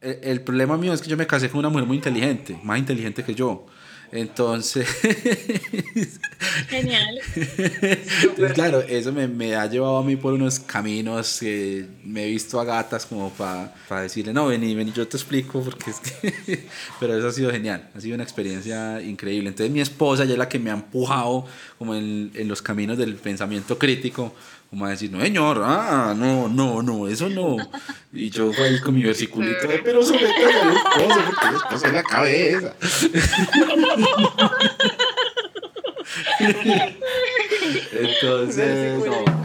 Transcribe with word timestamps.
el 0.00 0.40
problema 0.42 0.76
mío 0.76 0.92
es 0.92 1.00
que 1.00 1.08
yo 1.08 1.16
me 1.16 1.26
casé 1.26 1.48
con 1.48 1.58
una 1.60 1.68
mujer 1.68 1.86
muy 1.86 1.96
inteligente, 1.96 2.58
más 2.62 2.78
inteligente 2.78 3.24
que 3.24 3.34
yo. 3.34 3.66
Entonces, 4.10 4.88
Genial. 6.68 7.20
entonces 7.36 8.52
claro, 8.54 8.80
eso 8.80 9.12
me, 9.12 9.28
me, 9.28 9.54
ha 9.54 9.66
llevado 9.66 9.98
a 9.98 10.02
mí 10.02 10.16
por 10.16 10.32
unos 10.32 10.58
caminos 10.60 11.38
que 11.40 11.86
me 12.04 12.24
he 12.24 12.30
visto 12.30 12.58
a 12.58 12.64
gatas 12.64 13.04
como 13.04 13.30
para 13.30 13.70
decirle, 14.00 14.32
no, 14.32 14.46
vení, 14.46 14.74
vení, 14.74 14.92
yo 14.92 15.06
te 15.06 15.18
explico, 15.18 15.62
porque 15.62 15.90
es 15.90 16.00
que... 16.00 16.66
Pero 17.00 17.18
eso 17.18 17.28
ha 17.28 17.32
sido 17.32 17.50
genial, 17.50 17.90
ha 17.94 18.00
sido 18.00 18.14
una 18.14 18.24
experiencia 18.24 19.02
increíble. 19.02 19.50
Entonces 19.50 19.70
mi 19.70 19.80
esposa 19.80 20.24
ya 20.24 20.32
es 20.32 20.38
la 20.38 20.48
que 20.48 20.58
me 20.58 20.70
ha 20.70 20.74
empujado 20.74 21.44
como 21.76 21.94
en, 21.94 22.30
en 22.34 22.48
los 22.48 22.62
caminos 22.62 22.96
del 22.96 23.14
pensamiento 23.16 23.78
crítico, 23.78 24.34
como 24.70 24.84
a 24.84 24.90
decir, 24.90 25.10
no, 25.10 25.20
señor, 25.20 25.62
ah, 25.64 26.14
no, 26.16 26.48
no, 26.48 26.82
no, 26.82 27.08
eso 27.08 27.28
no. 27.30 27.56
Y 28.12 28.30
yo 28.30 28.52
ahí 28.62 28.78
con 28.80 28.94
mi 28.94 29.02
versiculito 29.02 29.66
de, 29.66 29.78
pero 29.78 30.02
sobre 30.02 30.26
todo 30.26 30.48
el 30.48 30.76
esposo, 30.76 31.20
porque 31.26 31.48
el 31.48 31.54
esposo 31.56 31.86
es 31.86 31.92
la 31.92 32.02
cabeza. 32.02 32.74
Entonces, 37.92 39.04
no. 39.04 39.37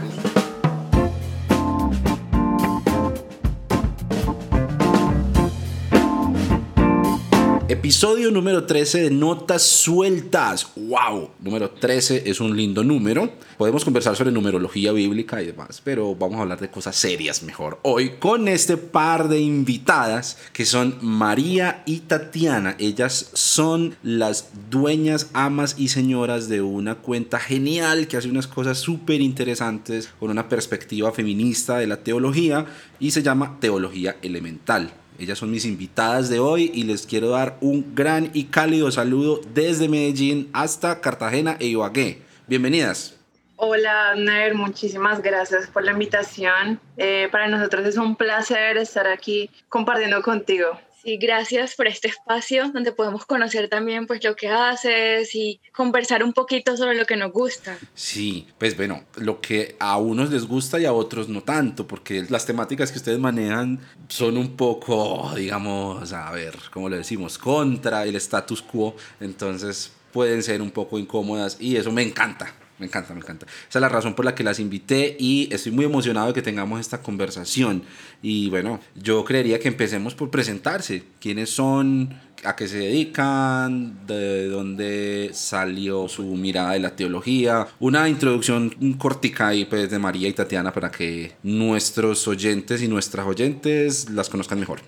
Episodio 7.74 8.30
número 8.30 8.66
13 8.66 9.02
de 9.02 9.10
Notas 9.10 9.62
Sueltas. 9.62 10.68
¡Wow! 10.76 11.30
Número 11.40 11.70
13 11.70 12.22
es 12.24 12.40
un 12.40 12.56
lindo 12.56 12.84
número. 12.84 13.32
Podemos 13.58 13.84
conversar 13.84 14.14
sobre 14.14 14.30
numerología 14.30 14.92
bíblica 14.92 15.42
y 15.42 15.46
demás, 15.46 15.82
pero 15.82 16.14
vamos 16.14 16.38
a 16.38 16.42
hablar 16.42 16.60
de 16.60 16.70
cosas 16.70 16.94
serias 16.94 17.42
mejor 17.42 17.80
hoy 17.82 18.12
con 18.20 18.46
este 18.46 18.76
par 18.76 19.28
de 19.28 19.40
invitadas 19.40 20.38
que 20.52 20.66
son 20.66 20.98
María 21.00 21.82
y 21.84 21.98
Tatiana. 21.98 22.76
Ellas 22.78 23.30
son 23.32 23.96
las 24.04 24.50
dueñas, 24.70 25.30
amas 25.32 25.74
y 25.76 25.88
señoras 25.88 26.48
de 26.48 26.62
una 26.62 26.94
cuenta 26.94 27.40
genial 27.40 28.06
que 28.06 28.16
hace 28.16 28.30
unas 28.30 28.46
cosas 28.46 28.78
súper 28.78 29.20
interesantes 29.20 30.10
con 30.20 30.30
una 30.30 30.48
perspectiva 30.48 31.10
feminista 31.10 31.78
de 31.78 31.88
la 31.88 31.96
teología 31.96 32.66
y 33.00 33.10
se 33.10 33.24
llama 33.24 33.58
Teología 33.58 34.16
Elemental. 34.22 34.92
Ellas 35.18 35.38
son 35.38 35.50
mis 35.50 35.64
invitadas 35.64 36.28
de 36.28 36.40
hoy 36.40 36.72
y 36.74 36.82
les 36.82 37.06
quiero 37.06 37.30
dar 37.30 37.56
un 37.60 37.94
gran 37.94 38.30
y 38.34 38.44
cálido 38.44 38.90
saludo 38.90 39.40
desde 39.54 39.88
Medellín 39.88 40.50
hasta 40.52 41.00
Cartagena 41.00 41.56
e 41.60 41.66
Ibagué. 41.66 42.22
Bienvenidas. 42.48 43.16
Hola, 43.54 44.10
Abner, 44.10 44.54
muchísimas 44.54 45.22
gracias 45.22 45.68
por 45.68 45.84
la 45.84 45.92
invitación. 45.92 46.80
Eh, 46.96 47.28
para 47.30 47.46
nosotros 47.46 47.86
es 47.86 47.96
un 47.96 48.16
placer 48.16 48.76
estar 48.76 49.06
aquí 49.06 49.48
compartiendo 49.68 50.20
contigo. 50.20 50.80
Sí, 51.04 51.18
gracias 51.18 51.74
por 51.74 51.86
este 51.86 52.08
espacio 52.08 52.70
donde 52.72 52.90
podemos 52.90 53.26
conocer 53.26 53.68
también 53.68 54.06
pues 54.06 54.24
lo 54.24 54.34
que 54.34 54.48
haces 54.48 55.34
y 55.34 55.60
conversar 55.72 56.24
un 56.24 56.32
poquito 56.32 56.76
sobre 56.78 56.96
lo 56.96 57.04
que 57.04 57.16
nos 57.16 57.30
gusta. 57.30 57.76
Sí, 57.94 58.46
pues 58.58 58.74
bueno, 58.74 59.04
lo 59.16 59.40
que 59.42 59.76
a 59.78 59.98
unos 59.98 60.30
les 60.30 60.46
gusta 60.46 60.80
y 60.80 60.86
a 60.86 60.94
otros 60.94 61.28
no 61.28 61.42
tanto, 61.42 61.86
porque 61.86 62.24
las 62.30 62.46
temáticas 62.46 62.90
que 62.90 62.98
ustedes 62.98 63.18
manejan 63.18 63.80
son 64.08 64.38
un 64.38 64.56
poco, 64.56 65.30
digamos, 65.36 66.12
a 66.14 66.30
ver, 66.30 66.54
¿cómo 66.72 66.88
le 66.88 66.96
decimos? 66.96 67.36
Contra 67.36 68.04
el 68.04 68.16
status 68.16 68.62
quo, 68.62 68.96
entonces 69.20 69.92
pueden 70.10 70.42
ser 70.42 70.62
un 70.62 70.70
poco 70.70 70.98
incómodas 70.98 71.58
y 71.60 71.76
eso 71.76 71.92
me 71.92 72.02
encanta. 72.02 72.54
Me 72.84 72.88
encanta, 72.88 73.14
me 73.14 73.20
encanta. 73.20 73.46
Esa 73.46 73.78
es 73.78 73.80
la 73.80 73.88
razón 73.88 74.12
por 74.12 74.26
la 74.26 74.34
que 74.34 74.44
las 74.44 74.60
invité 74.60 75.16
y 75.18 75.48
estoy 75.50 75.72
muy 75.72 75.86
emocionado 75.86 76.26
de 76.26 76.34
que 76.34 76.42
tengamos 76.42 76.80
esta 76.80 77.00
conversación. 77.00 77.82
Y 78.20 78.50
bueno, 78.50 78.78
yo 78.94 79.24
creería 79.24 79.58
que 79.58 79.68
empecemos 79.68 80.14
por 80.14 80.30
presentarse. 80.30 81.02
¿Quiénes 81.18 81.48
son? 81.48 82.14
¿A 82.44 82.54
qué 82.54 82.68
se 82.68 82.76
dedican? 82.76 84.06
¿De 84.06 84.48
dónde 84.48 85.30
salió 85.32 86.08
su 86.08 86.24
mirada 86.24 86.72
de 86.72 86.80
la 86.80 86.94
teología? 86.94 87.68
Una 87.80 88.06
introducción 88.06 88.68
cortica 88.98 89.48
ahí 89.48 89.64
pues, 89.64 89.90
de 89.90 89.98
María 89.98 90.28
y 90.28 90.34
Tatiana 90.34 90.70
para 90.70 90.90
que 90.90 91.32
nuestros 91.42 92.28
oyentes 92.28 92.82
y 92.82 92.88
nuestras 92.88 93.26
oyentes 93.26 94.10
las 94.10 94.28
conozcan 94.28 94.60
mejor. 94.60 94.82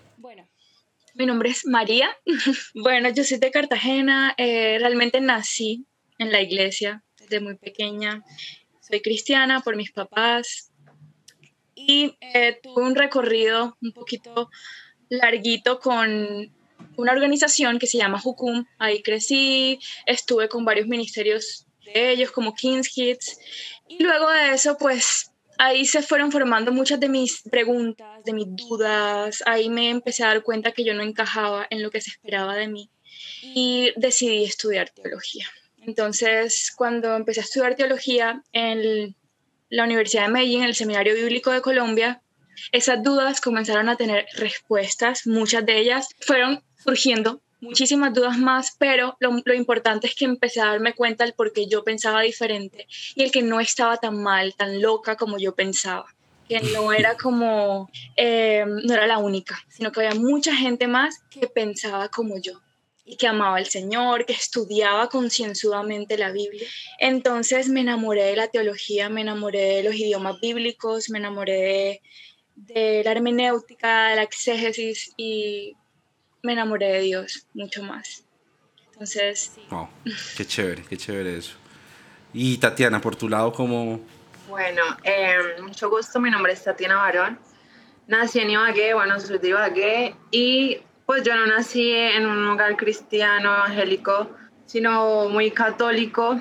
Mi 1.15 1.25
nombre 1.25 1.49
es 1.49 1.65
María. 1.65 2.11
bueno, 2.75 3.09
yo 3.09 3.25
soy 3.25 3.39
de 3.39 3.51
Cartagena. 3.51 4.35
Eh, 4.37 4.77
realmente 4.81 5.19
nací 5.23 5.87
en 6.19 6.31
la 6.31 6.43
iglesia 6.43 7.03
desde 7.29 7.41
muy 7.41 7.57
pequeña. 7.57 8.23
Soy 8.81 9.01
cristiana 9.01 9.61
por 9.61 9.77
mis 9.77 9.93
papás 9.93 10.71
y 11.75 12.17
eh, 12.21 12.59
tuve 12.63 12.83
un 12.83 12.95
recorrido 12.95 13.77
un 13.83 13.93
poquito 13.93 14.49
larguito 15.09 15.79
con 15.81 16.53
una 16.97 17.13
organización 17.13 17.79
que 17.79 17.87
se 17.87 17.99
llama 17.99 18.19
Jukum. 18.19 18.65
Ahí 18.79 19.03
crecí, 19.03 19.79
estuve 20.07 20.49
con 20.49 20.65
varios 20.65 20.87
ministerios 20.87 21.67
de 21.85 22.13
ellos 22.13 22.31
como 22.31 22.55
King's 22.55 22.89
Kids 22.89 23.39
y 23.89 24.03
luego 24.03 24.31
de 24.31 24.53
eso 24.55 24.77
pues 24.79 25.33
ahí 25.59 25.87
se 25.87 26.03
fueron 26.03 26.33
formando 26.33 26.73
muchas 26.73 27.01
de 27.01 27.09
mis 27.09 27.43
preguntas, 27.43 28.25
de 28.25 28.33
mis 28.33 28.47
dudas. 28.57 29.43
Ahí 29.47 29.69
me 29.69 29.91
empecé 29.91 30.25
a 30.25 30.29
dar 30.29 30.43
cuenta 30.43 30.73
que 30.73 30.85
yo 30.85 30.95
no 30.95 31.03
encajaba 31.03 31.67
en 31.71 31.83
lo 31.83 31.91
que 31.91 32.01
se 32.01 32.11
esperaba 32.11 32.57
de 32.57 32.69
mí 32.69 32.91
y 33.43 33.93
decidí 33.97 34.45
estudiar 34.45 34.91
teología. 34.91 35.47
Entonces, 35.87 36.73
cuando 36.77 37.15
empecé 37.15 37.41
a 37.41 37.45
estudiar 37.45 37.77
teología 37.77 38.43
en 38.53 39.15
la 39.69 39.85
Universidad 39.85 40.27
de 40.27 40.33
Medellín, 40.33 40.63
en 40.63 40.69
el 40.69 40.75
Seminario 40.75 41.15
Bíblico 41.15 41.53
de 41.53 41.61
Colombia, 41.61 42.23
esas 42.73 43.03
dudas 43.03 43.41
comenzaron 43.41 43.89
a 43.89 43.97
tener 43.97 44.27
respuestas, 44.35 45.27
muchas 45.27 45.65
de 45.65 45.79
ellas 45.79 46.09
fueron 46.21 46.63
surgiendo 46.83 47.41
muchísimas 47.61 48.13
dudas 48.13 48.37
más, 48.37 48.75
pero 48.79 49.17
lo, 49.21 49.55
importante 49.55 50.09
es 50.09 50.17
que 50.17 50.25
empecé 50.25 50.61
a 50.61 50.67
darme 50.67 50.95
cuenta 50.95 51.25
del 51.25 51.35
por 51.35 51.53
qué 51.53 51.67
yo 51.69 51.85
pensaba 51.85 52.21
diferente 52.23 52.87
y 53.15 53.23
el 53.23 53.31
que 53.31 53.43
no 53.43 53.61
estaba 53.61 53.97
tan 53.97 54.23
mal, 54.23 54.55
tan 54.55 54.83
loca 54.83 55.17
como 55.17 55.39
yo 55.39 55.55
pensaba 55.55 56.07
que 56.49 56.61
no 56.61 56.93
era 56.93 57.17
como, 57.17 57.91
eh, 58.17 58.65
no 58.67 58.93
era 58.93 59.07
la 59.07 59.19
única, 59.19 59.59
sino 59.69 59.93
que 59.93 60.05
había 60.05 60.21
mucha 60.21 60.55
gente 60.55 60.89
más 60.89 61.23
que 61.31 61.47
pensaba 61.47 62.09
como 62.09 62.39
yo 62.39 62.61
y 63.09 63.17
que 63.17 63.29
amaba 63.29 63.57
al 63.57 63.67
Señor, 63.67 64.27
que 64.27 64.33
estudiaba 64.33 65.09
concienzudamente 65.09 66.19
la 66.19 66.33
Biblia. 66.33 66.69
Entonces 66.99 67.69
me 67.69 67.81
enamoré 67.81 68.25
de 68.25 68.37
la 68.37 68.49
teología, 68.49 69.09
me 69.09 69.21
enamoré 69.21 69.77
de 69.77 69.83
los 69.85 69.95
idiomas 69.95 70.41
bíblicos, 70.41 71.09
me 71.09 71.19
enamoré 71.19 72.03
de, 72.57 73.03
la 73.05 73.13
hermenéutica, 73.13 74.09
de 74.09 74.17
la 74.17 74.23
exégesis 74.23 75.13
y 75.17 75.77
me 76.43 76.55
enamoré 76.55 76.89
de 76.95 77.01
Dios 77.03 77.47
mucho 77.55 77.85
más. 77.85 78.25
Entonces, 78.93 79.53
sí. 79.55 79.63
Wow, 79.71 79.89
qué 80.37 80.45
chévere, 80.45 80.83
qué 80.89 80.97
chévere 80.97 81.39
eso. 81.39 81.55
Y 82.35 82.59
Tatiana, 82.59 83.01
por 83.01 83.15
tu 83.15 83.29
lado, 83.29 83.53
¿cómo...? 83.53 84.01
Bueno, 84.49 84.83
eh, 85.05 85.61
mucho 85.63 85.89
gusto, 85.91 86.19
mi 86.21 86.31
nombre 86.31 86.53
es 86.53 86.65
Tatiana 86.65 86.97
Barón. 86.97 87.39
Nací 88.09 88.41
en 88.41 88.51
Ibagué, 88.51 88.95
bueno, 88.95 89.19
soy 89.21 89.39
de 89.39 89.49
Ibagué 89.49 90.15
y 90.31 90.79
pues 91.07 91.23
yo 91.23 91.37
no 91.37 91.47
nací 91.47 91.93
en 91.93 92.27
un 92.27 92.47
hogar 92.49 92.77
cristiano, 92.77 93.55
evangélico, 93.55 94.29
sino 94.67 95.29
muy 95.29 95.53
católico. 95.53 96.41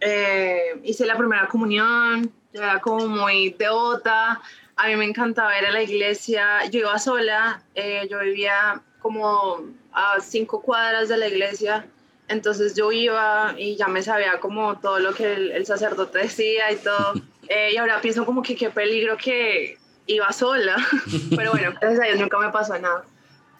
Eh, 0.00 0.80
hice 0.82 1.06
la 1.06 1.16
primera 1.16 1.46
comunión, 1.46 2.32
yo 2.52 2.62
era 2.62 2.80
como 2.80 3.06
muy 3.06 3.50
devota, 3.58 4.40
a 4.76 4.88
mí 4.88 4.96
me 4.96 5.04
encantaba 5.04 5.58
ir 5.58 5.66
a 5.66 5.70
la 5.70 5.82
iglesia, 5.82 6.64
yo 6.70 6.80
iba 6.80 6.98
sola, 6.98 7.62
eh, 7.74 8.06
yo 8.10 8.20
vivía 8.20 8.82
como 9.00 9.64
a 9.92 10.20
cinco 10.20 10.60
cuadras 10.62 11.08
de 11.08 11.16
la 11.16 11.28
iglesia, 11.28 11.86
entonces 12.28 12.74
yo 12.74 12.92
iba 12.92 13.54
y 13.56 13.76
ya 13.76 13.88
me 13.88 14.02
sabía 14.02 14.38
como 14.40 14.78
todo 14.78 14.98
lo 14.98 15.14
que 15.14 15.32
el, 15.32 15.66
sacerdote 15.66 16.18
decía 16.20 16.72
y 16.72 16.76
todo, 16.76 17.14
eh, 17.48 17.70
y 17.72 17.76
ahora 17.76 18.00
pienso 18.00 18.26
como 18.26 18.42
que 18.42 18.56
qué 18.56 18.70
peligro 18.70 19.16
que 19.16 19.78
iba 20.06 20.30
sola, 20.32 20.76
pero 21.36 21.52
bueno, 21.52 21.72
gracias 21.80 22.00
a 22.00 22.04
Dios 22.04 22.20
nunca 22.20 22.38
me 22.38 22.50
pasó 22.50 22.78
nada. 22.78 23.04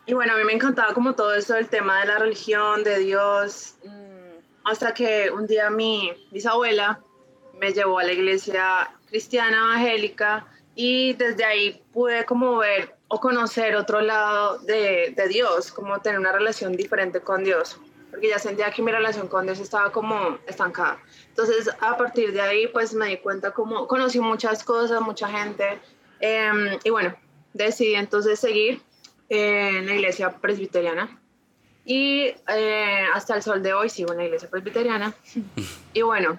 Y 0.09 0.15
bueno, 0.15 0.34
a 0.34 0.37
mí 0.37 0.44
me 0.44 0.53
encantaba 0.53 0.94
como 0.94 1.14
todo 1.14 1.35
eso 1.35 1.55
del 1.55 1.69
tema 1.69 2.00
de 2.00 2.06
la 2.06 2.19
religión, 2.19 2.85
de 2.85 3.00
Dios, 3.00 3.75
mm, 3.85 4.38
hasta 4.64 4.94
que 4.94 5.31
un 5.32 5.49
día 5.49 5.69
mi 5.69 6.12
bisabuela 6.31 7.00
me 7.58 7.73
llevó 7.73 7.99
a 7.99 8.05
la 8.05 8.12
iglesia 8.12 8.88
cristiana 9.08 9.56
evangélica 9.56 10.47
y 10.76 11.14
desde 11.14 11.44
ahí 11.44 11.82
pude 11.93 12.25
como 12.25 12.58
ver 12.58 12.94
o 13.08 13.19
conocer 13.20 13.75
otro 13.75 14.00
lado 14.00 14.58
de, 14.58 15.12
de 15.17 15.29
Dios, 15.29 15.73
como 15.73 16.00
tener 16.00 16.20
una 16.20 16.31
relación 16.31 16.76
diferente 16.76 17.20
con 17.20 17.43
Dios, 17.43 17.81
porque 18.11 18.29
ya 18.29 18.38
sentía 18.38 18.70
que 18.70 18.82
mi 18.82 18.93
relación 18.93 19.26
con 19.26 19.47
Dios 19.47 19.58
estaba 19.58 19.91
como 19.91 20.38
estancada. 20.47 20.99
Entonces, 21.29 21.69
a 21.81 21.97
partir 21.97 22.32
de 22.32 22.41
ahí, 22.41 22.69
pues 22.69 22.94
me 22.94 23.08
di 23.08 23.17
cuenta 23.17 23.50
como 23.50 23.88
conocí 23.88 24.20
muchas 24.20 24.62
cosas, 24.62 25.00
mucha 25.00 25.29
gente, 25.29 25.81
em, 26.20 26.79
y 26.85 26.91
bueno, 26.91 27.17
decidí 27.55 27.94
entonces 27.94 28.38
seguir 28.38 28.82
en 29.28 29.87
la 29.87 29.94
iglesia 29.94 30.31
presbiteriana. 30.31 31.20
Y 31.84 32.34
eh, 32.49 33.05
hasta 33.14 33.37
el 33.37 33.43
sol 33.43 33.62
de 33.62 33.73
hoy 33.73 33.88
sigo 33.88 34.12
en 34.12 34.19
la 34.19 34.25
iglesia 34.25 34.50
presbiteriana. 34.50 35.14
Y 35.93 36.02
bueno, 36.02 36.38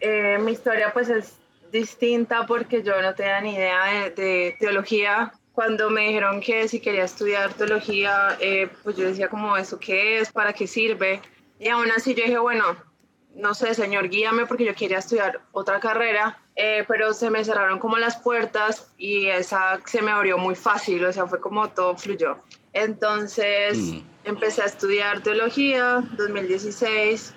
eh, 0.00 0.38
mi 0.40 0.52
historia 0.52 0.92
pues 0.92 1.08
es 1.08 1.36
distinta 1.70 2.46
porque 2.46 2.82
yo 2.82 3.00
no 3.02 3.14
tenía 3.14 3.40
ni 3.40 3.54
idea 3.54 4.10
de, 4.16 4.56
teología 4.58 5.32
cuando 5.52 5.90
me 5.90 6.06
dijeron 6.06 6.40
que 6.40 6.68
si 6.68 6.80
quería 6.80 7.04
estudiar 7.04 7.52
teología, 7.54 8.36
eh, 8.40 8.68
pues 8.82 8.96
yo 8.96 9.06
decía 9.06 9.28
como, 9.28 9.56
¿eso 9.56 9.78
qué 9.78 10.20
es? 10.20 10.32
¿Para 10.32 10.52
qué 10.52 10.66
sirve? 10.66 11.20
Y 11.58 11.68
aún 11.68 11.90
así 11.90 12.14
yo 12.14 12.24
dije, 12.24 12.38
bueno, 12.38 12.76
no 13.34 13.54
sé, 13.54 13.74
señor, 13.74 14.08
guíame 14.08 14.46
porque 14.46 14.64
yo 14.64 14.74
quería 14.74 14.98
estudiar 14.98 15.40
otra 15.52 15.80
carrera, 15.80 16.38
eh, 16.60 16.84
pero 16.88 17.14
se 17.14 17.30
me 17.30 17.44
cerraron 17.44 17.78
como 17.78 17.98
las 17.98 18.16
puertas 18.16 18.90
y 18.98 19.26
esa 19.26 19.80
se 19.84 20.02
me 20.02 20.10
abrió 20.10 20.38
muy 20.38 20.56
fácil, 20.56 21.04
o 21.04 21.12
sea, 21.12 21.28
fue 21.28 21.40
como 21.40 21.68
todo 21.70 21.96
fluyó. 21.96 22.36
Entonces 22.72 23.78
mm. 23.78 24.00
empecé 24.24 24.62
a 24.62 24.64
estudiar 24.64 25.22
teología, 25.22 26.02
2016. 26.16 27.32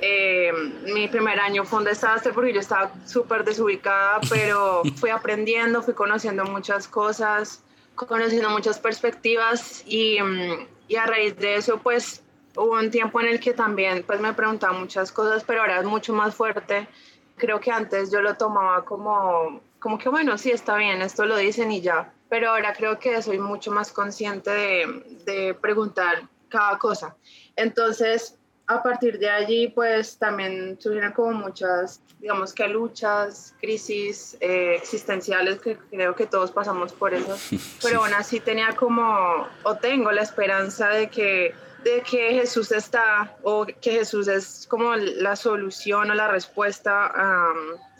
Eh, 0.00 0.52
mi 0.92 1.06
primer 1.06 1.38
año 1.38 1.64
fue 1.64 1.78
un 1.78 1.84
desastre 1.84 2.32
porque 2.32 2.52
yo 2.52 2.58
estaba 2.58 2.90
súper 3.04 3.44
desubicada, 3.44 4.18
pero 4.28 4.82
fui 4.96 5.10
aprendiendo, 5.10 5.80
fui 5.80 5.94
conociendo 5.94 6.44
muchas 6.44 6.88
cosas, 6.88 7.62
conociendo 7.94 8.50
muchas 8.50 8.80
perspectivas 8.80 9.84
y, 9.86 10.20
mm, 10.20 10.66
y 10.88 10.96
a 10.96 11.06
raíz 11.06 11.36
de 11.36 11.54
eso, 11.54 11.78
pues 11.78 12.20
hubo 12.56 12.72
un 12.72 12.90
tiempo 12.90 13.20
en 13.20 13.28
el 13.28 13.38
que 13.38 13.52
también 13.52 14.02
pues 14.02 14.18
me 14.18 14.34
preguntaba 14.34 14.72
muchas 14.72 15.12
cosas, 15.12 15.44
pero 15.44 15.60
ahora 15.60 15.78
es 15.78 15.84
mucho 15.84 16.12
más 16.12 16.34
fuerte. 16.34 16.88
Creo 17.36 17.60
que 17.60 17.70
antes 17.70 18.10
yo 18.10 18.20
lo 18.20 18.36
tomaba 18.36 18.84
como, 18.84 19.60
como 19.78 19.98
que 19.98 20.08
bueno, 20.08 20.38
sí, 20.38 20.50
está 20.50 20.76
bien, 20.76 21.02
esto 21.02 21.24
lo 21.26 21.36
dicen 21.36 21.70
y 21.72 21.80
ya. 21.80 22.12
Pero 22.28 22.50
ahora 22.50 22.72
creo 22.72 22.98
que 22.98 23.22
soy 23.22 23.38
mucho 23.38 23.70
más 23.70 23.92
consciente 23.92 24.50
de, 24.50 25.22
de 25.24 25.54
preguntar 25.54 26.28
cada 26.48 26.78
cosa. 26.78 27.16
Entonces, 27.54 28.36
a 28.66 28.82
partir 28.82 29.18
de 29.18 29.30
allí, 29.30 29.68
pues 29.68 30.18
también 30.18 30.76
surgieron 30.80 31.12
como 31.12 31.32
muchas, 31.32 32.00
digamos 32.18 32.52
que 32.52 32.66
luchas, 32.66 33.54
crisis 33.60 34.36
eh, 34.40 34.74
existenciales, 34.76 35.60
que 35.60 35.76
creo 35.76 36.14
que 36.16 36.26
todos 36.26 36.50
pasamos 36.50 36.92
por 36.92 37.14
eso. 37.14 37.36
Pero 37.82 38.02
aún 38.02 38.14
así 38.14 38.40
tenía 38.40 38.74
como, 38.74 39.46
o 39.62 39.76
tengo 39.76 40.10
la 40.10 40.22
esperanza 40.22 40.88
de 40.88 41.08
que 41.08 41.54
de 41.86 42.02
que 42.02 42.32
Jesús 42.32 42.72
está 42.72 43.36
o 43.44 43.64
que 43.64 43.92
Jesús 43.92 44.26
es 44.26 44.66
como 44.68 44.96
la 44.96 45.36
solución 45.36 46.10
o 46.10 46.14
la 46.14 46.26
respuesta 46.26 47.12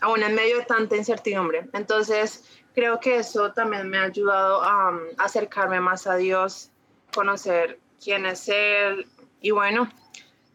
aún 0.01 0.23
en 0.25 0.35
medio 0.35 0.59
de 0.59 0.65
tanta 0.65 0.97
incertidumbre. 0.97 1.69
Entonces, 1.73 2.43
creo 2.75 2.99
que 2.99 3.19
eso 3.19 3.53
también 3.53 3.89
me 3.89 3.99
ha 3.99 4.03
ayudado 4.03 4.61
a 4.61 4.99
acercarme 5.19 5.81
más 5.81 6.09
a 6.09 6.17
Dios, 6.17 6.73
conocer 7.15 7.79
quién 8.03 8.27
es 8.27 8.49
Él 8.49 9.07
y 9.41 9.53
bueno, 9.53 9.89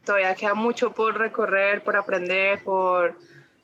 todavía 0.03 0.35
queda 0.35 0.53
mucho 0.53 0.91
por 0.91 1.17
recorrer, 1.17 1.85
por 1.85 1.95
aprender, 1.95 2.61
por, 2.65 3.17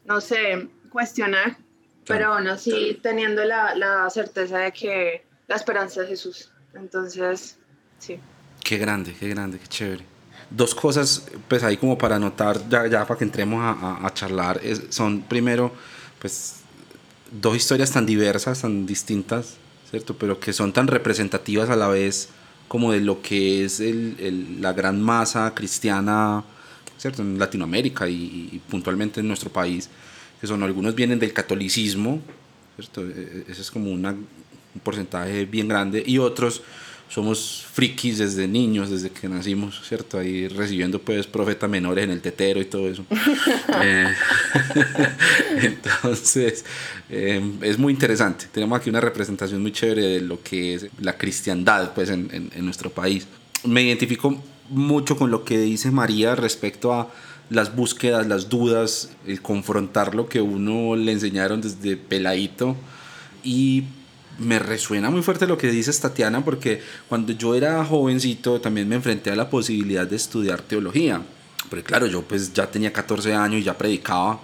no 0.05 0.21
sé, 0.21 0.69
cuestionar, 0.89 1.57
pero 2.05 2.33
aún 2.33 2.47
así 2.47 2.97
teniendo 3.03 3.43
la, 3.43 3.75
la 3.75 4.09
certeza 4.09 4.59
de 4.59 4.71
que 4.71 5.25
la 5.47 5.57
esperanza 5.57 6.03
es 6.03 6.07
Jesús. 6.07 6.53
Entonces, 6.73 7.59
sí. 7.99 8.17
Qué 8.67 8.77
grande, 8.77 9.15
qué 9.17 9.29
grande, 9.29 9.59
qué 9.59 9.67
chévere. 9.67 10.03
Dos 10.49 10.75
cosas, 10.75 11.23
pues 11.47 11.63
ahí 11.63 11.77
como 11.77 11.97
para 11.97 12.17
anotar, 12.17 12.67
ya, 12.67 12.85
ya 12.85 13.07
para 13.07 13.17
que 13.17 13.23
entremos 13.23 13.61
a, 13.63 14.05
a, 14.05 14.13
charlar, 14.13 14.59
son 14.89 15.21
primero, 15.21 15.71
pues, 16.19 16.55
dos 17.31 17.55
historias 17.55 17.91
tan 17.91 18.05
diversas, 18.05 18.63
tan 18.63 18.85
distintas, 18.85 19.55
¿cierto? 19.89 20.17
Pero 20.17 20.37
que 20.41 20.51
son 20.51 20.73
tan 20.73 20.87
representativas 20.87 21.69
a 21.69 21.77
la 21.77 21.87
vez 21.87 22.27
como 22.67 22.91
de 22.91 22.99
lo 22.99 23.21
que 23.21 23.63
es 23.63 23.79
el, 23.79 24.17
el, 24.19 24.61
la 24.61 24.73
gran 24.73 25.01
masa 25.01 25.53
cristiana, 25.55 26.43
¿cierto? 26.97 27.21
En 27.21 27.39
Latinoamérica 27.39 28.09
y, 28.09 28.49
y, 28.51 28.61
puntualmente 28.69 29.21
en 29.21 29.29
nuestro 29.29 29.49
país, 29.49 29.89
que 30.41 30.47
son 30.47 30.61
algunos 30.61 30.93
vienen 30.93 31.19
del 31.19 31.31
catolicismo, 31.31 32.19
¿cierto? 32.75 33.07
E, 33.07 33.45
e, 33.47 33.51
ese 33.51 33.61
es 33.61 33.71
como 33.71 33.89
una, 33.89 34.09
un 34.11 34.81
porcentaje 34.83 35.45
bien 35.45 35.69
grande, 35.69 36.03
y 36.05 36.17
otros 36.17 36.63
somos 37.09 37.65
frikis 37.71 38.17
desde 38.17 38.47
niños, 38.47 38.89
desde 38.89 39.09
que 39.09 39.29
nacimos, 39.29 39.81
¿cierto? 39.87 40.19
Ahí 40.19 40.47
recibiendo 40.47 40.99
pues 40.99 41.25
profetas 41.25 41.69
menores 41.69 42.03
en 42.03 42.11
el 42.11 42.21
tetero 42.21 42.59
y 42.61 42.65
todo 42.65 42.89
eso. 42.89 43.05
eh, 43.81 44.13
entonces, 45.61 46.65
eh, 47.09 47.41
es 47.61 47.77
muy 47.77 47.93
interesante. 47.93 48.47
Tenemos 48.51 48.79
aquí 48.79 48.89
una 48.89 49.01
representación 49.01 49.61
muy 49.61 49.71
chévere 49.71 50.01
de 50.01 50.21
lo 50.21 50.41
que 50.43 50.75
es 50.75 50.87
la 50.99 51.17
cristiandad 51.17 51.93
pues 51.93 52.09
en, 52.09 52.29
en, 52.31 52.51
en 52.53 52.65
nuestro 52.65 52.89
país. 52.89 53.27
Me 53.63 53.83
identifico 53.83 54.41
mucho 54.69 55.15
con 55.15 55.31
lo 55.31 55.45
que 55.45 55.57
dice 55.59 55.91
María 55.91 56.35
respecto 56.35 56.93
a 56.93 57.09
las 57.49 57.75
búsquedas, 57.75 58.27
las 58.27 58.49
dudas, 58.49 59.11
el 59.25 59.41
confrontar 59.41 60.13
lo 60.13 60.27
que 60.27 60.41
uno 60.41 60.95
le 60.95 61.13
enseñaron 61.13 61.61
desde 61.61 61.95
peladito 61.95 62.75
y 63.43 63.85
me 64.39 64.59
resuena 64.59 65.09
muy 65.09 65.21
fuerte 65.21 65.47
lo 65.47 65.57
que 65.57 65.69
dice 65.71 65.91
Tatiana 65.99 66.43
porque 66.43 66.81
cuando 67.07 67.33
yo 67.33 67.55
era 67.55 67.83
jovencito 67.83 68.61
también 68.61 68.87
me 68.87 68.95
enfrenté 68.95 69.31
a 69.31 69.35
la 69.35 69.49
posibilidad 69.49 70.07
de 70.07 70.15
estudiar 70.15 70.61
teología. 70.61 71.21
Pero 71.69 71.83
claro, 71.83 72.07
yo 72.07 72.21
pues 72.21 72.53
ya 72.53 72.69
tenía 72.69 72.93
14 72.93 73.33
años 73.33 73.61
y 73.61 73.63
ya 73.63 73.77
predicaba 73.77 74.39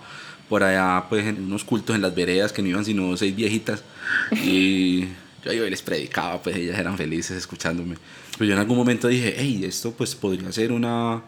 por 0.50 0.64
allá 0.64 1.06
pues 1.10 1.26
en 1.26 1.44
unos 1.44 1.64
cultos 1.64 1.96
en 1.96 2.02
las 2.02 2.14
veredas 2.14 2.52
que 2.52 2.62
no 2.62 2.68
iban 2.70 2.86
sino 2.86 3.16
seis 3.16 3.36
viejitas 3.36 3.84
y 4.44 5.08
yo 5.46 5.66
y 5.66 5.70
les 5.70 5.82
predicaba, 5.82 6.42
pues 6.42 6.56
ellas 6.56 6.80
eran 6.80 6.98
felices 6.98 7.38
escuchándome. 7.38 7.98
Pero 8.38 8.46
yo 8.46 8.54
en 8.54 8.60
algún 8.60 8.78
momento 8.78 9.08
dije, 9.08 9.36
hey, 9.38 9.64
esto 9.66 9.92
pues 9.92 10.16
podría 10.16 10.52
ser 10.52 10.72
una, 10.72 11.22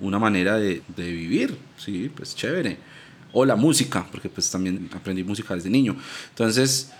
una 0.00 0.18
manera 0.18 0.56
de, 0.56 0.82
de 0.96 1.12
vivir, 1.12 1.56
sí, 1.76 2.10
pues 2.14 2.34
chévere. 2.34 2.78
O 3.32 3.44
la 3.44 3.56
música, 3.56 4.06
porque 4.10 4.30
pues 4.30 4.50
también 4.50 4.88
aprendí 4.94 5.22
música 5.22 5.54
desde 5.54 5.68
niño. 5.68 5.96
Entonces 6.30 6.92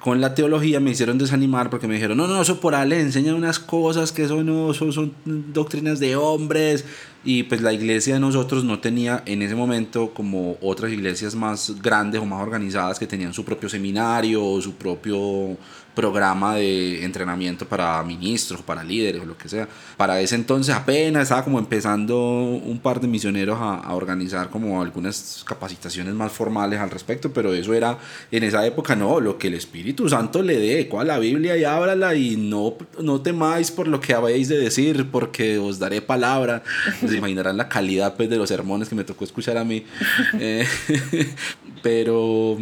con 0.00 0.20
la 0.20 0.34
teología 0.34 0.80
me 0.80 0.90
hicieron 0.90 1.18
desanimar 1.18 1.70
porque 1.70 1.86
me 1.86 1.94
dijeron, 1.94 2.16
no, 2.16 2.26
no, 2.26 2.40
eso 2.42 2.60
por 2.60 2.74
ahí 2.74 2.88
le 2.88 3.00
enseña 3.00 3.34
unas 3.34 3.58
cosas 3.58 4.12
que 4.12 4.24
eso 4.24 4.42
no, 4.44 4.74
son, 4.74 4.92
son 4.92 5.14
doctrinas 5.24 6.00
de 6.00 6.16
hombres. 6.16 6.84
Y 7.24 7.44
pues 7.44 7.62
la 7.62 7.72
iglesia 7.72 8.14
de 8.14 8.20
nosotros 8.20 8.64
no 8.64 8.80
tenía 8.80 9.22
en 9.24 9.40
ese 9.40 9.54
momento 9.54 10.12
como 10.12 10.58
otras 10.60 10.92
iglesias 10.92 11.34
más 11.34 11.80
grandes 11.80 12.20
o 12.20 12.26
más 12.26 12.42
organizadas 12.42 12.98
que 12.98 13.06
tenían 13.06 13.32
su 13.32 13.44
propio 13.44 13.68
seminario 13.68 14.44
o 14.44 14.60
su 14.60 14.74
propio 14.74 15.56
programa 15.94 16.56
de 16.56 17.04
entrenamiento 17.04 17.66
para 17.66 18.02
ministros, 18.02 18.62
para 18.62 18.82
líderes 18.82 19.22
o 19.22 19.26
lo 19.26 19.38
que 19.38 19.48
sea. 19.48 19.68
Para 19.96 20.20
ese 20.20 20.34
entonces 20.34 20.74
apenas 20.74 21.24
estaba 21.24 21.44
como 21.44 21.58
empezando 21.58 22.18
un 22.18 22.80
par 22.80 23.00
de 23.00 23.06
misioneros 23.06 23.58
a, 23.60 23.76
a, 23.76 23.94
organizar 23.94 24.50
como 24.50 24.82
algunas 24.82 25.44
capacitaciones 25.46 26.14
más 26.14 26.32
formales 26.32 26.80
al 26.80 26.90
respecto, 26.90 27.32
pero 27.32 27.54
eso 27.54 27.72
era 27.72 27.98
en 28.30 28.42
esa 28.42 28.66
época 28.66 28.96
no, 28.96 29.20
lo 29.20 29.38
que 29.38 29.48
el 29.48 29.54
Espíritu 29.54 30.08
Santo 30.08 30.42
le 30.42 30.58
dé, 30.58 30.88
cuál 30.88 31.04
la 31.04 31.18
Biblia 31.18 31.56
y 31.56 31.64
ábrala 31.64 32.14
y 32.14 32.36
no, 32.36 32.74
no 33.00 33.20
temáis 33.20 33.70
por 33.70 33.88
lo 33.88 34.00
que 34.00 34.14
habéis 34.14 34.48
de 34.48 34.58
decir, 34.58 35.10
porque 35.10 35.58
os 35.58 35.78
daré 35.78 36.00
palabra. 36.00 36.62
Se 37.06 37.16
imaginarán 37.16 37.56
la 37.56 37.68
calidad 37.68 38.16
pues, 38.16 38.30
de 38.30 38.36
los 38.36 38.48
sermones 38.48 38.88
que 38.88 38.94
me 38.94 39.04
tocó 39.04 39.24
escuchar 39.24 39.56
a 39.58 39.64
mí. 39.64 39.84
Eh, 40.40 40.66
pero 41.82 42.58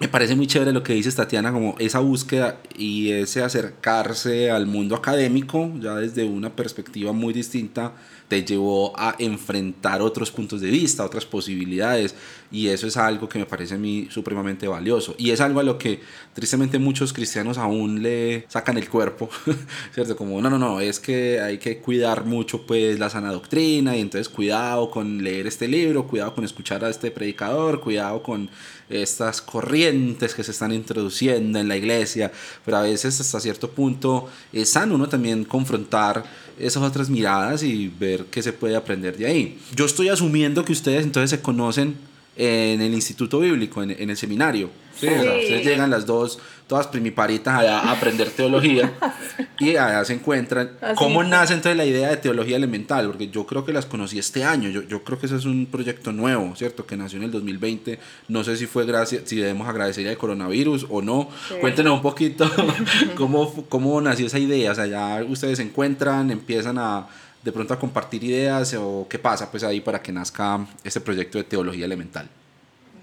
me 0.00 0.08
parece 0.08 0.34
muy 0.34 0.46
chévere 0.46 0.72
lo 0.72 0.82
que 0.82 0.94
dice 0.94 1.12
Tatiana, 1.12 1.52
como 1.52 1.76
esa 1.78 2.00
búsqueda 2.00 2.58
y 2.76 3.12
ese 3.12 3.42
acercarse 3.42 4.50
al 4.50 4.66
mundo 4.66 4.96
académico, 4.96 5.70
ya 5.80 5.94
desde 5.94 6.24
una 6.24 6.56
perspectiva 6.56 7.12
muy 7.12 7.32
distinta, 7.32 7.92
te 8.32 8.42
llevó 8.42 8.98
a 8.98 9.14
enfrentar 9.18 10.00
otros 10.00 10.30
puntos 10.30 10.62
de 10.62 10.70
vista, 10.70 11.04
otras 11.04 11.26
posibilidades, 11.26 12.14
y 12.50 12.68
eso 12.68 12.86
es 12.86 12.96
algo 12.96 13.28
que 13.28 13.38
me 13.38 13.44
parece 13.44 13.74
a 13.74 13.76
mí 13.76 14.08
supremamente 14.10 14.66
valioso. 14.66 15.14
Y 15.18 15.32
es 15.32 15.42
algo 15.42 15.60
a 15.60 15.62
lo 15.62 15.76
que 15.76 16.00
tristemente 16.32 16.78
muchos 16.78 17.12
cristianos 17.12 17.58
aún 17.58 18.02
le 18.02 18.46
sacan 18.48 18.78
el 18.78 18.88
cuerpo, 18.88 19.28
¿cierto? 19.92 20.16
Como, 20.16 20.40
no, 20.40 20.48
no, 20.48 20.58
no, 20.58 20.80
es 20.80 20.98
que 20.98 21.42
hay 21.42 21.58
que 21.58 21.76
cuidar 21.76 22.24
mucho 22.24 22.66
pues 22.66 22.98
la 22.98 23.10
sana 23.10 23.30
doctrina, 23.30 23.98
y 23.98 24.00
entonces 24.00 24.30
cuidado 24.30 24.90
con 24.90 25.22
leer 25.22 25.46
este 25.46 25.68
libro, 25.68 26.06
cuidado 26.06 26.34
con 26.34 26.46
escuchar 26.46 26.82
a 26.86 26.88
este 26.88 27.10
predicador, 27.10 27.82
cuidado 27.82 28.22
con 28.22 28.48
estas 28.88 29.42
corrientes 29.42 30.34
que 30.34 30.42
se 30.42 30.52
están 30.52 30.72
introduciendo 30.72 31.58
en 31.58 31.68
la 31.68 31.76
iglesia, 31.76 32.32
pero 32.64 32.78
a 32.78 32.82
veces 32.82 33.20
hasta 33.20 33.40
cierto 33.40 33.70
punto 33.70 34.28
es 34.54 34.70
sano 34.70 34.94
uno 34.94 35.08
también 35.08 35.44
confrontar 35.44 36.24
esas 36.62 36.82
otras 36.82 37.10
miradas 37.10 37.62
y 37.62 37.88
ver 37.88 38.26
qué 38.30 38.42
se 38.42 38.52
puede 38.52 38.76
aprender 38.76 39.16
de 39.16 39.26
ahí. 39.26 39.58
Yo 39.74 39.84
estoy 39.84 40.08
asumiendo 40.08 40.64
que 40.64 40.72
ustedes 40.72 41.04
entonces 41.04 41.30
se 41.30 41.40
conocen 41.40 41.96
en 42.36 42.80
el 42.80 42.94
instituto 42.94 43.40
bíblico, 43.40 43.82
en, 43.82 43.90
en 43.90 44.10
el 44.10 44.16
seminario. 44.16 44.70
Sí. 44.98 45.06
O 45.06 45.22
sea, 45.22 45.32
ustedes 45.32 45.64
llegan 45.64 45.90
las 45.90 46.06
dos, 46.06 46.38
todas 46.66 46.86
primiparitas 46.86 47.58
allá 47.58 47.80
a 47.80 47.92
aprender 47.92 48.30
teología 48.30 48.92
y 49.58 49.70
allá 49.70 50.04
se 50.04 50.14
encuentran. 50.14 50.72
Así 50.80 50.94
¿Cómo 50.96 51.24
nace 51.24 51.54
entonces 51.54 51.76
la 51.76 51.84
idea 51.84 52.10
de 52.10 52.18
teología 52.18 52.56
elemental? 52.56 53.06
Porque 53.06 53.28
yo 53.28 53.46
creo 53.46 53.64
que 53.64 53.72
las 53.72 53.86
conocí 53.86 54.18
este 54.18 54.44
año, 54.44 54.68
yo, 54.68 54.82
yo 54.82 55.02
creo 55.02 55.18
que 55.18 55.26
ese 55.26 55.36
es 55.36 55.44
un 55.44 55.66
proyecto 55.66 56.12
nuevo, 56.12 56.54
¿cierto? 56.56 56.86
Que 56.86 56.96
nació 56.96 57.18
en 57.18 57.24
el 57.24 57.30
2020. 57.30 57.98
No 58.28 58.44
sé 58.44 58.56
si 58.56 58.66
fue 58.66 58.84
gracias, 58.84 59.22
si 59.26 59.36
debemos 59.36 59.68
agradecer 59.68 60.06
al 60.08 60.16
coronavirus 60.16 60.86
o 60.88 61.02
no. 61.02 61.28
Sí. 61.48 61.54
Cuéntenos 61.60 61.94
un 61.94 62.02
poquito 62.02 62.50
cómo, 63.16 63.66
cómo 63.68 64.00
nació 64.00 64.26
esa 64.26 64.38
idea. 64.38 64.72
O 64.72 64.74
sea, 64.74 64.86
ya 64.86 65.24
ustedes 65.28 65.58
se 65.58 65.64
encuentran, 65.64 66.30
empiezan 66.30 66.78
a 66.78 67.08
de 67.42 67.52
pronto 67.52 67.74
a 67.74 67.78
compartir 67.78 68.24
ideas 68.24 68.74
o 68.78 69.06
qué 69.08 69.18
pasa 69.18 69.50
pues 69.50 69.64
ahí 69.64 69.80
para 69.80 70.00
que 70.00 70.12
nazca 70.12 70.66
este 70.84 71.00
proyecto 71.00 71.38
de 71.38 71.44
teología 71.44 71.84
elemental. 71.84 72.28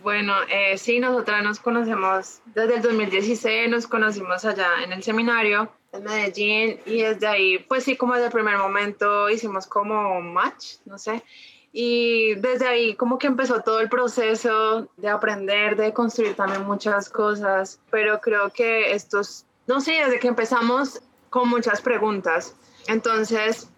Bueno, 0.01 0.33
eh, 0.49 0.77
sí, 0.77 0.99
nosotras 0.99 1.43
nos 1.43 1.59
conocemos 1.59 2.39
desde 2.55 2.75
el 2.75 2.81
2016, 2.81 3.69
nos 3.69 3.85
conocimos 3.85 4.45
allá 4.45 4.83
en 4.83 4.93
el 4.93 5.03
seminario 5.03 5.71
en 5.91 6.03
Medellín 6.03 6.79
y 6.85 7.01
desde 7.01 7.27
ahí, 7.27 7.59
pues 7.59 7.83
sí, 7.83 7.97
como 7.97 8.13
desde 8.13 8.27
el 8.27 8.31
primer 8.31 8.57
momento 8.57 9.29
hicimos 9.29 9.67
como 9.67 10.21
match, 10.21 10.75
no 10.85 10.97
sé, 10.97 11.21
y 11.73 12.35
desde 12.35 12.67
ahí 12.67 12.95
como 12.95 13.19
que 13.19 13.27
empezó 13.27 13.61
todo 13.61 13.81
el 13.81 13.89
proceso 13.89 14.89
de 14.95 15.09
aprender, 15.09 15.75
de 15.75 15.91
construir 15.91 16.35
también 16.35 16.63
muchas 16.63 17.09
cosas, 17.09 17.81
pero 17.91 18.21
creo 18.21 18.51
que 18.51 18.93
estos, 18.93 19.45
no 19.67 19.81
sé, 19.81 19.93
desde 19.93 20.19
que 20.19 20.29
empezamos 20.29 21.01
con 21.29 21.49
muchas 21.49 21.81
preguntas, 21.81 22.55
entonces 22.87 23.69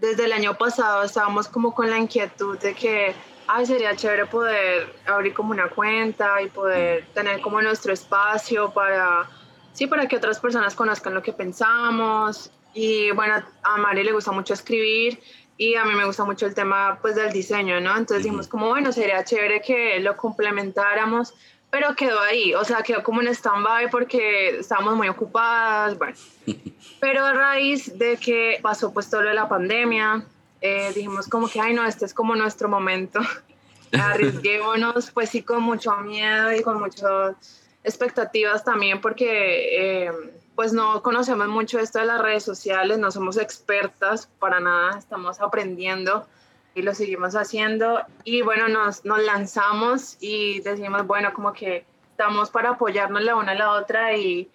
desde 0.00 0.24
el 0.24 0.32
año 0.32 0.56
pasado 0.56 1.02
estábamos 1.02 1.48
como 1.48 1.74
con 1.74 1.90
la 1.90 1.98
inquietud 1.98 2.58
de 2.58 2.74
que 2.74 3.14
ay, 3.48 3.66
sería 3.66 3.96
chévere 3.96 4.26
poder 4.26 4.94
abrir 5.06 5.34
como 5.34 5.50
una 5.50 5.68
cuenta 5.68 6.40
y 6.42 6.48
poder 6.48 7.06
tener 7.14 7.40
como 7.40 7.60
nuestro 7.60 7.92
espacio 7.92 8.70
para, 8.70 9.28
sí, 9.72 9.86
para 9.86 10.06
que 10.06 10.16
otras 10.16 10.38
personas 10.38 10.74
conozcan 10.74 11.14
lo 11.14 11.22
que 11.22 11.32
pensamos. 11.32 12.50
Y 12.74 13.10
bueno, 13.12 13.42
a 13.62 13.76
Mari 13.78 14.04
le 14.04 14.12
gusta 14.12 14.30
mucho 14.30 14.52
escribir 14.52 15.18
y 15.56 15.74
a 15.74 15.84
mí 15.84 15.94
me 15.94 16.04
gusta 16.04 16.24
mucho 16.24 16.46
el 16.46 16.54
tema 16.54 16.98
pues 17.00 17.16
del 17.16 17.32
diseño, 17.32 17.80
¿no? 17.80 17.96
Entonces 17.96 18.22
dijimos 18.22 18.46
como, 18.46 18.68
bueno, 18.68 18.92
sería 18.92 19.24
chévere 19.24 19.62
que 19.62 19.98
lo 20.00 20.16
complementáramos, 20.16 21.34
pero 21.70 21.94
quedó 21.94 22.18
ahí, 22.20 22.54
o 22.54 22.64
sea, 22.64 22.82
quedó 22.82 23.02
como 23.02 23.20
en 23.20 23.28
stand-by 23.28 23.90
porque 23.90 24.58
estábamos 24.60 24.96
muy 24.96 25.08
ocupadas, 25.08 25.98
bueno. 25.98 26.16
Pero 27.00 27.24
a 27.24 27.32
raíz 27.32 27.96
de 27.98 28.16
que 28.16 28.58
pasó 28.62 28.92
pues 28.92 29.08
todo 29.10 29.22
lo 29.22 29.28
de 29.28 29.34
la 29.34 29.48
pandemia, 29.48 30.24
eh, 30.60 30.90
dijimos 30.94 31.28
como 31.28 31.48
que, 31.48 31.60
ay 31.60 31.74
no, 31.74 31.84
este 31.84 32.06
es 32.06 32.14
como 32.14 32.34
nuestro 32.34 32.68
momento, 32.68 33.20
arriesguémonos, 33.92 35.10
pues 35.10 35.30
sí, 35.30 35.42
con 35.42 35.62
mucho 35.62 35.94
miedo 35.98 36.52
y 36.52 36.62
con 36.62 36.80
muchas 36.80 37.36
expectativas 37.84 38.64
también, 38.64 39.00
porque 39.00 40.06
eh, 40.06 40.12
pues 40.56 40.72
no 40.72 41.02
conocemos 41.02 41.48
mucho 41.48 41.78
esto 41.78 42.00
de 42.00 42.06
las 42.06 42.20
redes 42.20 42.42
sociales, 42.42 42.98
no 42.98 43.10
somos 43.10 43.36
expertas 43.36 44.28
para 44.38 44.58
nada, 44.58 44.98
estamos 44.98 45.40
aprendiendo 45.40 46.26
y 46.74 46.82
lo 46.82 46.94
seguimos 46.94 47.34
haciendo. 47.34 48.00
Y 48.24 48.42
bueno, 48.42 48.68
nos, 48.68 49.04
nos 49.04 49.22
lanzamos 49.22 50.16
y 50.20 50.60
decimos, 50.60 51.06
bueno, 51.06 51.32
como 51.32 51.52
que 51.52 51.84
estamos 52.10 52.50
para 52.50 52.70
apoyarnos 52.70 53.22
la 53.22 53.36
una 53.36 53.52
a 53.52 53.54
la 53.54 53.70
otra 53.72 54.16
y 54.16 54.50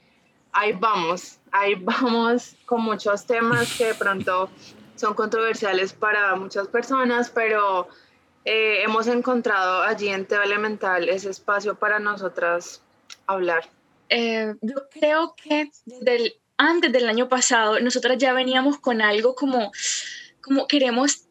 ahí 0.51 0.73
vamos, 0.73 1.39
ahí 1.51 1.75
vamos 1.79 2.55
con 2.65 2.81
muchos 2.81 3.25
temas 3.25 3.77
que 3.77 3.87
de 3.87 3.95
pronto 3.95 4.49
son 4.95 5.13
controversiales 5.13 5.93
para 5.93 6.35
muchas 6.35 6.67
personas, 6.67 7.29
pero 7.29 7.87
eh, 8.45 8.83
hemos 8.83 9.07
encontrado 9.07 9.81
allí 9.83 10.09
en 10.09 10.25
Teo 10.25 10.41
Elemental 10.41 11.09
ese 11.09 11.29
espacio 11.29 11.75
para 11.75 11.99
nosotras 11.99 12.81
hablar. 13.27 13.67
Eh, 14.09 14.53
yo 14.61 14.87
creo 14.91 15.33
que 15.35 15.71
desde 15.85 16.35
antes 16.57 16.91
del 16.91 17.09
año 17.09 17.27
pasado, 17.27 17.79
nosotras 17.79 18.17
ya 18.17 18.33
veníamos 18.33 18.79
con 18.79 19.01
algo 19.01 19.35
como, 19.35 19.71
como 20.41 20.67
queremos 20.67 21.25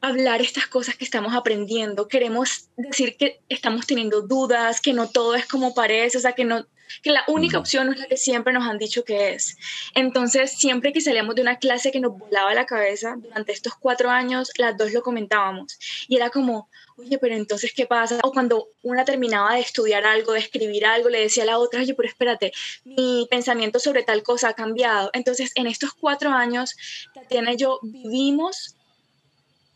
hablar 0.00 0.40
estas 0.40 0.66
cosas 0.66 0.96
que 0.96 1.04
estamos 1.04 1.34
aprendiendo, 1.34 2.08
queremos 2.08 2.68
decir 2.76 3.16
que 3.16 3.40
estamos 3.48 3.86
teniendo 3.86 4.22
dudas, 4.22 4.80
que 4.80 4.92
no 4.92 5.08
todo 5.08 5.34
es 5.34 5.46
como 5.46 5.74
parece, 5.74 6.18
o 6.18 6.20
sea, 6.20 6.32
que 6.32 6.44
no 6.44 6.66
que 7.02 7.10
la 7.10 7.24
única 7.28 7.58
opción 7.58 7.86
no 7.86 7.92
es 7.92 7.98
la 7.98 8.06
que 8.06 8.16
siempre 8.16 8.52
nos 8.52 8.64
han 8.64 8.78
dicho 8.78 9.04
que 9.04 9.30
es. 9.30 9.56
Entonces, 9.94 10.52
siempre 10.52 10.92
que 10.92 11.00
salíamos 11.00 11.34
de 11.34 11.42
una 11.42 11.58
clase 11.58 11.90
que 11.90 12.00
nos 12.00 12.16
volaba 12.16 12.54
la 12.54 12.66
cabeza, 12.66 13.16
durante 13.18 13.52
estos 13.52 13.74
cuatro 13.74 14.10
años, 14.10 14.50
las 14.56 14.76
dos 14.76 14.92
lo 14.92 15.02
comentábamos. 15.02 15.78
Y 16.08 16.16
era 16.16 16.30
como, 16.30 16.68
oye, 16.96 17.18
pero 17.18 17.34
entonces, 17.34 17.72
¿qué 17.74 17.86
pasa? 17.86 18.20
O 18.22 18.32
cuando 18.32 18.68
una 18.82 19.04
terminaba 19.04 19.54
de 19.54 19.60
estudiar 19.60 20.04
algo, 20.04 20.32
de 20.32 20.40
escribir 20.40 20.86
algo, 20.86 21.08
le 21.08 21.20
decía 21.20 21.42
a 21.42 21.46
la 21.46 21.58
otra, 21.58 21.80
oye, 21.80 21.94
pero 21.94 22.08
espérate, 22.08 22.52
mi 22.84 23.26
pensamiento 23.30 23.78
sobre 23.78 24.02
tal 24.02 24.22
cosa 24.22 24.50
ha 24.50 24.54
cambiado. 24.54 25.10
Entonces, 25.12 25.52
en 25.54 25.66
estos 25.66 25.92
cuatro 25.92 26.30
años, 26.30 26.76
Tatiana 27.14 27.52
y 27.52 27.56
yo 27.56 27.80
vivimos 27.82 28.75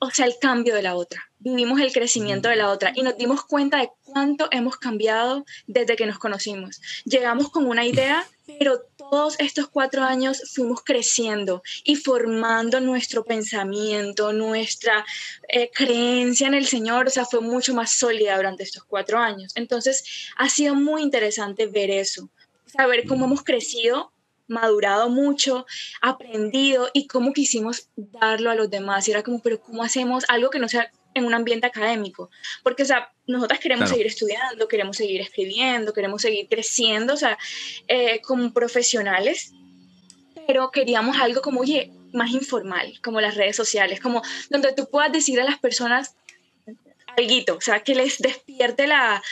o 0.01 0.11
sea, 0.11 0.27
el 0.27 0.35
cambio 0.41 0.75
de 0.75 0.83
la 0.83 0.97
otra. 0.97 1.31
Vivimos 1.39 1.81
el 1.81 1.93
crecimiento 1.93 2.49
de 2.49 2.57
la 2.57 2.71
otra 2.71 2.93
y 2.95 3.03
nos 3.03 3.17
dimos 3.17 3.45
cuenta 3.45 3.79
de 3.79 3.91
cuánto 4.05 4.49
hemos 4.51 4.77
cambiado 4.77 5.45
desde 5.67 5.95
que 5.95 6.07
nos 6.07 6.19
conocimos. 6.19 6.81
Llegamos 7.05 7.51
con 7.51 7.67
una 7.67 7.85
idea, 7.85 8.27
pero 8.59 8.81
todos 8.97 9.39
estos 9.39 9.69
cuatro 9.69 10.03
años 10.03 10.43
fuimos 10.55 10.83
creciendo 10.83 11.63
y 11.85 11.97
formando 11.97 12.81
nuestro 12.81 13.25
pensamiento, 13.25 14.33
nuestra 14.33 15.05
eh, 15.49 15.71
creencia 15.73 16.49
en 16.49 16.55
el 16.55 16.67
Señor, 16.67 17.07
o 17.07 17.11
sea, 17.11 17.27
fue 17.27 17.41
mucho 17.41 17.75
más 17.75 17.93
sólida 17.93 18.37
durante 18.37 18.63
estos 18.63 18.85
cuatro 18.85 19.19
años. 19.19 19.53
Entonces, 19.55 20.31
ha 20.37 20.49
sido 20.49 20.75
muy 20.75 21.03
interesante 21.03 21.67
ver 21.67 21.91
eso, 21.91 22.31
saber 22.67 23.07
cómo 23.07 23.27
hemos 23.27 23.43
crecido 23.43 24.13
madurado 24.51 25.09
mucho, 25.09 25.65
aprendido 26.03 26.91
y 26.93 27.07
cómo 27.07 27.33
quisimos 27.33 27.89
darlo 27.97 28.51
a 28.51 28.55
los 28.55 28.69
demás. 28.69 29.07
Y 29.09 29.13
era 29.13 29.23
como, 29.23 29.41
pero 29.41 29.61
¿cómo 29.61 29.83
hacemos 29.83 30.25
algo 30.29 30.51
que 30.51 30.59
no 30.59 30.69
sea 30.69 30.91
en 31.15 31.25
un 31.25 31.35
ambiente 31.35 31.67
académico? 31.67 32.31
Porque, 32.63 32.83
o 32.83 32.87
sea, 32.87 33.13
nosotras 33.27 33.61
queremos 33.61 33.89
seguir 33.89 34.07
estudiando, 34.07 34.69
queremos 34.69 34.97
seguir 34.97 35.21
escribiendo, 35.21 35.93
queremos 35.93 36.23
seguir 36.23 36.49
creciendo, 36.49 37.15
o 37.15 37.17
sea, 37.17 37.39
eh, 37.87 38.21
como 38.23 38.53
profesionales, 38.53 39.53
pero 40.47 40.71
queríamos 40.71 41.17
algo 41.19 41.41
como, 41.43 41.61
oye, 41.61 41.93
más 42.13 42.33
informal, 42.33 43.01
como 43.03 43.21
las 43.21 43.37
redes 43.37 43.55
sociales, 43.55 44.01
como 44.01 44.21
donde 44.51 44.73
tú 44.73 44.89
puedas 44.91 45.13
decir 45.13 45.41
a 45.41 45.45
las 45.45 45.61
personas 45.61 46.17
algo, 47.17 47.57
o 47.57 47.61
sea, 47.61 47.81
que 47.85 47.95
les 47.95 48.19
despierte 48.19 48.87
la, 48.87 49.23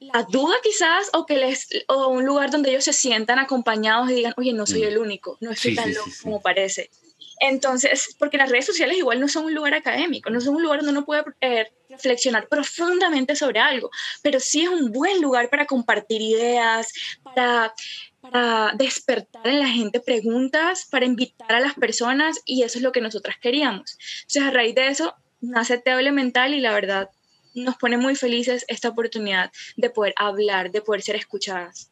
la 0.00 0.24
duda 0.24 0.56
quizás 0.62 1.10
o 1.12 1.26
que 1.26 1.36
les 1.36 1.68
o 1.88 2.08
un 2.08 2.24
lugar 2.24 2.50
donde 2.50 2.70
ellos 2.70 2.84
se 2.84 2.92
sientan 2.92 3.38
acompañados 3.38 4.10
y 4.10 4.14
digan, 4.14 4.34
oye, 4.36 4.52
no 4.52 4.66
soy 4.66 4.82
mm. 4.82 4.88
el 4.88 4.98
único, 4.98 5.38
no 5.40 5.52
estoy 5.52 5.74
tan 5.74 5.92
loco 5.92 6.10
como 6.22 6.40
parece. 6.40 6.90
Entonces, 7.38 8.16
porque 8.18 8.38
las 8.38 8.50
redes 8.50 8.66
sociales 8.66 8.96
igual 8.96 9.20
no 9.20 9.28
son 9.28 9.44
un 9.44 9.54
lugar 9.54 9.74
académico, 9.74 10.30
no 10.30 10.40
son 10.40 10.56
un 10.56 10.62
lugar 10.62 10.78
donde 10.78 10.92
uno 10.92 11.04
puede 11.04 11.22
eh, 11.40 11.70
reflexionar 11.88 12.48
profundamente 12.48 13.36
sobre 13.36 13.60
algo, 13.60 13.90
pero 14.22 14.40
sí 14.40 14.62
es 14.62 14.68
un 14.68 14.90
buen 14.90 15.20
lugar 15.20 15.50
para 15.50 15.66
compartir 15.66 16.22
ideas, 16.22 16.92
para, 17.22 17.74
para 18.22 18.72
despertar 18.76 19.46
en 19.46 19.60
la 19.60 19.68
gente 19.68 20.00
preguntas, 20.00 20.86
para 20.90 21.04
invitar 21.04 21.52
a 21.52 21.60
las 21.60 21.74
personas 21.74 22.40
y 22.46 22.62
eso 22.62 22.78
es 22.78 22.82
lo 22.82 22.92
que 22.92 23.02
nosotras 23.02 23.36
queríamos. 23.40 23.98
Entonces, 24.20 24.42
a 24.42 24.50
raíz 24.50 24.74
de 24.74 24.88
eso, 24.88 25.14
nace 25.40 25.76
Teo 25.76 25.98
Elemental 25.98 26.54
y 26.54 26.60
la 26.60 26.72
verdad 26.72 27.10
nos 27.56 27.76
pone 27.76 27.96
muy 27.96 28.14
felices 28.14 28.64
esta 28.68 28.88
oportunidad 28.90 29.50
de 29.76 29.90
poder 29.90 30.14
hablar, 30.16 30.70
de 30.70 30.82
poder 30.82 31.02
ser 31.02 31.16
escuchadas. 31.16 31.90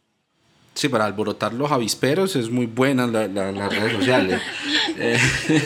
Sí, 0.75 0.89
para 0.89 1.05
alborotar 1.05 1.55
los 1.55 1.71
avisperos 1.71 2.35
es 2.35 2.51
muy 2.51 2.67
buena 2.67 3.07
la, 3.07 3.29
las 3.29 3.73
redes 3.73 3.93
sociales. 3.93 4.41
Eh, 4.97 5.19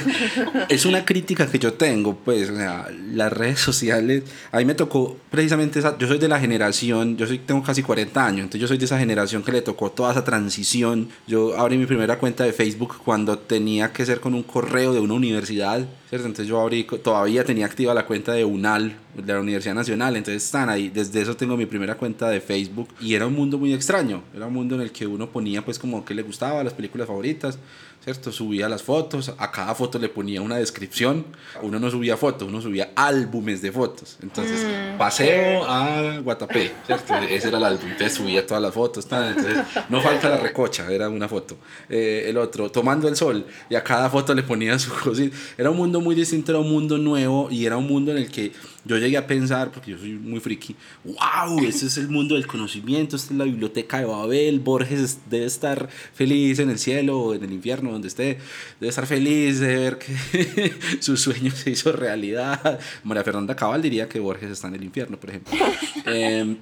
es 0.71 0.87
una 0.87 1.05
crítica 1.05 1.50
que 1.50 1.59
yo 1.59 1.75
tengo, 1.75 2.17
pues, 2.17 2.49
o 2.49 2.57
sea, 2.57 2.88
las 3.12 3.31
redes 3.31 3.61
sociales, 3.61 4.23
a 4.50 4.57
mí 4.57 4.64
me 4.64 4.75
tocó 4.75 5.19
precisamente 5.31 5.81
esa, 5.81 5.99
yo 5.99 6.09
soy 6.09 6.17
de 6.17 6.28
la 6.28 6.40
generación, 6.40 7.14
yo 7.19 7.26
soy, 7.26 7.38
tengo 7.38 7.62
casi 7.62 7.83
40 7.83 8.25
años, 8.25 8.38
entonces 8.45 8.61
yo 8.62 8.69
soy 8.69 8.78
de 8.78 8.87
esa 8.87 8.99
generación 8.99 9.43
que 9.43 9.52
le 9.52 9.61
tocó 9.61 9.90
toda 9.90 10.12
esa 10.12 10.25
transición. 10.25 11.11
Yo 11.26 11.59
abrí 11.59 11.76
mi 11.76 11.85
primera 11.85 12.19
cuenta 12.19 12.45
de 12.45 12.55
Facebook 12.55 13.02
cuando 13.05 13.38
tenía 13.38 13.93
que 13.93 14.07
ser 14.07 14.21
con 14.21 14.33
un 14.33 14.45
correo 14.45 14.95
de 14.95 15.00
una 15.00 15.12
universidad, 15.12 15.87
¿cierto? 16.09 16.27
Entonces 16.27 16.47
yo 16.49 16.61
abrí, 16.61 16.85
todavía 16.85 17.45
tenía 17.45 17.67
activa 17.67 17.93
la 17.93 18.07
cuenta 18.07 18.33
de 18.33 18.45
UNAL, 18.45 18.97
de 19.15 19.33
la 19.33 19.41
Universidad 19.41 19.75
Nacional, 19.75 20.17
entonces 20.17 20.45
están 20.45 20.69
ahí, 20.69 20.88
desde 20.88 21.21
eso 21.21 21.37
tengo 21.37 21.57
mi 21.57 21.67
primera 21.67 21.97
cuenta 21.97 22.29
de 22.31 22.41
Facebook. 22.41 22.88
Y 23.00 23.15
era 23.15 23.27
un 23.27 23.35
mundo 23.35 23.59
muy 23.59 23.75
extraño, 23.75 24.23
era 24.35 24.47
un 24.47 24.55
mundo 24.55 24.75
en 24.75 24.81
el 24.83 24.93
que 24.93 25.07
uno 25.07 25.29
ponía 25.29 25.65
pues 25.65 25.79
como 25.79 26.05
que 26.05 26.15
le 26.15 26.23
gustaba, 26.23 26.65
las 26.65 26.73
películas 26.73 27.07
favoritas, 27.07 27.59
¿cierto? 28.02 28.33
Subía 28.33 28.69
las 28.69 28.83
fotos, 28.83 29.35
a 29.37 29.50
cada 29.50 29.75
foto 29.75 29.99
le 29.99 30.09
ponía 30.09 30.40
una 30.40 30.57
descripción, 30.57 31.26
uno 31.62 31.78
no 31.78 31.90
subía 31.90 32.17
fotos, 32.17 32.49
uno 32.49 32.61
subía 32.61 32.93
álbumes 32.95 33.62
de 33.62 33.73
fotos, 33.73 34.19
entonces 34.23 34.64
mm. 34.64 34.99
paseo 34.99 35.64
a 35.64 36.19
Guatapé, 36.19 36.73
¿cierto? 36.87 37.14
Ese 37.17 37.49
era 37.49 37.59
el 37.59 37.64
álbum, 37.64 37.90
entonces 37.90 38.14
subía 38.14 38.47
todas 38.47 38.62
las 38.62 38.75
fotos, 38.75 39.07
entonces 39.11 39.59
no 39.88 40.00
falta 40.00 40.28
la 40.28 40.38
recocha, 40.38 40.90
era 40.90 41.09
una 41.09 41.28
foto, 41.28 41.57
eh, 41.88 42.26
el 42.28 42.38
otro, 42.38 42.71
tomando 42.71 43.09
el 43.09 43.17
sol, 43.17 43.47
y 43.69 43.75
a 43.75 43.83
cada 43.83 44.09
foto 44.11 44.35
le 44.35 44.43
ponía 44.43 44.78
su 44.78 44.93
cosita, 45.05 45.37
era 45.57 45.71
un 45.71 45.76
mundo 45.76 46.00
muy 46.00 46.14
distinto, 46.14 46.52
era 46.52 46.61
un 46.61 46.71
mundo 46.71 46.99
nuevo 46.99 47.49
y 47.50 47.67
era 47.67 47.76
un 47.76 47.87
mundo 47.87 48.12
en 48.12 48.19
el 48.19 48.31
que 48.31 48.52
yo 48.85 48.97
llegué 48.97 49.16
a 49.16 49.26
pensar, 49.26 49.70
porque 49.70 49.92
yo 49.92 49.99
soy 49.99 50.12
muy 50.12 50.40
friki, 50.40 50.75
wow, 51.04 51.64
ese 51.64 51.87
es 51.87 51.99
el 51.99 52.08
mundo 52.08 52.35
del 52.35 52.47
conocimiento, 52.47 53.16
esta 53.16 53.32
es 53.32 53.38
la 53.38 53.44
biblioteca 53.44 53.99
de 53.99 54.06
Babel, 54.06 54.61
Borges 54.61 55.18
debe 55.28 55.47
estar 55.47 55.88
feliz 56.14 56.58
en 56.58 56.70
el 56.70 56.78
cielo 56.78 57.20
o 57.20 57.35
en 57.35 57.44
el 57.44 57.52
infierno, 57.52 57.92
donde 57.92 58.08
esté, 58.08 58.38
debe 58.80 58.88
estar 58.88 59.06
feliz 59.06 59.61
de 59.61 59.76
ver 59.76 59.99
que 59.99 60.73
su 61.00 61.16
sueño 61.16 61.50
se 61.50 61.70
hizo 61.70 61.92
realidad. 61.92 62.78
María 63.04 63.25
Fernanda 63.25 63.54
Cabal 63.56 63.82
diría 63.82 64.08
que 64.08 64.20
Borges 64.20 64.50
está 64.50 64.68
en 64.68 64.75
el 64.76 64.85
infierno, 64.85 65.18
por 65.18 65.30
ejemplo. 65.30 65.54
Em, 66.06 66.56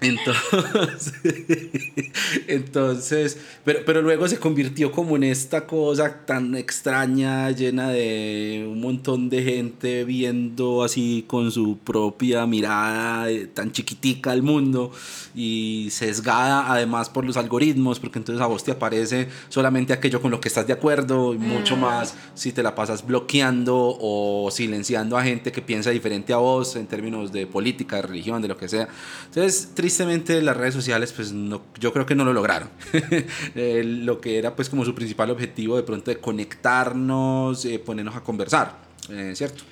Entonces, 0.00 1.14
entonces 2.46 3.38
pero, 3.64 3.80
pero 3.86 4.02
luego 4.02 4.28
se 4.28 4.38
convirtió 4.38 4.92
como 4.92 5.16
en 5.16 5.24
esta 5.24 5.66
cosa 5.66 6.26
tan 6.26 6.54
extraña, 6.54 7.50
llena 7.50 7.88
de 7.88 8.66
un 8.70 8.78
montón 8.80 9.30
de 9.30 9.42
gente 9.42 10.04
viendo 10.04 10.82
así 10.82 11.24
con 11.26 11.50
su 11.50 11.78
propia 11.78 12.46
mirada 12.46 13.30
eh, 13.30 13.46
tan 13.46 13.72
chiquitica 13.72 14.32
al 14.32 14.42
mundo 14.42 14.92
y 15.34 15.88
sesgada 15.90 16.70
además 16.70 17.08
por 17.08 17.24
los 17.24 17.38
algoritmos, 17.38 18.00
porque 18.00 18.18
entonces 18.18 18.42
a 18.42 18.46
vos 18.46 18.62
te 18.62 18.72
aparece 18.72 19.28
solamente 19.48 19.94
aquello 19.94 20.20
con 20.20 20.30
lo 20.30 20.40
que 20.40 20.48
estás 20.48 20.66
de 20.66 20.74
acuerdo 20.74 21.32
y 21.32 21.38
mucho 21.38 21.76
mm. 21.76 21.80
más 21.80 22.14
si 22.34 22.52
te 22.52 22.62
la 22.62 22.74
pasas 22.74 23.06
bloqueando 23.06 23.96
o 23.98 24.50
silenciando 24.50 25.16
a 25.16 25.24
gente 25.24 25.52
que 25.52 25.62
piensa 25.62 25.88
diferente 25.88 26.34
a 26.34 26.36
vos 26.36 26.76
en 26.76 26.86
términos 26.86 27.32
de 27.32 27.46
política, 27.46 27.96
de 27.96 28.02
religión, 28.02 28.42
de 28.42 28.48
lo 28.48 28.58
que 28.58 28.68
sea. 28.68 28.88
Entonces, 29.26 29.70
tristemente 29.84 30.40
las 30.40 30.56
redes 30.56 30.72
sociales 30.72 31.12
pues 31.12 31.30
no, 31.32 31.60
yo 31.78 31.92
creo 31.92 32.06
que 32.06 32.14
no 32.14 32.24
lo 32.24 32.32
lograron. 32.32 32.70
Eh, 33.54 33.82
lo 33.84 34.20
que 34.20 34.38
era 34.38 34.56
pues 34.56 34.68
como 34.68 34.84
su 34.84 34.94
principal 34.94 35.30
objetivo 35.30 35.76
de 35.76 35.82
pronto 35.82 36.10
de 36.10 36.18
conectarnos, 36.18 37.64
eh, 37.64 37.78
ponernos 37.78 38.16
a 38.16 38.22
conversar, 38.22 38.78
eh, 39.10 39.32
¿cierto? 39.36 39.62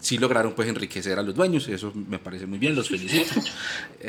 sí 0.00 0.18
lograron 0.18 0.52
pues 0.52 0.68
enriquecer 0.68 1.18
a 1.18 1.22
los 1.22 1.34
dueños, 1.34 1.68
eso 1.68 1.92
me 1.94 2.18
parece 2.18 2.46
muy 2.46 2.58
bien, 2.58 2.74
los 2.74 2.88
felicito. 2.88 3.40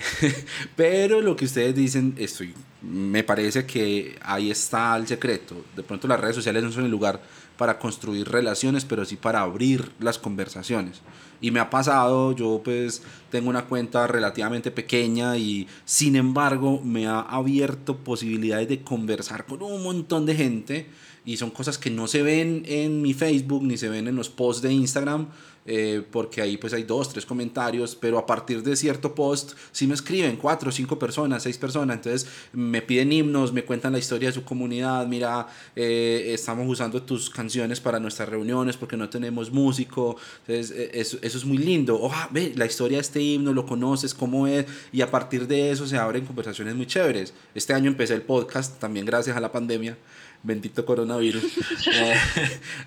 Pero 0.75 1.21
lo 1.21 1.35
que 1.35 1.45
ustedes 1.45 1.75
dicen, 1.75 2.15
estoy, 2.17 2.53
me 2.81 3.23
parece 3.23 3.65
que 3.65 4.17
ahí 4.21 4.51
está 4.51 4.95
el 4.97 5.07
secreto. 5.07 5.63
De 5.75 5.83
pronto 5.83 6.07
las 6.07 6.19
redes 6.19 6.35
sociales 6.35 6.63
no 6.63 6.71
son 6.71 6.85
el 6.85 6.91
lugar 6.91 7.21
para 7.57 7.77
construir 7.79 8.27
relaciones, 8.27 8.85
pero 8.85 9.05
sí 9.05 9.15
para 9.15 9.41
abrir 9.41 9.91
las 9.99 10.17
conversaciones. 10.17 11.01
Y 11.41 11.51
me 11.51 11.59
ha 11.59 11.69
pasado, 11.69 12.33
yo 12.33 12.61
pues 12.63 13.01
tengo 13.29 13.49
una 13.49 13.65
cuenta 13.65 14.07
relativamente 14.07 14.71
pequeña 14.71 15.37
y 15.37 15.67
sin 15.85 16.15
embargo 16.15 16.81
me 16.83 17.07
ha 17.07 17.19
abierto 17.19 17.97
posibilidades 17.97 18.67
de 18.67 18.81
conversar 18.81 19.45
con 19.45 19.61
un 19.61 19.81
montón 19.83 20.25
de 20.25 20.35
gente 20.35 20.87
y 21.25 21.37
son 21.37 21.51
cosas 21.51 21.77
que 21.77 21.89
no 21.89 22.07
se 22.07 22.23
ven 22.23 22.63
en 22.65 23.01
mi 23.01 23.13
Facebook 23.13 23.63
ni 23.63 23.77
se 23.77 23.89
ven 23.89 24.07
en 24.07 24.15
los 24.15 24.29
posts 24.29 24.61
de 24.61 24.73
Instagram 24.73 25.27
eh, 25.65 26.03
porque 26.11 26.41
ahí 26.41 26.57
pues 26.57 26.73
hay 26.73 26.83
dos, 26.83 27.09
tres 27.09 27.25
comentarios, 27.25 27.95
pero 27.95 28.17
a 28.17 28.25
partir 28.25 28.63
de 28.63 28.75
cierto 28.75 29.13
post 29.13 29.53
sí 29.71 29.87
me 29.87 29.93
escriben 29.93 30.35
cuatro, 30.37 30.71
cinco 30.71 30.97
personas, 30.97 31.43
seis 31.43 31.57
personas, 31.57 31.97
entonces 31.97 32.27
me 32.53 32.81
piden 32.81 33.11
himnos, 33.11 33.53
me 33.53 33.63
cuentan 33.63 33.93
la 33.93 33.99
historia 33.99 34.29
de 34.29 34.33
su 34.33 34.43
comunidad, 34.43 35.05
mira, 35.07 35.47
eh, 35.75 36.31
estamos 36.33 36.67
usando 36.67 37.01
tus 37.03 37.29
canciones 37.29 37.79
para 37.79 37.99
nuestras 37.99 38.29
reuniones 38.29 38.77
porque 38.77 38.97
no 38.97 39.09
tenemos 39.09 39.51
músico, 39.51 40.17
entonces 40.47 40.75
eh, 40.75 40.91
eso, 40.93 41.17
eso, 41.21 41.37
es 41.37 41.45
muy 41.45 41.57
lindo, 41.57 42.01
oja, 42.01 42.29
ve, 42.31 42.53
la 42.55 42.65
historia 42.65 42.97
de 42.97 43.01
este 43.01 43.21
himno, 43.21 43.53
lo 43.53 43.65
conoces, 43.65 44.13
cómo 44.13 44.47
es, 44.47 44.65
y 44.91 45.01
a 45.01 45.11
partir 45.11 45.47
de 45.47 45.71
eso 45.71 45.85
se 45.87 45.97
abren 45.97 46.25
conversaciones 46.25 46.75
muy 46.75 46.85
chéveres. 46.85 47.33
Este 47.53 47.73
año 47.73 47.89
empecé 47.89 48.13
el 48.13 48.21
podcast, 48.21 48.79
también 48.79 49.05
gracias 49.05 49.35
a 49.35 49.39
la 49.39 49.51
pandemia, 49.51 49.97
bendito 50.41 50.85
coronavirus, 50.85 51.43
eh, 51.93 52.15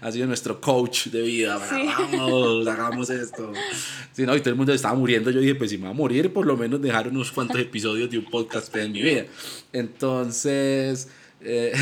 ha 0.00 0.12
sido 0.12 0.26
nuestro 0.26 0.60
coach 0.60 1.08
de 1.08 1.22
vida. 1.22 1.58
Vamos, 1.58 2.66
hagamos 2.66 3.10
esto. 3.10 3.52
Sí, 4.12 4.24
no, 4.24 4.34
y 4.34 4.40
todo 4.40 4.50
el 4.50 4.56
mundo 4.56 4.72
estaba 4.72 4.94
muriendo. 4.94 5.30
Yo 5.30 5.40
dije, 5.40 5.54
pues 5.54 5.70
si 5.70 5.78
me 5.78 5.84
va 5.84 5.90
a 5.90 5.94
morir, 5.94 6.32
por 6.32 6.46
lo 6.46 6.56
menos 6.56 6.80
dejar 6.80 7.08
unos 7.08 7.30
cuantos 7.30 7.60
episodios 7.60 8.10
de 8.10 8.18
un 8.18 8.24
podcast 8.24 8.74
en 8.76 8.92
mi 8.92 9.02
vida. 9.02 9.26
Entonces, 9.72 11.08
eh, 11.42 11.72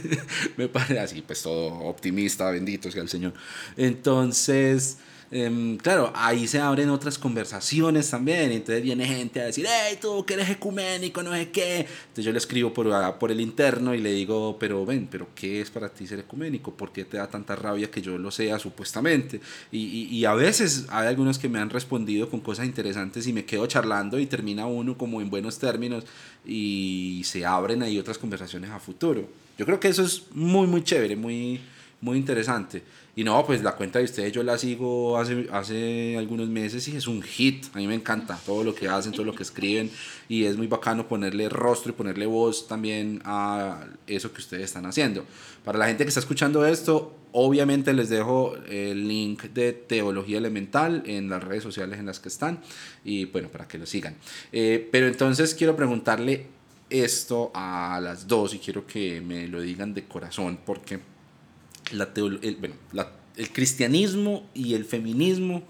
me 0.56 0.68
parece 0.68 0.98
así, 0.98 1.22
pues 1.22 1.42
todo 1.42 1.66
optimista, 1.80 2.50
bendito 2.50 2.90
sea 2.90 3.02
el 3.02 3.08
Señor. 3.08 3.34
Entonces, 3.76 4.98
Em, 5.32 5.76
claro, 5.76 6.12
ahí 6.16 6.48
se 6.48 6.58
abren 6.58 6.90
otras 6.90 7.16
conversaciones 7.16 8.10
también. 8.10 8.50
Entonces 8.50 8.82
viene 8.82 9.06
gente 9.06 9.40
a 9.40 9.44
decir, 9.44 9.64
hey, 9.68 9.96
tú 10.00 10.24
que 10.26 10.34
eres 10.34 10.50
ecuménico, 10.50 11.22
no 11.22 11.32
sé 11.32 11.50
qué. 11.50 11.78
Entonces 11.78 12.24
yo 12.24 12.32
le 12.32 12.38
escribo 12.38 12.74
por, 12.74 12.92
ah, 12.92 13.16
por 13.18 13.30
el 13.30 13.40
interno 13.40 13.94
y 13.94 13.98
le 13.98 14.12
digo, 14.12 14.56
pero 14.58 14.84
ven, 14.84 15.06
pero 15.10 15.28
¿qué 15.34 15.60
es 15.60 15.70
para 15.70 15.88
ti 15.88 16.06
ser 16.06 16.18
ecuménico? 16.18 16.72
¿Por 16.72 16.92
qué 16.92 17.04
te 17.04 17.16
da 17.16 17.28
tanta 17.28 17.54
rabia 17.54 17.90
que 17.90 18.02
yo 18.02 18.18
lo 18.18 18.32
sea 18.32 18.58
supuestamente? 18.58 19.40
Y, 19.70 20.08
y, 20.10 20.24
a 20.24 20.34
veces 20.34 20.86
hay 20.90 21.06
algunos 21.06 21.38
que 21.38 21.48
me 21.48 21.60
han 21.60 21.70
respondido 21.70 22.28
con 22.28 22.40
cosas 22.40 22.66
interesantes 22.66 23.26
y 23.26 23.32
me 23.32 23.44
quedo 23.44 23.66
charlando 23.66 24.18
y 24.18 24.26
termina 24.26 24.66
uno 24.66 24.98
como 24.98 25.20
en 25.20 25.30
buenos 25.30 25.58
términos 25.58 26.04
y 26.44 27.22
se 27.24 27.44
abren 27.46 27.82
ahí 27.82 27.98
otras 27.98 28.18
conversaciones 28.18 28.70
a 28.70 28.80
futuro. 28.80 29.28
Yo 29.58 29.66
creo 29.66 29.78
que 29.78 29.88
eso 29.88 30.02
es 30.02 30.24
muy, 30.32 30.66
muy 30.66 30.82
chévere, 30.82 31.16
muy, 31.16 31.60
muy 32.00 32.18
interesante. 32.18 32.82
Y 33.16 33.24
no, 33.24 33.44
pues 33.44 33.62
la 33.62 33.72
cuenta 33.72 33.98
de 33.98 34.06
ustedes 34.06 34.32
yo 34.32 34.42
la 34.42 34.56
sigo 34.56 35.18
hace, 35.18 35.48
hace 35.52 36.16
algunos 36.16 36.48
meses 36.48 36.86
y 36.88 36.96
es 36.96 37.06
un 37.06 37.22
hit. 37.22 37.66
A 37.74 37.78
mí 37.78 37.86
me 37.86 37.94
encanta 37.94 38.38
todo 38.46 38.64
lo 38.64 38.74
que 38.74 38.88
hacen, 38.88 39.12
todo 39.12 39.24
lo 39.24 39.34
que 39.34 39.42
escriben 39.42 39.90
y 40.28 40.44
es 40.44 40.56
muy 40.56 40.68
bacano 40.68 41.06
ponerle 41.06 41.48
rostro 41.48 41.90
y 41.90 41.94
ponerle 41.94 42.26
voz 42.26 42.66
también 42.68 43.20
a 43.24 43.84
eso 44.06 44.32
que 44.32 44.38
ustedes 44.38 44.64
están 44.64 44.86
haciendo. 44.86 45.24
Para 45.64 45.78
la 45.78 45.86
gente 45.86 46.04
que 46.04 46.08
está 46.08 46.20
escuchando 46.20 46.64
esto, 46.64 47.14
obviamente 47.32 47.92
les 47.92 48.08
dejo 48.08 48.56
el 48.68 49.06
link 49.06 49.42
de 49.44 49.72
Teología 49.72 50.38
Elemental 50.38 51.02
en 51.04 51.28
las 51.28 51.42
redes 51.44 51.62
sociales 51.62 51.98
en 51.98 52.06
las 52.06 52.20
que 52.20 52.28
están 52.28 52.60
y 53.04 53.26
bueno, 53.26 53.48
para 53.48 53.68
que 53.68 53.76
lo 53.76 53.86
sigan. 53.86 54.16
Eh, 54.52 54.88
pero 54.90 55.06
entonces 55.06 55.54
quiero 55.54 55.76
preguntarle 55.76 56.46
esto 56.88 57.50
a 57.54 58.00
las 58.02 58.26
dos 58.26 58.54
y 58.54 58.58
quiero 58.58 58.86
que 58.86 59.20
me 59.20 59.46
lo 59.46 59.60
digan 59.60 59.94
de 59.94 60.04
corazón 60.04 60.58
porque 60.64 60.98
la 61.92 62.10
el, 62.14 62.56
bueno, 62.56 62.74
el 63.36 63.52
cristianismo 63.52 64.48
y 64.54 64.74
el 64.74 64.84
feminismo 64.84 65.62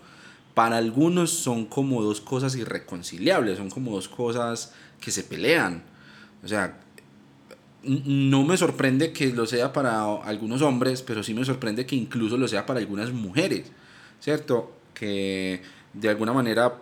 para 0.54 0.76
algunos 0.76 1.30
son 1.30 1.66
como 1.66 2.02
dos 2.02 2.20
cosas 2.20 2.56
irreconciliables, 2.56 3.58
son 3.58 3.70
como 3.70 3.92
dos 3.92 4.08
cosas 4.08 4.72
que 5.00 5.10
se 5.10 5.22
pelean. 5.22 5.82
O 6.44 6.48
sea, 6.48 6.80
no 7.82 8.44
me 8.44 8.56
sorprende 8.56 9.12
que 9.12 9.28
lo 9.28 9.46
sea 9.46 9.72
para 9.72 10.02
algunos 10.16 10.62
hombres, 10.62 11.02
pero 11.02 11.22
sí 11.22 11.34
me 11.34 11.44
sorprende 11.44 11.86
que 11.86 11.96
incluso 11.96 12.36
lo 12.36 12.48
sea 12.48 12.66
para 12.66 12.80
algunas 12.80 13.12
mujeres, 13.12 13.70
¿cierto? 14.20 14.72
Que 14.92 15.62
de 15.94 16.08
alguna 16.08 16.32
manera, 16.32 16.74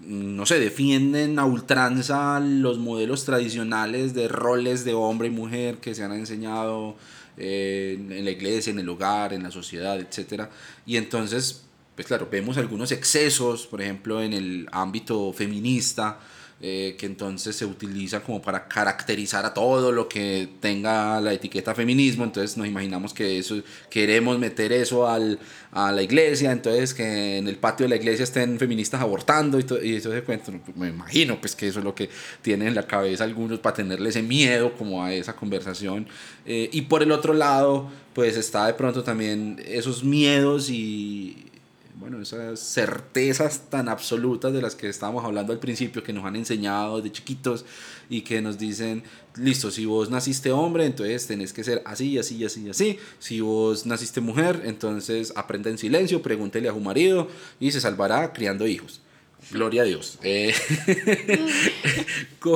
no 0.00 0.46
sé, 0.46 0.60
defienden 0.60 1.38
a 1.38 1.44
ultranza 1.44 2.38
los 2.40 2.78
modelos 2.78 3.24
tradicionales 3.24 4.14
de 4.14 4.28
roles 4.28 4.84
de 4.84 4.94
hombre 4.94 5.28
y 5.28 5.32
mujer 5.32 5.78
que 5.78 5.94
se 5.94 6.04
han 6.04 6.12
enseñado 6.12 6.96
en 7.36 8.24
la 8.24 8.30
iglesia, 8.30 8.70
en 8.70 8.78
el 8.78 8.88
hogar, 8.88 9.32
en 9.32 9.42
la 9.42 9.50
sociedad, 9.50 9.98
etc. 9.98 10.44
Y 10.86 10.96
entonces, 10.96 11.64
pues 11.94 12.06
claro, 12.06 12.28
vemos 12.30 12.56
algunos 12.56 12.92
excesos, 12.92 13.66
por 13.66 13.82
ejemplo, 13.82 14.22
en 14.22 14.32
el 14.32 14.68
ámbito 14.72 15.32
feminista, 15.32 16.20
eh, 16.60 16.96
que 16.98 17.06
entonces 17.06 17.56
se 17.56 17.66
utiliza 17.66 18.20
como 18.20 18.40
para 18.40 18.68
caracterizar 18.68 19.44
a 19.44 19.52
todo 19.52 19.92
lo 19.92 20.08
que 20.08 20.48
tenga 20.60 21.20
la 21.20 21.32
etiqueta 21.32 21.74
feminismo, 21.74 22.24
entonces 22.24 22.56
nos 22.56 22.66
imaginamos 22.66 23.12
que 23.12 23.38
eso, 23.38 23.62
queremos 23.90 24.38
meter 24.38 24.72
eso 24.72 25.06
al, 25.06 25.38
a 25.72 25.92
la 25.92 26.02
iglesia, 26.02 26.52
entonces 26.52 26.94
que 26.94 27.38
en 27.38 27.48
el 27.48 27.56
patio 27.56 27.84
de 27.84 27.90
la 27.90 27.96
iglesia 27.96 28.24
estén 28.24 28.58
feministas 28.58 29.00
abortando 29.00 29.58
y, 29.58 29.66
y 29.82 29.96
eso 29.96 30.12
se 30.12 30.22
cuenta, 30.22 30.52
me 30.76 30.88
imagino 30.88 31.40
pues 31.40 31.54
que 31.54 31.68
eso 31.68 31.80
es 31.80 31.84
lo 31.84 31.94
que 31.94 32.08
tienen 32.40 32.68
en 32.68 32.74
la 32.74 32.86
cabeza 32.86 33.24
algunos 33.24 33.58
para 33.58 33.76
tenerle 33.76 34.08
ese 34.08 34.22
miedo 34.22 34.72
como 34.74 35.04
a 35.04 35.12
esa 35.12 35.34
conversación, 35.34 36.06
eh, 36.46 36.70
y 36.72 36.82
por 36.82 37.02
el 37.02 37.12
otro 37.12 37.34
lado 37.34 37.90
pues 38.14 38.36
está 38.36 38.66
de 38.66 38.74
pronto 38.74 39.02
también 39.02 39.60
esos 39.66 40.04
miedos 40.04 40.70
y 40.70 41.43
bueno, 41.96 42.20
esas 42.20 42.58
certezas 42.58 43.70
tan 43.70 43.88
absolutas 43.88 44.52
de 44.52 44.60
las 44.60 44.74
que 44.74 44.88
estábamos 44.88 45.24
hablando 45.24 45.52
al 45.52 45.60
principio, 45.60 46.02
que 46.02 46.12
nos 46.12 46.24
han 46.24 46.34
enseñado 46.34 47.00
de 47.00 47.12
chiquitos 47.12 47.64
y 48.08 48.22
que 48.22 48.42
nos 48.42 48.58
dicen, 48.58 49.04
listo, 49.36 49.70
si 49.70 49.86
vos 49.86 50.10
naciste 50.10 50.50
hombre, 50.50 50.86
entonces 50.86 51.26
tenés 51.26 51.52
que 51.52 51.62
ser 51.62 51.82
así, 51.84 52.18
así, 52.18 52.44
así, 52.44 52.68
así. 52.68 52.98
Si 53.20 53.40
vos 53.40 53.86
naciste 53.86 54.20
mujer, 54.20 54.62
entonces 54.64 55.32
aprenda 55.36 55.70
en 55.70 55.78
silencio, 55.78 56.20
pregúntele 56.20 56.68
a 56.68 56.72
su 56.72 56.80
marido 56.80 57.28
y 57.60 57.70
se 57.70 57.80
salvará 57.80 58.32
criando 58.32 58.66
hijos. 58.66 59.00
Gloria 59.50 59.82
a 59.82 59.84
Dios. 59.84 60.18
Eh, 60.22 60.54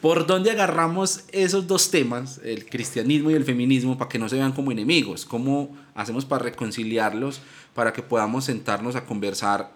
¿Por 0.00 0.26
dónde 0.26 0.50
agarramos 0.50 1.24
esos 1.32 1.66
dos 1.66 1.90
temas, 1.90 2.40
el 2.44 2.66
cristianismo 2.66 3.30
y 3.30 3.34
el 3.34 3.44
feminismo, 3.44 3.96
para 3.98 4.08
que 4.08 4.18
no 4.18 4.28
se 4.28 4.36
vean 4.36 4.52
como 4.52 4.72
enemigos? 4.72 5.24
¿Cómo 5.24 5.76
hacemos 5.94 6.24
para 6.24 6.44
reconciliarlos, 6.44 7.40
para 7.74 7.92
que 7.92 8.02
podamos 8.02 8.44
sentarnos 8.44 8.96
a 8.96 9.04
conversar 9.04 9.72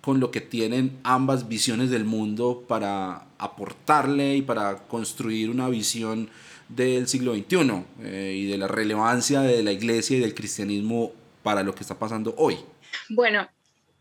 con 0.00 0.20
lo 0.20 0.30
que 0.30 0.40
tienen 0.40 0.98
ambas 1.02 1.48
visiones 1.48 1.90
del 1.90 2.04
mundo 2.04 2.64
para 2.68 3.26
aportarle 3.38 4.36
y 4.36 4.42
para 4.42 4.76
construir 4.86 5.50
una 5.50 5.68
visión 5.68 6.28
del 6.68 7.08
siglo 7.08 7.34
XXI 7.34 7.84
eh, 8.02 8.34
y 8.36 8.46
de 8.46 8.58
la 8.58 8.68
relevancia 8.68 9.40
de 9.40 9.62
la 9.62 9.72
iglesia 9.72 10.16
y 10.16 10.20
del 10.20 10.34
cristianismo 10.34 11.12
para 11.42 11.62
lo 11.62 11.74
que 11.74 11.82
está 11.82 11.98
pasando 11.98 12.34
hoy? 12.38 12.56
Bueno, 13.08 13.48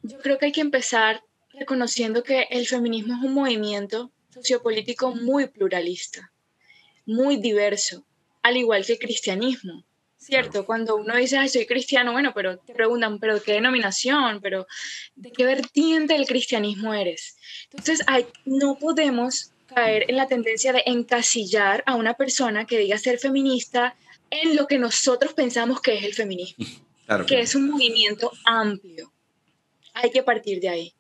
yo 0.02 0.20
creo 0.20 0.38
que 0.38 0.48
hay 0.48 0.52
que 0.52 0.62
empezar 0.62 1.22
reconociendo 1.64 2.24
que 2.24 2.48
el 2.50 2.68
feminismo 2.68 3.16
es 3.16 3.24
un 3.24 3.34
movimiento 3.34 4.12
sociopolítico 4.30 5.16
muy 5.16 5.48
pluralista, 5.48 6.32
muy 7.06 7.38
diverso, 7.38 8.06
al 8.42 8.58
igual 8.58 8.86
que 8.86 8.94
el 8.94 9.00
cristianismo. 9.00 9.86
¿cierto? 10.24 10.66
Cuando 10.66 10.96
uno 10.96 11.16
dice, 11.18 11.38
Ay, 11.38 11.50
soy 11.50 11.66
cristiano, 11.66 12.14
bueno, 12.14 12.32
pero 12.34 12.58
te 12.58 12.74
preguntan, 12.74 13.20
¿pero 13.20 13.42
qué 13.44 13.54
denominación? 13.54 14.40
¿Pero 14.42 14.66
de 15.16 15.32
qué 15.32 15.46
vertiente 15.46 16.14
del 16.14 16.26
cristianismo 16.26 16.94
eres? 16.94 17.36
Entonces, 17.72 18.02
hay, 18.08 18.26
no 18.46 18.78
podemos 18.80 19.52
caer 19.68 20.06
en 20.08 20.16
la 20.16 20.28
tendencia 20.28 20.72
de 20.72 20.84
encasillar 20.86 21.84
a 21.86 21.96
una 21.96 22.14
persona 22.14 22.66
que 22.66 22.78
diga 22.78 22.98
ser 22.98 23.20
feminista 23.20 23.96
en 24.30 24.56
lo 24.56 24.66
que 24.66 24.80
nosotros 24.80 25.34
pensamos 25.34 25.82
que 25.82 25.98
es 25.98 26.04
el 26.04 26.14
feminismo, 26.14 26.66
que 27.28 27.42
es 27.42 27.56
un 27.56 27.70
movimiento 27.70 28.32
amplio. 28.46 29.12
Hay 29.94 30.10
que 30.10 30.24
partir 30.24 30.60
de 30.60 30.70
ahí. 30.70 30.94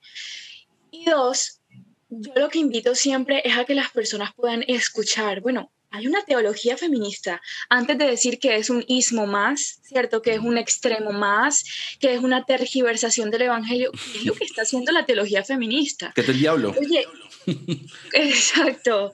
Y 0.94 1.06
dos, 1.06 1.60
yo 2.08 2.34
lo 2.36 2.50
que 2.50 2.60
invito 2.60 2.94
siempre 2.94 3.42
es 3.44 3.58
a 3.58 3.66
que 3.66 3.74
las 3.74 3.90
personas 3.90 4.32
puedan 4.36 4.64
escuchar, 4.68 5.42
bueno, 5.42 5.72
hay 5.90 6.06
una 6.06 6.24
teología 6.24 6.78
feminista, 6.78 7.42
antes 7.68 7.98
de 7.98 8.06
decir 8.06 8.38
que 8.38 8.58
es 8.58 8.70
un 8.70 8.86
ismo 8.88 9.26
más, 9.26 9.80
¿cierto? 9.82 10.22
Que 10.22 10.36
es 10.36 10.40
un 10.40 10.56
extremo 10.56 11.12
más, 11.12 11.66
que 12.00 12.14
es 12.14 12.22
una 12.22 12.46
tergiversación 12.46 13.32
del 13.32 13.44
Evangelio, 13.44 13.92
¿qué 13.92 14.20
es 14.20 14.26
lo 14.26 14.36
que 14.36 14.44
está 14.44 14.62
haciendo 14.62 14.92
la 14.92 15.08
teología 15.08 15.44
feminista? 15.44 16.12
¿Qué 16.14 16.22
es 16.22 16.30
el 16.30 16.38
diablo? 16.38 16.76
Oye, 16.80 17.08
exacto. 18.14 19.14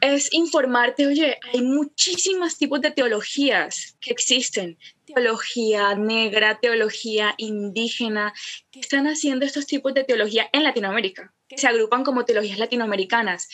Es 0.00 0.32
informarte, 0.32 1.06
oye, 1.06 1.38
hay 1.52 1.62
muchísimos 1.62 2.58
tipos 2.58 2.80
de 2.80 2.90
teologías 2.90 3.96
que 4.00 4.10
existen. 4.10 4.78
Teología 5.06 5.94
negra, 5.94 6.58
teología 6.60 7.34
indígena, 7.38 8.32
que 8.70 8.80
están 8.80 9.06
haciendo 9.06 9.46
estos 9.46 9.66
tipos 9.66 9.94
de 9.94 10.04
teología 10.04 10.48
en 10.52 10.64
Latinoamérica, 10.64 11.32
que 11.48 11.58
se 11.58 11.66
agrupan 11.66 12.04
como 12.04 12.24
teologías 12.24 12.58
latinoamericanas 12.58 13.48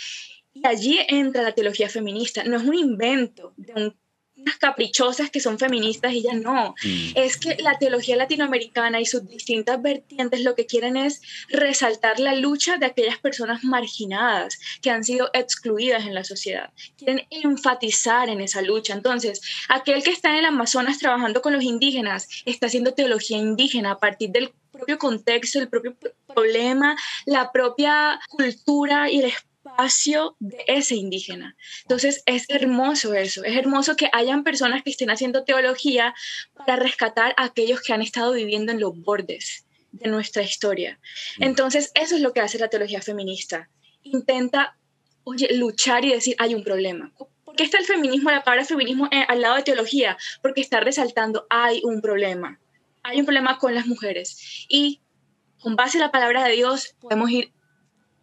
y 0.52 0.66
allí 0.66 0.98
entra 1.08 1.42
la 1.42 1.52
teología 1.52 1.88
feminista. 1.88 2.44
No 2.44 2.56
es 2.56 2.62
un 2.64 2.74
invento 2.74 3.52
de 3.56 3.94
unas 4.40 4.56
caprichosas 4.58 5.30
que 5.30 5.40
son 5.40 5.58
feministas 5.58 6.12
y 6.12 6.22
ya 6.22 6.34
no. 6.34 6.74
Mm. 6.82 7.12
Es 7.14 7.36
que 7.36 7.56
la 7.62 7.78
teología 7.78 8.16
latinoamericana 8.16 9.00
y 9.00 9.06
sus 9.06 9.26
distintas 9.28 9.80
vertientes 9.80 10.42
lo 10.42 10.54
que 10.54 10.66
quieren 10.66 10.96
es 10.96 11.20
resaltar 11.48 12.20
la 12.20 12.34
lucha 12.34 12.76
de 12.76 12.86
aquellas 12.86 13.18
personas 13.18 13.64
marginadas 13.64 14.58
que 14.82 14.90
han 14.90 15.04
sido 15.04 15.30
excluidas 15.32 16.06
en 16.06 16.14
la 16.14 16.24
sociedad. 16.24 16.70
Quieren 16.96 17.26
enfatizar 17.30 18.28
en 18.28 18.40
esa 18.40 18.62
lucha. 18.62 18.94
Entonces, 18.94 19.40
aquel 19.68 20.02
que 20.02 20.10
está 20.10 20.30
en 20.30 20.36
el 20.36 20.44
Amazonas 20.46 20.98
trabajando 20.98 21.42
con 21.42 21.52
los 21.52 21.64
indígenas 21.64 22.28
está 22.44 22.66
haciendo 22.66 22.94
teología 22.94 23.38
indígena 23.38 23.92
a 23.92 23.98
partir 23.98 24.30
del 24.30 24.52
propio 24.70 24.98
contexto, 24.98 25.58
el 25.58 25.68
propio 25.68 25.96
problema, 26.26 26.96
la 27.26 27.52
propia 27.52 28.20
cultura 28.28 29.10
y 29.10 29.18
el 29.18 29.26
espacio 29.26 29.49
de 30.38 30.64
ese 30.66 30.96
indígena. 30.96 31.56
Entonces 31.82 32.22
es 32.26 32.48
hermoso 32.48 33.14
eso, 33.14 33.44
es 33.44 33.56
hermoso 33.56 33.96
que 33.96 34.08
hayan 34.12 34.44
personas 34.44 34.82
que 34.82 34.90
estén 34.90 35.10
haciendo 35.10 35.44
teología 35.44 36.14
para 36.54 36.76
rescatar 36.76 37.34
a 37.36 37.44
aquellos 37.44 37.80
que 37.80 37.92
han 37.92 38.02
estado 38.02 38.32
viviendo 38.32 38.72
en 38.72 38.80
los 38.80 38.98
bordes 38.98 39.64
de 39.92 40.10
nuestra 40.10 40.42
historia. 40.42 40.98
Mm. 41.38 41.44
Entonces 41.44 41.92
eso 41.94 42.16
es 42.16 42.20
lo 42.20 42.32
que 42.32 42.40
hace 42.40 42.58
la 42.58 42.68
teología 42.68 43.02
feminista. 43.02 43.68
Intenta, 44.02 44.76
oye, 45.24 45.48
luchar 45.54 46.04
y 46.04 46.12
decir, 46.12 46.34
hay 46.38 46.54
un 46.54 46.64
problema. 46.64 47.12
¿Por 47.44 47.56
qué 47.56 47.64
está 47.64 47.78
el 47.78 47.86
feminismo, 47.86 48.30
la 48.30 48.44
palabra 48.44 48.64
feminismo 48.64 49.08
eh, 49.10 49.24
al 49.28 49.40
lado 49.40 49.56
de 49.56 49.62
teología? 49.62 50.16
Porque 50.42 50.60
está 50.60 50.80
resaltando, 50.80 51.46
hay 51.50 51.80
un 51.84 52.00
problema. 52.00 52.60
Hay 53.02 53.18
un 53.18 53.26
problema 53.26 53.58
con 53.58 53.74
las 53.74 53.86
mujeres. 53.86 54.66
Y 54.68 55.00
con 55.58 55.74
base 55.76 55.98
en 55.98 56.02
la 56.02 56.12
palabra 56.12 56.44
de 56.44 56.54
Dios 56.54 56.94
podemos 57.00 57.30
ir 57.30 57.52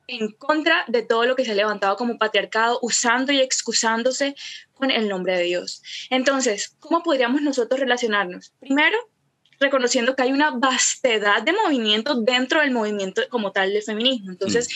en 0.08 0.32
contra 0.32 0.86
de 0.88 1.04
todo 1.04 1.26
lo 1.26 1.36
que 1.36 1.46
se 1.46 1.52
ha 1.52 1.56
levantado 1.56 1.98
como 1.98 2.18
patriarcado, 2.18 2.80
usando 2.82 3.32
y 3.32 3.42
excusándose 3.42 4.36
con 4.74 4.90
el 4.90 5.10
nombre 5.10 5.38
de 5.38 5.44
Dios. 5.44 5.84
Entonces, 6.10 6.76
¿cómo 6.80 7.04
podríamos 7.04 7.42
nosotros 7.42 7.80
relacionarnos? 7.80 8.54
Primero, 8.60 8.98
reconociendo 9.60 10.16
que 10.16 10.24
hay 10.24 10.32
una 10.32 10.52
vastedad 10.52 11.42
de 11.42 11.54
movimientos 11.54 12.24
dentro 12.24 12.62
del 12.62 12.72
movimiento 12.72 13.22
como 13.30 13.52
tal 13.52 13.74
del 13.74 13.84
feminismo. 13.84 14.32
Entonces, 14.32 14.70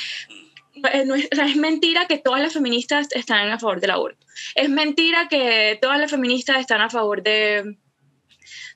mm. 0.75 0.85
eh, 0.87 1.27
es, 1.31 1.55
mentira 1.55 2.07
que 2.07 2.17
todas 2.17 2.41
las 2.41 2.53
feministas 2.53 3.07
están 3.11 3.49
a 3.51 3.59
favor 3.59 3.79
del 3.79 3.91
aborto. 3.91 4.25
Es 4.55 4.69
mentira 4.69 5.27
que 5.29 5.77
todas 5.81 5.99
las 5.99 6.11
feministas 6.11 6.59
están 6.59 6.81
a 6.81 6.89
favor 6.89 7.23
de, 7.23 7.77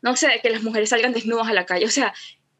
no 0.01 0.15
sé, 0.15 0.39
que 0.41 0.49
las 0.49 0.63
mujeres 0.63 0.89
salgan 0.89 1.13
desnudas 1.13 1.47
a 1.47 1.53
la 1.53 1.65
calle. 1.65 1.85
O 1.85 1.91
sea, 1.91 2.13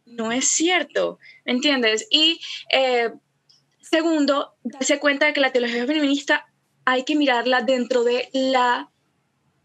no 0.05 0.31
es 0.31 0.47
cierto, 0.49 1.19
¿me 1.45 1.53
entiendes? 1.53 2.07
Y 2.09 2.39
eh, 2.71 3.11
Segundo, 3.89 4.55
darse 4.63 4.99
cuenta 4.99 5.27
de 5.27 5.33
que 5.33 5.41
la 5.41 5.51
teología 5.51 5.85
feminista 5.85 6.45
hay 6.85 7.03
que 7.03 7.15
mirarla 7.15 7.61
dentro 7.61 8.03
de 8.03 8.29
la 8.33 8.89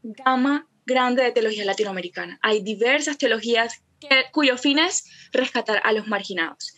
gama 0.02 0.68
grande 0.84 1.22
de 1.22 1.32
teología 1.32 1.64
latinoamericana. 1.64 2.38
Hay 2.42 2.62
diversas 2.62 3.16
teologías 3.16 3.82
cuyo 4.32 4.56
fin 4.58 4.78
es 4.78 5.04
rescatar 5.32 5.80
a 5.84 5.92
los 5.92 6.06
marginados. 6.06 6.74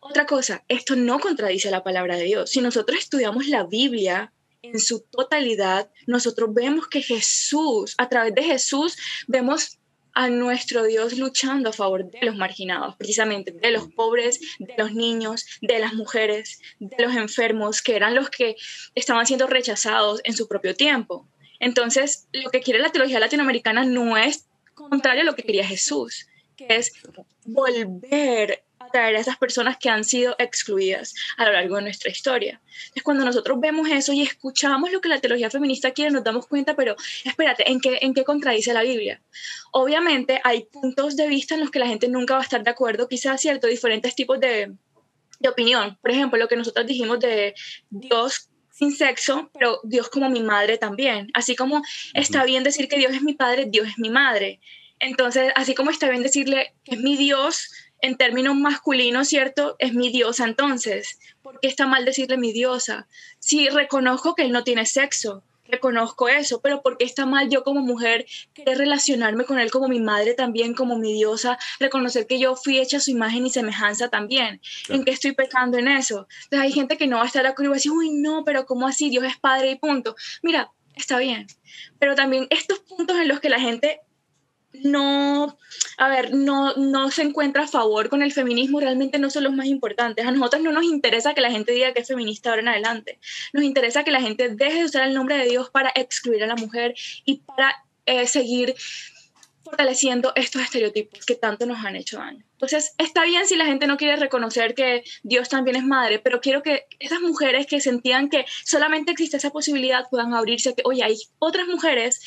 Otra 0.00 0.26
cosa, 0.26 0.64
esto 0.68 0.96
no 0.96 1.20
contradice 1.20 1.70
la 1.70 1.84
palabra 1.84 2.16
de 2.16 2.24
Dios. 2.24 2.50
Si 2.50 2.60
nosotros 2.60 2.98
estudiamos 2.98 3.46
la 3.46 3.64
Biblia 3.64 4.32
en 4.62 4.78
su 4.78 5.00
totalidad, 5.00 5.90
nosotros 6.06 6.52
vemos 6.52 6.88
que 6.88 7.02
Jesús, 7.02 7.94
a 7.98 8.08
través 8.08 8.34
de 8.34 8.42
Jesús, 8.42 8.96
vemos 9.26 9.78
a 10.14 10.28
nuestro 10.28 10.84
Dios 10.84 11.16
luchando 11.18 11.70
a 11.70 11.72
favor 11.72 12.10
de 12.10 12.18
los 12.22 12.36
marginados, 12.36 12.96
precisamente 12.96 13.50
de 13.50 13.70
los 13.70 13.88
pobres, 13.88 14.40
de 14.58 14.74
los 14.76 14.92
niños, 14.92 15.46
de 15.60 15.78
las 15.78 15.94
mujeres, 15.94 16.60
de 16.78 17.02
los 17.02 17.14
enfermos, 17.14 17.82
que 17.82 17.96
eran 17.96 18.14
los 18.14 18.30
que 18.30 18.56
estaban 18.94 19.26
siendo 19.26 19.46
rechazados 19.46 20.20
en 20.24 20.34
su 20.34 20.48
propio 20.48 20.74
tiempo. 20.74 21.26
Entonces, 21.60 22.28
lo 22.32 22.50
que 22.50 22.60
quiere 22.60 22.80
la 22.80 22.90
teología 22.90 23.20
latinoamericana 23.20 23.84
no 23.84 24.16
es 24.16 24.46
contrario 24.74 25.22
a 25.22 25.24
lo 25.24 25.34
que 25.34 25.44
quería 25.44 25.66
Jesús, 25.66 26.26
que 26.56 26.66
es 26.68 26.92
volver 27.44 28.64
traer 28.92 29.16
a 29.16 29.20
esas 29.20 29.36
personas 29.36 29.76
que 29.78 29.88
han 29.88 30.04
sido 30.04 30.36
excluidas 30.38 31.14
a 31.36 31.44
lo 31.44 31.52
largo 31.52 31.76
de 31.76 31.82
nuestra 31.82 32.10
historia. 32.10 32.60
Entonces, 32.64 33.02
cuando 33.02 33.24
nosotros 33.24 33.58
vemos 33.60 33.88
eso 33.88 34.12
y 34.12 34.22
escuchamos 34.22 34.92
lo 34.92 35.00
que 35.00 35.08
la 35.08 35.20
teología 35.20 35.50
feminista 35.50 35.90
quiere, 35.90 36.10
nos 36.10 36.22
damos 36.22 36.46
cuenta, 36.46 36.76
pero 36.76 36.94
espérate, 37.24 37.70
¿en 37.70 37.80
qué, 37.80 37.98
en 38.02 38.14
qué 38.14 38.24
contradice 38.24 38.72
la 38.72 38.82
Biblia? 38.82 39.20
Obviamente 39.72 40.40
hay 40.44 40.64
puntos 40.64 41.16
de 41.16 41.26
vista 41.28 41.54
en 41.54 41.60
los 41.60 41.70
que 41.70 41.78
la 41.78 41.86
gente 41.86 42.08
nunca 42.08 42.34
va 42.34 42.40
a 42.40 42.44
estar 42.44 42.62
de 42.62 42.70
acuerdo, 42.70 43.08
quizás 43.08 43.40
cierto, 43.40 43.66
diferentes 43.66 44.14
tipos 44.14 44.38
de, 44.38 44.72
de 45.40 45.48
opinión. 45.48 45.98
Por 46.00 46.10
ejemplo, 46.10 46.38
lo 46.38 46.48
que 46.48 46.56
nosotros 46.56 46.86
dijimos 46.86 47.18
de 47.20 47.54
Dios 47.90 48.48
sin 48.70 48.92
sexo, 48.92 49.50
pero 49.52 49.80
Dios 49.84 50.08
como 50.08 50.28
mi 50.30 50.42
madre 50.42 50.78
también. 50.78 51.30
Así 51.34 51.54
como 51.54 51.82
está 52.14 52.44
bien 52.44 52.64
decir 52.64 52.88
que 52.88 52.96
Dios 52.98 53.12
es 53.12 53.22
mi 53.22 53.34
padre, 53.34 53.66
Dios 53.66 53.86
es 53.88 53.98
mi 53.98 54.10
madre. 54.10 54.60
Entonces, 54.98 55.52
así 55.56 55.74
como 55.74 55.90
está 55.90 56.08
bien 56.08 56.22
decirle 56.22 56.74
que 56.84 56.94
es 56.94 57.00
mi 57.00 57.16
Dios, 57.16 57.70
en 58.02 58.16
términos 58.16 58.56
masculinos, 58.56 59.28
¿cierto? 59.28 59.76
Es 59.78 59.94
mi 59.94 60.10
diosa 60.10 60.44
entonces. 60.44 61.18
¿Por 61.40 61.60
qué 61.60 61.68
está 61.68 61.86
mal 61.86 62.04
decirle 62.04 62.36
mi 62.36 62.52
diosa? 62.52 63.06
Si 63.38 63.68
reconozco 63.68 64.34
que 64.34 64.42
él 64.42 64.52
no 64.52 64.64
tiene 64.64 64.84
sexo, 64.84 65.42
reconozco 65.68 66.28
eso, 66.28 66.60
pero 66.60 66.82
¿por 66.82 66.98
qué 66.98 67.04
está 67.04 67.24
mal 67.24 67.48
yo 67.48 67.62
como 67.62 67.80
mujer 67.80 68.26
querer 68.52 68.76
relacionarme 68.76 69.44
con 69.44 69.58
él 69.58 69.70
como 69.70 69.88
mi 69.88 70.00
madre 70.00 70.34
también, 70.34 70.74
como 70.74 70.98
mi 70.98 71.14
diosa, 71.14 71.58
reconocer 71.80 72.26
que 72.26 72.38
yo 72.38 72.56
fui 72.56 72.78
hecha 72.78 72.98
a 72.98 73.00
su 73.00 73.12
imagen 73.12 73.46
y 73.46 73.50
semejanza 73.50 74.08
también? 74.08 74.60
¿En 74.88 75.04
qué 75.04 75.12
estoy 75.12 75.32
pecando 75.32 75.78
en 75.78 75.88
eso? 75.88 76.26
Entonces 76.44 76.66
hay 76.66 76.72
gente 76.72 76.98
que 76.98 77.06
no 77.06 77.16
va 77.16 77.22
a 77.22 77.26
estar 77.26 77.46
acuerdo 77.46 77.64
y 77.64 77.68
va 77.68 77.74
a 77.74 77.78
decir, 77.78 77.92
uy, 77.92 78.10
no, 78.10 78.44
pero 78.44 78.66
¿cómo 78.66 78.86
así? 78.86 79.08
Dios 79.10 79.24
es 79.24 79.38
padre 79.38 79.70
y 79.70 79.76
punto. 79.76 80.16
Mira, 80.42 80.70
está 80.96 81.18
bien, 81.18 81.46
pero 81.98 82.14
también 82.16 82.48
estos 82.50 82.80
puntos 82.80 83.16
en 83.16 83.28
los 83.28 83.40
que 83.40 83.48
la 83.48 83.60
gente 83.60 84.00
no, 84.74 85.58
a 85.98 86.08
ver, 86.08 86.34
no, 86.34 86.74
no 86.76 87.10
se 87.10 87.22
encuentra 87.22 87.64
a 87.64 87.68
favor 87.68 88.08
con 88.08 88.22
el 88.22 88.32
feminismo, 88.32 88.80
realmente 88.80 89.18
no 89.18 89.30
son 89.30 89.44
los 89.44 89.52
más 89.52 89.66
importantes. 89.66 90.26
A 90.26 90.30
nosotros 90.30 90.62
no 90.62 90.72
nos 90.72 90.84
interesa 90.84 91.34
que 91.34 91.40
la 91.40 91.50
gente 91.50 91.72
diga 91.72 91.92
que 91.92 92.00
es 92.00 92.08
feminista 92.08 92.50
ahora 92.50 92.62
en 92.62 92.68
adelante. 92.68 93.18
Nos 93.52 93.64
interesa 93.64 94.04
que 94.04 94.10
la 94.10 94.20
gente 94.20 94.48
deje 94.48 94.78
de 94.78 94.84
usar 94.84 95.06
el 95.06 95.14
nombre 95.14 95.36
de 95.36 95.44
Dios 95.44 95.70
para 95.70 95.92
excluir 95.94 96.42
a 96.42 96.46
la 96.46 96.56
mujer 96.56 96.94
y 97.24 97.40
para 97.40 97.84
eh, 98.06 98.26
seguir 98.26 98.74
fortaleciendo 99.62 100.32
estos 100.34 100.62
estereotipos 100.62 101.24
que 101.24 101.34
tanto 101.34 101.66
nos 101.66 101.84
han 101.84 101.96
hecho 101.96 102.18
daño. 102.18 102.44
Entonces, 102.52 102.94
está 102.98 103.24
bien 103.24 103.46
si 103.46 103.56
la 103.56 103.66
gente 103.66 103.86
no 103.86 103.96
quiere 103.96 104.16
reconocer 104.16 104.74
que 104.74 105.04
Dios 105.22 105.48
también 105.48 105.76
es 105.76 105.84
madre, 105.84 106.18
pero 106.18 106.40
quiero 106.40 106.62
que 106.62 106.86
esas 106.98 107.20
mujeres 107.20 107.66
que 107.66 107.80
sentían 107.80 108.28
que 108.28 108.44
solamente 108.64 109.12
existe 109.12 109.36
esa 109.36 109.50
posibilidad 109.50 110.08
puedan 110.10 110.34
abrirse, 110.34 110.74
que, 110.74 110.82
oye, 110.84 111.02
hay 111.02 111.16
otras 111.38 111.66
mujeres 111.68 112.20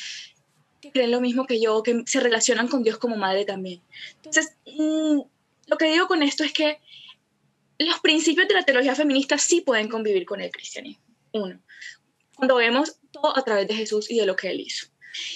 creen 0.90 1.10
lo 1.10 1.20
mismo 1.20 1.46
que 1.46 1.60
yo, 1.60 1.82
que 1.82 2.02
se 2.06 2.20
relacionan 2.20 2.68
con 2.68 2.82
Dios 2.82 2.98
como 2.98 3.16
madre 3.16 3.44
también. 3.44 3.82
Entonces, 4.16 4.56
mm, 4.66 5.20
lo 5.66 5.76
que 5.78 5.86
digo 5.86 6.06
con 6.06 6.22
esto 6.22 6.44
es 6.44 6.52
que 6.52 6.80
los 7.78 8.00
principios 8.00 8.48
de 8.48 8.54
la 8.54 8.64
teología 8.64 8.94
feminista 8.94 9.38
sí 9.38 9.60
pueden 9.60 9.88
convivir 9.88 10.24
con 10.24 10.40
el 10.40 10.50
cristianismo. 10.50 11.02
Uno, 11.32 11.60
cuando 12.34 12.56
vemos 12.56 12.98
todo 13.10 13.36
a 13.36 13.44
través 13.44 13.68
de 13.68 13.74
Jesús 13.74 14.10
y 14.10 14.18
de 14.18 14.26
lo 14.26 14.36
que 14.36 14.50
él 14.50 14.60
hizo. 14.60 14.86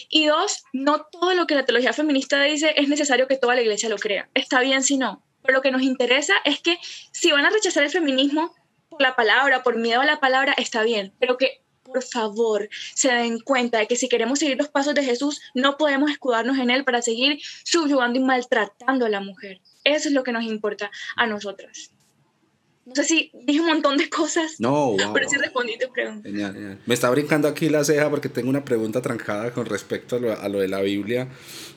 Y 0.09 0.27
dos, 0.27 0.65
no 0.73 1.07
todo 1.07 1.35
lo 1.35 1.47
que 1.47 1.55
la 1.55 1.65
teología 1.65 1.93
feminista 1.93 2.43
dice 2.43 2.75
es 2.77 2.89
necesario 2.89 3.27
que 3.27 3.37
toda 3.37 3.55
la 3.55 3.63
iglesia 3.63 3.89
lo 3.89 3.97
crea. 3.97 4.29
Está 4.35 4.61
bien 4.61 4.83
si 4.83 4.97
no. 4.97 5.25
Pero 5.43 5.55
lo 5.55 5.63
que 5.63 5.71
nos 5.71 5.83
interesa 5.83 6.35
es 6.45 6.61
que 6.61 6.79
si 7.13 7.33
van 7.33 7.47
a 7.47 7.51
rechazar 7.51 7.83
el 7.83 7.91
feminismo 7.91 8.55
por 8.91 9.01
la 9.01 9.17
palabra, 9.17 9.63
por 9.63 9.77
miedo 9.77 10.01
a 10.01 10.05
la 10.05 10.21
palabra, 10.21 10.53
está 10.53 10.83
bien. 10.83 11.15
Pero 11.19 11.39
que 11.39 11.63
por 11.91 12.03
favor 12.03 12.69
se 12.95 13.13
den 13.13 13.41
cuenta 13.41 13.79
de 13.79 13.87
que 13.87 13.97
si 13.97 14.09
queremos 14.09 14.39
seguir 14.39 14.57
los 14.57 14.69
pasos 14.69 14.95
de 14.95 15.05
Jesús, 15.05 15.41
no 15.55 15.77
podemos 15.77 16.11
escudarnos 16.11 16.59
en 16.59 16.71
Él 16.71 16.85
para 16.85 17.03
seguir 17.03 17.41
subyugando 17.65 18.19
y 18.19 18.23
maltratando 18.23 19.07
a 19.07 19.09
la 19.09 19.21
mujer. 19.21 19.61
Eso 19.85 20.09
es 20.09 20.15
lo 20.15 20.23
que 20.23 20.33
nos 20.33 20.45
importa 20.45 20.91
a 21.17 21.27
nosotras. 21.27 21.91
No 22.87 22.95
sé 22.95 23.05
si 23.05 23.31
dije 23.45 23.61
un 23.61 23.67
montón 23.67 23.97
de 23.99 24.09
cosas. 24.09 24.59
No, 24.59 24.97
Pero 25.15 25.29
sí 25.29 25.37
respondí 25.37 25.79
tu 25.79 25.93
pregunta. 25.93 26.29
Genial, 26.29 26.55
genial. 26.55 26.79
Me 26.87 26.95
está 26.95 27.11
brincando 27.11 27.47
aquí 27.47 27.69
la 27.69 27.85
ceja 27.85 28.11
porque 28.11 28.29
tengo 28.29 28.49
una 28.49 28.65
pregunta 28.65 29.01
trancada 29.01 29.53
con 29.53 29.67
respecto 29.67 30.17
a 30.17 30.19
lo, 30.19 30.41
a 30.41 30.49
lo 30.49 30.59
de 30.59 30.69
la 30.69 30.81
Biblia. 30.81 31.29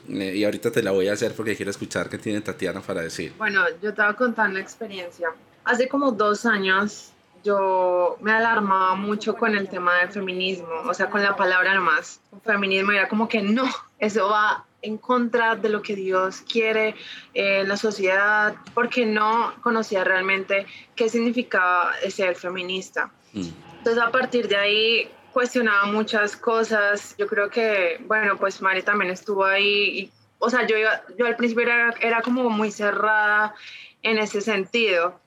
Eh, 0.08 0.34
y 0.36 0.44
ahorita 0.44 0.72
te 0.72 0.82
la 0.82 0.90
voy 0.90 1.08
a 1.08 1.12
hacer 1.12 1.32
porque 1.34 1.56
quiero 1.56 1.70
escuchar 1.70 2.08
qué 2.08 2.18
tiene 2.18 2.40
Tatiana 2.40 2.80
para 2.80 3.02
decir. 3.02 3.32
Bueno, 3.38 3.62
yo 3.80 3.94
te 3.94 4.02
voy 4.02 4.10
a 4.10 4.14
contar 4.14 4.50
una 4.50 4.60
experiencia. 4.60 5.28
Hace 5.64 5.88
como 5.88 6.10
dos 6.10 6.46
años 6.46 7.13
yo 7.44 8.16
me 8.20 8.32
alarmaba 8.32 8.94
mucho 8.94 9.36
con 9.36 9.54
el 9.54 9.68
tema 9.68 9.98
del 9.98 10.08
feminismo, 10.08 10.68
o 10.88 10.94
sea, 10.94 11.10
con 11.10 11.22
la 11.22 11.36
palabra 11.36 11.74
nomás. 11.74 12.20
Feminismo 12.42 12.92
era 12.92 13.08
como 13.08 13.28
que 13.28 13.42
no, 13.42 13.64
eso 13.98 14.28
va 14.30 14.64
en 14.82 14.98
contra 14.98 15.54
de 15.54 15.68
lo 15.68 15.82
que 15.82 15.94
Dios 15.94 16.42
quiere 16.50 16.94
en 17.34 17.68
la 17.68 17.76
sociedad, 17.76 18.54
porque 18.74 19.06
no 19.06 19.54
conocía 19.62 20.04
realmente 20.04 20.66
qué 20.94 21.08
significaba 21.08 21.92
ser 22.08 22.34
feminista. 22.34 23.10
Mm. 23.32 23.48
Entonces, 23.78 24.02
a 24.02 24.10
partir 24.10 24.48
de 24.48 24.56
ahí, 24.56 25.10
cuestionaba 25.32 25.86
muchas 25.86 26.36
cosas. 26.36 27.14
Yo 27.18 27.26
creo 27.26 27.50
que, 27.50 28.00
bueno, 28.06 28.36
pues 28.38 28.62
Mari 28.62 28.82
también 28.82 29.10
estuvo 29.10 29.44
ahí. 29.44 29.98
Y, 29.98 30.12
o 30.38 30.48
sea, 30.48 30.66
yo, 30.66 30.76
yo 31.18 31.26
al 31.26 31.36
principio 31.36 31.64
era, 31.64 31.94
era 32.00 32.22
como 32.22 32.48
muy 32.48 32.70
cerrada 32.70 33.54
en 34.02 34.18
ese 34.18 34.40
sentido, 34.42 35.18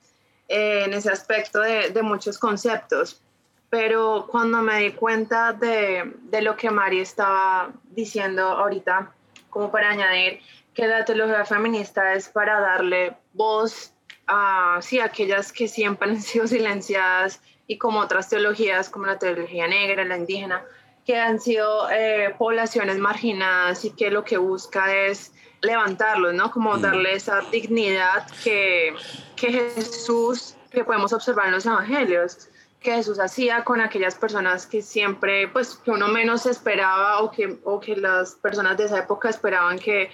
eh, 0.47 0.83
en 0.85 0.93
ese 0.93 1.11
aspecto 1.11 1.59
de, 1.59 1.89
de 1.89 2.01
muchos 2.01 2.37
conceptos. 2.37 3.21
Pero 3.69 4.27
cuando 4.29 4.61
me 4.61 4.79
di 4.79 4.91
cuenta 4.91 5.51
de, 5.51 6.13
de 6.21 6.41
lo 6.41 6.55
que 6.55 6.71
Mari 6.71 7.01
estaba 7.01 7.71
diciendo 7.91 8.43
ahorita, 8.43 9.11
como 9.49 9.71
para 9.71 9.89
añadir 9.89 10.39
que 10.73 10.87
la 10.87 11.03
teología 11.03 11.43
feminista 11.43 12.13
es 12.13 12.29
para 12.29 12.59
darle 12.61 13.17
voz 13.33 13.93
a 14.27 14.79
sí, 14.81 14.99
aquellas 14.99 15.51
que 15.51 15.67
siempre 15.67 16.09
han 16.09 16.21
sido 16.21 16.47
silenciadas 16.47 17.41
y 17.65 17.77
como 17.77 17.99
otras 17.99 18.29
teologías 18.29 18.89
como 18.89 19.05
la 19.07 19.19
teología 19.19 19.67
negra, 19.67 20.05
la 20.05 20.17
indígena, 20.17 20.63
que 21.05 21.17
han 21.17 21.39
sido 21.39 21.89
eh, 21.89 22.35
poblaciones 22.37 22.97
marginadas 22.97 23.83
y 23.85 23.91
que 23.91 24.11
lo 24.11 24.23
que 24.23 24.37
busca 24.37 24.93
es 24.93 25.33
levantarlos, 25.61 26.33
¿no? 26.33 26.51
Como 26.51 26.77
Mm. 26.77 26.81
darle 26.81 27.13
esa 27.13 27.41
dignidad 27.51 28.25
que, 28.43 28.93
que 29.37 29.51
Jesús, 29.51 30.55
que 30.69 30.83
podemos 30.83 31.13
observar 31.13 31.47
en 31.47 31.53
los 31.53 31.65
evangelios, 31.65 32.49
que 32.81 32.91
Jesús 32.91 33.19
hacía 33.19 33.63
con 33.63 33.79
aquellas 33.79 34.15
personas 34.15 34.67
que 34.67 34.81
siempre, 34.81 35.47
pues, 35.47 35.75
que 35.75 35.91
uno 35.91 36.09
menos 36.09 36.45
esperaba 36.45 37.21
o 37.21 37.31
que, 37.31 37.57
o 37.63 37.79
que 37.79 37.95
las 37.95 38.35
personas 38.35 38.77
de 38.77 38.85
esa 38.85 38.99
época 38.99 39.29
esperaban 39.29 39.79
que, 39.79 40.11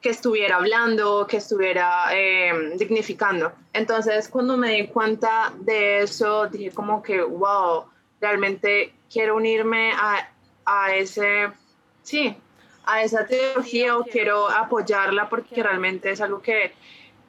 que 0.00 0.10
estuviera 0.10 0.56
hablando, 0.56 1.26
que 1.26 1.36
estuviera 1.36 2.06
eh, 2.12 2.74
dignificando. 2.76 3.52
Entonces, 3.72 4.28
cuando 4.28 4.56
me 4.56 4.70
di 4.70 4.88
cuenta 4.88 5.52
de 5.60 6.00
eso, 6.00 6.48
dije 6.48 6.72
como 6.72 7.02
que, 7.02 7.22
wow, 7.22 7.84
realmente 8.20 8.92
quiero 9.10 9.36
unirme 9.36 9.92
a, 9.92 10.28
a 10.64 10.94
ese, 10.94 11.50
sí, 12.02 12.36
a 12.84 13.02
esa 13.02 13.26
teología 13.26 13.96
o 13.96 14.04
quiero 14.04 14.48
apoyarla 14.50 15.28
porque 15.28 15.62
realmente 15.62 16.10
es 16.10 16.20
algo 16.20 16.42
que, 16.42 16.72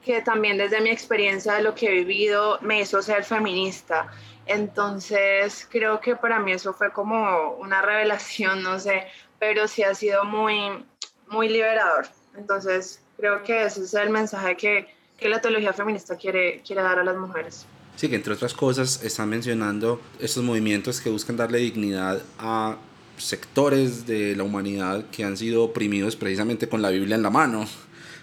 que 0.03 0.21
también 0.21 0.57
desde 0.57 0.81
mi 0.81 0.89
experiencia 0.89 1.53
de 1.53 1.63
lo 1.63 1.73
que 1.73 1.87
he 1.87 2.03
vivido 2.03 2.59
me 2.61 2.81
hizo 2.81 3.01
ser 3.01 3.23
feminista. 3.23 4.11
Entonces, 4.45 5.67
creo 5.69 5.99
que 5.99 6.15
para 6.15 6.39
mí 6.39 6.51
eso 6.51 6.73
fue 6.73 6.91
como 6.91 7.51
una 7.59 7.81
revelación, 7.81 8.61
no 8.61 8.79
sé, 8.79 9.03
pero 9.39 9.67
sí 9.67 9.83
ha 9.83 9.95
sido 9.95 10.25
muy, 10.25 10.85
muy 11.27 11.49
liberador. 11.49 12.07
Entonces, 12.37 13.01
creo 13.17 13.43
que 13.43 13.63
ese 13.63 13.83
es 13.83 13.93
el 13.93 14.09
mensaje 14.09 14.57
que, 14.57 14.87
que 15.17 15.29
la 15.29 15.39
teología 15.39 15.73
feminista 15.73 16.15
quiere, 16.17 16.61
quiere 16.65 16.81
dar 16.81 16.99
a 16.99 17.03
las 17.03 17.15
mujeres. 17.15 17.65
Sí, 17.95 18.09
que 18.09 18.15
entre 18.15 18.33
otras 18.33 18.53
cosas 18.53 19.03
están 19.03 19.29
mencionando 19.29 20.01
estos 20.19 20.43
movimientos 20.43 20.99
que 20.99 21.09
buscan 21.09 21.37
darle 21.37 21.59
dignidad 21.59 22.21
a 22.39 22.77
sectores 23.17 24.07
de 24.07 24.35
la 24.35 24.43
humanidad 24.43 25.05
que 25.11 25.23
han 25.23 25.37
sido 25.37 25.63
oprimidos 25.63 26.15
precisamente 26.15 26.67
con 26.67 26.81
la 26.81 26.89
Biblia 26.89 27.15
en 27.15 27.21
la 27.21 27.29
mano. 27.29 27.67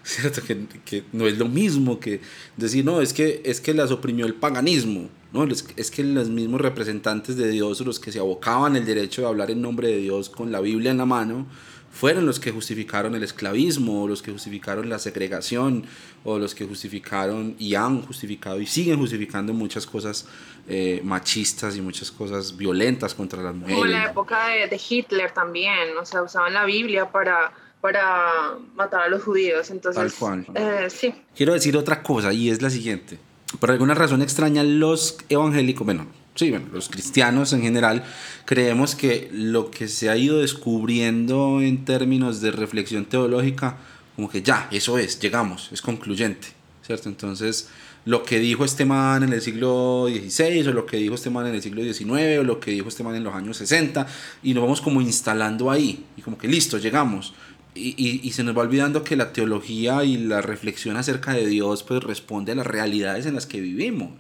¿Cierto? 0.02 0.42
Que, 0.42 0.66
que 0.84 1.04
no 1.12 1.26
es 1.26 1.38
lo 1.38 1.46
mismo 1.46 2.00
que 2.00 2.20
decir, 2.56 2.84
no, 2.84 3.00
es 3.00 3.12
que, 3.12 3.42
es 3.44 3.60
que 3.60 3.74
las 3.74 3.90
oprimió 3.90 4.26
el 4.26 4.34
paganismo. 4.34 5.08
¿no? 5.32 5.44
Es, 5.44 5.90
que 5.90 6.02
los 6.02 6.28
mismos 6.28 6.60
representantes 6.60 7.36
de 7.36 7.48
Dios, 7.48 7.80
los 7.80 8.00
que 8.00 8.12
se 8.12 8.18
abocaban 8.18 8.76
el 8.76 8.84
derecho 8.84 9.22
de 9.22 9.28
hablar 9.28 9.50
en 9.50 9.62
nombre 9.62 9.88
de 9.88 9.98
Dios 9.98 10.28
con 10.28 10.50
la 10.50 10.60
Biblia 10.60 10.90
en 10.90 10.98
la 10.98 11.06
mano, 11.06 11.46
fueron 11.92 12.24
los 12.24 12.38
que 12.38 12.52
justificaron 12.52 13.14
el 13.14 13.22
esclavismo, 13.22 14.04
o 14.04 14.08
los 14.08 14.22
que 14.22 14.30
justificaron 14.30 14.88
la 14.88 14.98
segregación, 14.98 15.84
o 16.24 16.38
los 16.38 16.54
que 16.54 16.64
justificaron 16.64 17.56
y 17.58 17.74
han 17.74 18.02
justificado 18.02 18.60
y 18.60 18.66
siguen 18.66 18.98
justificando 18.98 19.52
muchas 19.52 19.86
cosas 19.86 20.26
eh, 20.68 21.00
machistas 21.04 21.76
y 21.76 21.80
muchas 21.80 22.12
cosas 22.12 22.56
violentas 22.56 23.14
contra 23.14 23.42
las 23.42 23.52
Como 23.52 23.66
en 23.66 23.70
la 23.72 23.76
mujeres. 23.76 24.10
época 24.10 24.48
de, 24.48 24.68
de 24.68 24.80
Hitler 24.88 25.32
también, 25.32 25.96
o 26.00 26.04
sea, 26.06 26.22
usaban 26.22 26.54
la 26.54 26.64
Biblia 26.64 27.10
para, 27.10 27.52
para 27.80 28.56
matar 28.74 29.02
a 29.02 29.08
los 29.08 29.22
judíos. 29.22 29.70
Entonces, 29.70 30.00
Tal 30.02 30.12
cual. 30.12 30.46
eh, 30.54 30.88
sí. 30.90 31.14
Quiero 31.36 31.54
decir 31.54 31.76
otra 31.76 32.02
cosa 32.02 32.32
y 32.32 32.50
es 32.50 32.60
la 32.62 32.70
siguiente. 32.70 33.18
Por 33.58 33.70
alguna 33.70 33.94
razón 33.94 34.22
extraña, 34.22 34.62
los 34.62 35.18
evangélicos, 35.28 35.84
bueno, 35.84 36.06
sí, 36.36 36.50
bueno, 36.50 36.66
los 36.72 36.88
cristianos 36.88 37.52
en 37.52 37.62
general, 37.62 38.04
creemos 38.44 38.94
que 38.94 39.28
lo 39.32 39.70
que 39.72 39.88
se 39.88 40.08
ha 40.08 40.16
ido 40.16 40.38
descubriendo 40.38 41.60
en 41.60 41.84
términos 41.84 42.40
de 42.40 42.52
reflexión 42.52 43.06
teológica, 43.06 43.76
como 44.14 44.30
que 44.30 44.42
ya, 44.42 44.68
eso 44.70 44.98
es, 44.98 45.18
llegamos, 45.18 45.70
es 45.72 45.82
concluyente, 45.82 46.48
¿cierto? 46.86 47.08
Entonces, 47.08 47.68
lo 48.04 48.22
que 48.22 48.38
dijo 48.38 48.64
este 48.64 48.84
man 48.84 49.24
en 49.24 49.32
el 49.32 49.40
siglo 49.42 50.06
XVI, 50.08 50.68
o 50.68 50.72
lo 50.72 50.86
que 50.86 50.96
dijo 50.98 51.14
este 51.16 51.28
man 51.30 51.46
en 51.48 51.54
el 51.54 51.62
siglo 51.62 51.82
XIX, 51.82 52.38
o 52.38 52.44
lo 52.44 52.60
que 52.60 52.70
dijo 52.70 52.88
este 52.88 53.02
man 53.02 53.16
en 53.16 53.24
los 53.24 53.34
años 53.34 53.56
60, 53.56 54.06
y 54.44 54.54
nos 54.54 54.62
vamos 54.62 54.80
como 54.80 55.00
instalando 55.00 55.70
ahí, 55.70 56.04
y 56.16 56.22
como 56.22 56.38
que 56.38 56.46
listo, 56.48 56.78
llegamos. 56.78 57.34
Y, 57.74 57.94
y, 57.96 58.20
y 58.22 58.33
se 58.33 58.42
nos 58.42 58.56
va 58.56 58.62
olvidando 58.62 59.04
que 59.04 59.16
la 59.16 59.33
teología 59.33 60.04
y 60.04 60.16
la 60.16 60.42
reflexión 60.42 60.96
acerca 60.96 61.33
de 61.35 61.46
Dios 61.46 61.83
pues 61.83 62.02
responde 62.02 62.52
a 62.52 62.56
las 62.56 62.66
realidades 62.66 63.26
en 63.26 63.35
las 63.35 63.46
que 63.46 63.61
vivimos. 63.61 64.11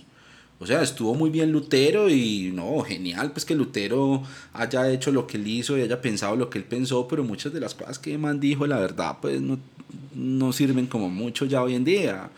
O 0.60 0.66
sea, 0.66 0.82
estuvo 0.82 1.14
muy 1.14 1.30
bien 1.30 1.52
Lutero 1.52 2.10
y 2.10 2.52
no, 2.52 2.82
genial 2.82 3.32
pues 3.32 3.46
que 3.46 3.54
Lutero 3.54 4.22
haya 4.52 4.90
hecho 4.90 5.10
lo 5.10 5.26
que 5.26 5.38
él 5.38 5.46
hizo 5.46 5.78
y 5.78 5.80
haya 5.80 6.02
pensado 6.02 6.36
lo 6.36 6.50
que 6.50 6.58
él 6.58 6.64
pensó, 6.64 7.08
pero 7.08 7.24
muchas 7.24 7.54
de 7.54 7.60
las 7.60 7.74
cosas 7.74 7.98
que 7.98 8.18
man 8.18 8.40
dijo, 8.40 8.66
la 8.66 8.78
verdad, 8.78 9.16
pues 9.22 9.40
no, 9.40 9.58
no 10.14 10.52
sirven 10.52 10.86
como 10.86 11.08
mucho 11.08 11.46
ya 11.46 11.62
hoy 11.62 11.74
en 11.74 11.84
día. 11.84 12.30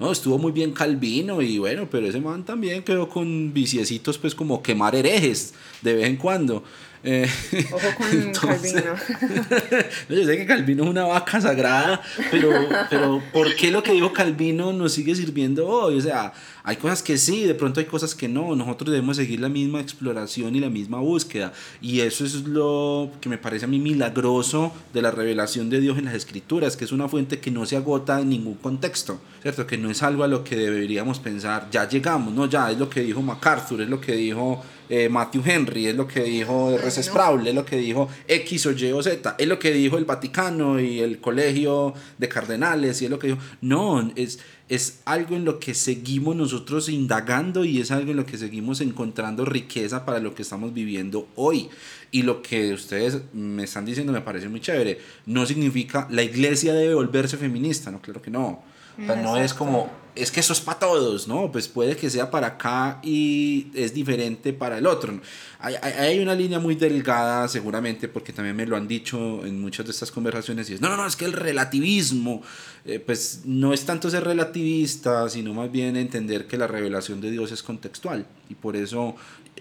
No, 0.00 0.10
estuvo 0.10 0.38
muy 0.38 0.50
bien 0.50 0.72
Calvino 0.72 1.40
y 1.40 1.58
bueno, 1.58 1.88
pero 1.88 2.08
ese 2.08 2.20
man 2.20 2.44
también 2.44 2.82
quedó 2.82 3.08
con 3.08 3.52
viciecitos 3.52 4.18
pues 4.18 4.34
como 4.34 4.60
quemar 4.60 4.96
herejes 4.96 5.54
de 5.80 5.94
vez 5.94 6.06
en 6.06 6.16
cuando. 6.16 6.64
Eh, 7.04 7.28
Ojo 7.72 7.86
con 7.96 8.06
entonces- 8.12 8.72
Calvino. 8.72 8.94
no, 10.08 10.16
yo 10.16 10.24
sé 10.26 10.36
que 10.36 10.46
Calvino 10.46 10.84
es 10.84 10.90
una 10.90 11.04
vaca 11.04 11.40
sagrada, 11.40 12.00
pero, 12.30 12.50
pero 12.90 13.22
¿por 13.32 13.54
qué 13.54 13.70
lo 13.70 13.82
que 13.82 13.92
dijo 13.92 14.12
Calvino 14.12 14.72
nos 14.72 14.92
sigue 14.92 15.14
sirviendo 15.14 15.66
hoy? 15.68 15.96
O 15.98 16.00
sea, 16.00 16.32
hay 16.64 16.76
cosas 16.76 17.02
que 17.02 17.16
sí, 17.16 17.44
de 17.44 17.54
pronto 17.54 17.80
hay 17.80 17.86
cosas 17.86 18.14
que 18.14 18.28
no. 18.28 18.54
Nosotros 18.56 18.90
debemos 18.90 19.16
seguir 19.16 19.40
la 19.40 19.48
misma 19.48 19.80
exploración 19.80 20.54
y 20.56 20.60
la 20.60 20.68
misma 20.70 20.98
búsqueda. 20.98 21.52
Y 21.80 22.00
eso 22.00 22.24
es 22.24 22.34
lo 22.44 23.10
que 23.20 23.28
me 23.28 23.38
parece 23.38 23.64
a 23.64 23.68
mí 23.68 23.78
milagroso 23.78 24.72
de 24.92 25.00
la 25.02 25.10
revelación 25.10 25.70
de 25.70 25.80
Dios 25.80 25.98
en 25.98 26.06
las 26.06 26.14
Escrituras, 26.14 26.76
que 26.76 26.84
es 26.84 26.92
una 26.92 27.08
fuente 27.08 27.38
que 27.38 27.50
no 27.50 27.64
se 27.64 27.76
agota 27.76 28.20
en 28.20 28.28
ningún 28.30 28.54
contexto, 28.56 29.20
¿cierto? 29.40 29.66
Que 29.66 29.78
no 29.78 29.90
es 29.90 30.02
algo 30.02 30.24
a 30.24 30.28
lo 30.28 30.44
que 30.44 30.56
deberíamos 30.56 31.20
pensar, 31.20 31.68
ya 31.70 31.88
llegamos, 31.88 32.34
no, 32.34 32.46
ya 32.46 32.70
es 32.70 32.78
lo 32.78 32.90
que 32.90 33.00
dijo 33.00 33.22
MacArthur, 33.22 33.80
es 33.82 33.88
lo 33.88 34.00
que 34.00 34.12
dijo 34.12 34.62
eh, 34.88 35.08
Matthew 35.08 35.42
Henry, 35.44 35.86
es 35.86 35.94
lo 35.94 36.06
que 36.06 36.22
dijo 36.22 36.72
R.C. 36.72 37.02
Sproul, 37.02 37.46
es 37.46 37.54
lo 37.54 37.64
que 37.64 37.76
dijo 37.76 38.08
X 38.26 38.66
o 38.66 38.72
Y 38.72 38.92
o 38.92 39.02
Z, 39.02 39.36
es 39.38 39.48
lo 39.48 39.58
que 39.58 39.72
dijo 39.72 39.98
el 39.98 40.04
Vaticano 40.04 40.80
y 40.80 41.00
el 41.00 41.20
Colegio 41.20 41.94
de 42.16 42.28
Cardenales, 42.28 43.02
y 43.02 43.04
es 43.04 43.10
lo 43.10 43.18
que 43.18 43.28
dijo. 43.28 43.38
No, 43.60 44.10
es, 44.16 44.38
es 44.68 45.00
algo 45.04 45.34
en 45.36 45.44
lo 45.44 45.58
que 45.58 45.74
seguimos 45.74 46.36
nosotros 46.36 46.88
indagando 46.88 47.64
y 47.64 47.80
es 47.80 47.90
algo 47.90 48.10
en 48.10 48.18
lo 48.18 48.26
que 48.26 48.36
seguimos 48.36 48.80
encontrando 48.80 49.44
riqueza 49.44 50.04
para 50.04 50.18
lo 50.20 50.34
que 50.34 50.42
estamos 50.42 50.74
viviendo 50.74 51.28
hoy. 51.36 51.68
Y 52.10 52.22
lo 52.22 52.42
que 52.42 52.72
ustedes 52.72 53.18
me 53.32 53.64
están 53.64 53.84
diciendo 53.84 54.12
me 54.12 54.20
parece 54.20 54.48
muy 54.48 54.60
chévere. 54.60 54.98
No 55.26 55.46
significa 55.46 56.06
la 56.10 56.22
iglesia 56.22 56.74
debe 56.74 56.94
volverse 56.94 57.36
feminista, 57.36 57.90
no, 57.90 58.00
claro 58.00 58.22
que 58.22 58.30
no. 58.30 58.62
O 59.00 59.06
sea, 59.06 59.14
no 59.16 59.36
es 59.36 59.54
como, 59.54 59.88
es 60.18 60.30
que 60.30 60.40
eso 60.40 60.52
es 60.52 60.60
para 60.60 60.78
todos, 60.78 61.28
¿no? 61.28 61.50
Pues 61.52 61.68
puede 61.68 61.96
que 61.96 62.10
sea 62.10 62.30
para 62.30 62.48
acá 62.48 63.00
y 63.02 63.68
es 63.74 63.94
diferente 63.94 64.52
para 64.52 64.78
el 64.78 64.86
otro. 64.86 65.20
Hay, 65.60 65.74
hay, 65.74 66.18
una 66.20 66.34
línea 66.34 66.58
muy 66.58 66.74
delgada, 66.74 67.48
seguramente, 67.48 68.08
porque 68.08 68.32
también 68.32 68.54
me 68.56 68.66
lo 68.66 68.76
han 68.76 68.86
dicho 68.86 69.44
en 69.44 69.60
muchas 69.60 69.86
de 69.86 69.92
estas 69.92 70.10
conversaciones, 70.10 70.70
y 70.70 70.74
es, 70.74 70.80
no, 70.80 70.88
no, 70.88 70.96
no, 70.96 71.06
es 71.06 71.16
que 71.16 71.24
el 71.24 71.32
relativismo, 71.32 72.42
eh, 72.84 73.00
pues 73.00 73.42
no 73.44 73.72
es 73.72 73.84
tanto 73.84 74.08
ser 74.10 74.24
relativista, 74.24 75.28
sino 75.28 75.54
más 75.54 75.70
bien 75.70 75.96
entender 75.96 76.46
que 76.46 76.56
la 76.56 76.66
revelación 76.66 77.20
de 77.20 77.30
Dios 77.30 77.50
es 77.52 77.62
contextual. 77.62 78.26
Y 78.48 78.54
por 78.54 78.76
eso 78.76 79.16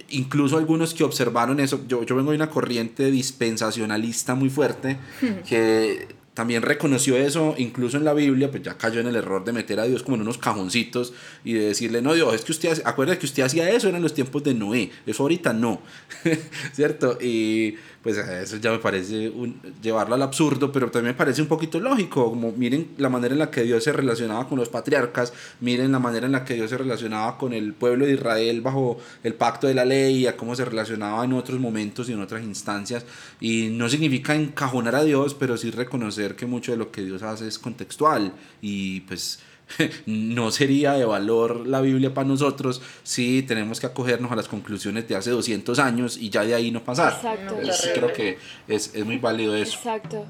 incluso 0.10 0.58
algunos 0.58 0.93
que 0.93 1.04
observaron 1.04 1.60
eso, 1.60 1.84
yo, 1.88 2.04
yo 2.04 2.15
vengo 2.15 2.32
de 2.32 2.38
una 2.38 2.50
corriente 2.50 3.10
dispensacionalista 3.12 4.36
muy 4.36 4.50
fuerte, 4.50 4.98
que 5.48 6.08
también 6.38 6.62
reconoció 6.62 7.17
eso, 7.17 7.56
incluso 7.58 7.97
en 7.97 8.06
la 8.06 8.13
Biblia, 8.13 8.52
pues 8.52 8.62
ya 8.62 8.78
cayó 8.78 9.00
en 9.00 9.08
el 9.08 9.15
error 9.15 9.43
de 9.43 9.54
meter 9.54 9.80
a 9.80 9.86
Dios 9.86 10.04
como 10.04 10.17
en 10.17 10.21
unos 10.21 10.38
cajoncitos 10.38 11.12
y 11.43 11.54
de 11.54 11.62
decirle, 11.62 12.00
no, 12.00 12.13
Dios, 12.13 12.32
es 12.36 12.41
que 12.41 12.52
usted, 12.52 12.80
acuérdate 12.86 13.17
que 13.17 13.26
usted 13.26 13.41
hacía 13.41 13.71
eso, 13.71 13.89
eran 13.89 14.04
los 14.04 14.13
tiempos 14.13 14.43
de 14.43 14.54
Noé, 14.54 14.91
eso 15.08 15.23
ahorita 15.23 15.54
no, 15.54 15.82
¿cierto? 16.73 17.17
Y 17.19 17.78
pues 18.08 18.20
eso 18.20 18.56
ya 18.56 18.72
me 18.72 18.80
parece 18.80 19.28
un, 19.28 19.60
llevarlo 19.82 20.15
al 20.15 20.22
absurdo, 20.22 20.72
pero 20.72 20.89
también 20.89 21.13
me 21.13 21.17
parece 21.17 21.41
un 21.41 21.50
poquito 21.50 21.78
lógico, 21.78 22.30
como 22.30 22.54
miren 22.54 22.91
la 22.98 23.10
manera 23.10 23.34
en 23.34 23.39
la 23.39 23.52
que 23.52 23.63
Dios 23.63 23.84
se 23.84 23.91
relacionaba 23.91 24.48
con 24.48 24.58
los 24.58 24.70
patriarcas, 24.70 25.34
miren 25.60 25.91
la 25.91 26.00
manera 26.00 26.26
en 26.26 26.32
la 26.32 26.46
que 26.46 26.54
Dios 26.54 26.70
se 26.70 26.78
relacionaba 26.78 27.38
con 27.38 27.52
el 27.52 27.74
pueblo 27.74 28.06
de 28.06 28.13
Israel 28.13 28.62
bajo 28.62 28.98
el 29.26 29.34
pacto 29.34 29.67
de 29.67 29.74
la 29.74 29.84
ley, 29.84 30.26
a 30.26 30.38
cómo 30.38 30.56
se 30.56 30.63
relacionaba 30.63 31.26
en 31.26 31.34
otros 31.34 31.60
momentos 31.60 32.08
y 32.08 32.13
en 32.13 32.22
otras 32.22 32.43
instancias, 32.43 33.06
y 33.41 33.72
no 33.72 33.89
significa 33.89 34.34
encajonar 34.36 34.96
a 34.96 35.04
Dios, 35.04 35.34
pero 35.34 35.58
sí 35.58 35.70
reconocer 35.70 36.38
que 36.38 36.46
mucho 36.46 36.72
de 36.72 36.78
lo 36.78 36.91
que 36.91 37.04
Dios 37.04 37.24
hace 37.24 37.46
es 37.46 37.60
contextual, 37.60 38.32
y 38.62 39.02
pues 39.02 39.39
no 40.06 40.51
sería 40.51 40.93
de 40.93 41.06
valor 41.06 41.67
la 41.67 41.82
Biblia 41.82 42.13
para 42.13 42.27
nosotros 42.27 42.82
si 43.03 43.43
tenemos 43.43 43.80
que 43.80 43.88
acogernos 43.88 44.32
a 44.32 44.36
las 44.36 44.47
conclusiones 44.47 45.08
de 45.08 45.15
hace 45.15 45.32
200 45.32 45.80
años 45.80 46.17
y 46.17 46.30
ya 46.30 46.43
de 46.43 46.56
ahí 46.56 46.71
no 46.71 46.84
pasar. 46.84 47.13
Exacto. 47.13 47.56
creo 47.93 48.13
que 48.13 48.38
es, 48.67 48.91
es 48.93 49.06
muy 49.06 49.17
válido 49.17 49.56
eso. 49.56 49.77
Exacto. 49.77 50.25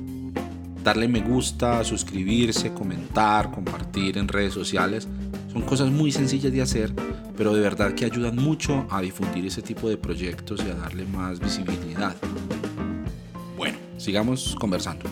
Darle 0.85 1.09
me 1.09 1.23
gusta, 1.23 1.83
suscribirse, 1.83 2.75
comentar, 2.75 3.51
compartir 3.51 4.19
en 4.19 4.29
redes 4.29 4.53
sociales 4.53 5.09
son 5.51 5.63
cosas 5.63 5.91
muy 5.91 6.13
sencillas 6.13 6.53
de 6.53 6.61
hacer, 6.61 6.93
pero 7.37 7.55
de 7.55 7.61
verdad 7.61 7.95
que 7.95 8.05
ayudan 8.05 8.37
mucho 8.37 8.87
a 8.91 9.01
difundir 9.01 9.47
ese 9.47 9.63
tipo 9.63 9.89
de 9.89 9.97
proyectos 9.97 10.63
y 10.67 10.71
a 10.71 10.75
darle 10.75 11.07
más 11.07 11.41
visibilidad. 11.41 12.15
Sigamos 14.09 14.57
conversando. 14.59 15.05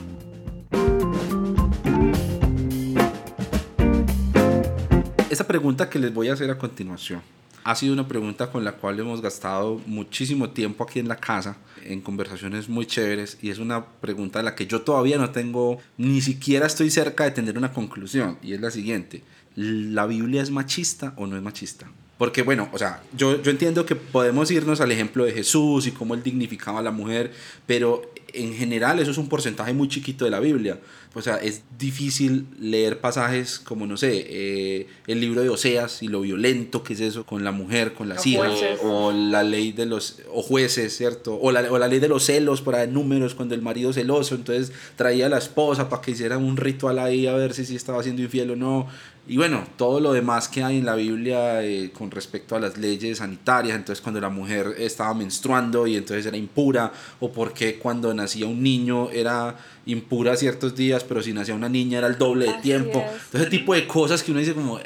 Esta 5.28 5.46
pregunta 5.46 5.90
que 5.90 5.98
les 5.98 6.14
voy 6.14 6.30
a 6.30 6.32
hacer 6.32 6.50
a 6.50 6.56
continuación 6.56 7.20
ha 7.62 7.74
sido 7.74 7.92
una 7.92 8.08
pregunta 8.08 8.50
con 8.50 8.64
la 8.64 8.72
cual 8.72 8.98
hemos 8.98 9.20
gastado 9.20 9.82
muchísimo 9.84 10.48
tiempo 10.48 10.82
aquí 10.82 10.98
en 10.98 11.08
la 11.08 11.16
casa, 11.16 11.58
en 11.84 12.00
conversaciones 12.00 12.70
muy 12.70 12.86
chéveres, 12.86 13.36
y 13.42 13.50
es 13.50 13.58
una 13.58 13.84
pregunta 13.84 14.38
de 14.38 14.46
la 14.46 14.54
que 14.54 14.66
yo 14.66 14.80
todavía 14.80 15.18
no 15.18 15.28
tengo, 15.28 15.78
ni 15.98 16.22
siquiera 16.22 16.66
estoy 16.66 16.88
cerca 16.88 17.24
de 17.24 17.32
tener 17.32 17.58
una 17.58 17.74
conclusión, 17.74 18.38
y 18.42 18.54
es 18.54 18.62
la 18.62 18.70
siguiente, 18.70 19.22
¿la 19.56 20.06
Biblia 20.06 20.40
es 20.40 20.50
machista 20.50 21.12
o 21.16 21.26
no 21.26 21.36
es 21.36 21.42
machista? 21.42 21.86
Porque 22.16 22.40
bueno, 22.40 22.70
o 22.72 22.78
sea, 22.78 23.02
yo, 23.14 23.42
yo 23.42 23.50
entiendo 23.50 23.84
que 23.84 23.94
podemos 23.94 24.50
irnos 24.50 24.80
al 24.80 24.90
ejemplo 24.90 25.26
de 25.26 25.32
Jesús 25.32 25.86
y 25.86 25.90
cómo 25.90 26.14
él 26.14 26.22
dignificaba 26.22 26.78
a 26.78 26.82
la 26.82 26.90
mujer, 26.90 27.32
pero 27.66 28.10
en 28.36 28.54
general 28.54 28.98
eso 28.98 29.10
es 29.10 29.18
un 29.18 29.28
porcentaje 29.28 29.72
muy 29.72 29.88
chiquito 29.88 30.24
de 30.24 30.30
la 30.30 30.40
Biblia. 30.40 30.78
O 31.14 31.22
sea, 31.22 31.36
es 31.36 31.62
difícil 31.78 32.46
leer 32.60 33.00
pasajes 33.00 33.58
como, 33.58 33.86
no 33.86 33.96
sé, 33.96 34.26
eh, 34.28 34.86
el 35.06 35.20
libro 35.20 35.40
de 35.40 35.48
Oseas 35.48 36.02
y 36.02 36.08
lo 36.08 36.20
violento 36.20 36.82
que 36.82 36.92
es 36.92 37.00
eso 37.00 37.24
con 37.24 37.42
la 37.42 37.52
mujer, 37.52 37.94
con 37.94 38.08
las 38.08 38.26
hijas, 38.26 38.52
o 38.82 39.12
la 39.12 39.42
ley 39.42 39.72
de 39.72 39.86
los, 39.86 40.18
o 40.30 40.42
jueces, 40.42 40.94
¿cierto? 40.94 41.38
O 41.40 41.52
la, 41.52 41.72
o 41.72 41.78
la 41.78 41.88
ley 41.88 42.00
de 42.00 42.08
los 42.08 42.24
celos, 42.24 42.60
por 42.60 42.74
ahí 42.74 42.86
números, 42.86 43.34
cuando 43.34 43.54
el 43.54 43.62
marido 43.62 43.94
celoso, 43.94 44.34
entonces 44.34 44.72
traía 44.96 45.26
a 45.26 45.28
la 45.30 45.38
esposa 45.38 45.88
para 45.88 46.02
que 46.02 46.10
hiciera 46.10 46.36
un 46.36 46.58
ritual 46.58 46.98
ahí 46.98 47.26
a 47.26 47.32
ver 47.32 47.54
si, 47.54 47.64
si 47.64 47.76
estaba 47.76 48.02
siendo 48.02 48.20
infiel 48.20 48.50
o 48.50 48.56
no. 48.56 48.86
Y 49.28 49.36
bueno, 49.36 49.66
todo 49.76 49.98
lo 49.98 50.12
demás 50.12 50.48
que 50.48 50.62
hay 50.62 50.78
en 50.78 50.86
la 50.86 50.94
Biblia 50.94 51.62
eh, 51.64 51.90
con 51.92 52.12
respecto 52.12 52.54
a 52.54 52.60
las 52.60 52.78
leyes 52.78 53.18
sanitarias, 53.18 53.76
entonces 53.76 54.00
cuando 54.00 54.20
la 54.20 54.28
mujer 54.28 54.74
estaba 54.78 55.14
menstruando 55.14 55.86
y 55.88 55.96
entonces 55.96 56.26
era 56.26 56.36
impura, 56.36 56.92
o 57.18 57.32
porque 57.32 57.78
cuando 57.78 58.14
nacía 58.14 58.46
un 58.46 58.62
niño 58.62 59.10
era 59.10 59.56
impura 59.86 60.36
ciertos 60.36 60.76
días, 60.76 61.02
pero 61.02 61.22
si 61.22 61.32
nacía 61.32 61.54
una 61.54 61.68
niña 61.68 61.98
era 61.98 62.06
el 62.06 62.18
doble 62.18 62.46
de 62.46 62.54
tiempo. 62.54 63.00
Entonces, 63.00 63.40
ese 63.40 63.50
tipo 63.50 63.74
de 63.74 63.86
cosas 63.88 64.22
que 64.22 64.30
uno 64.30 64.38
dice 64.38 64.54
como, 64.54 64.78
eh, 64.78 64.84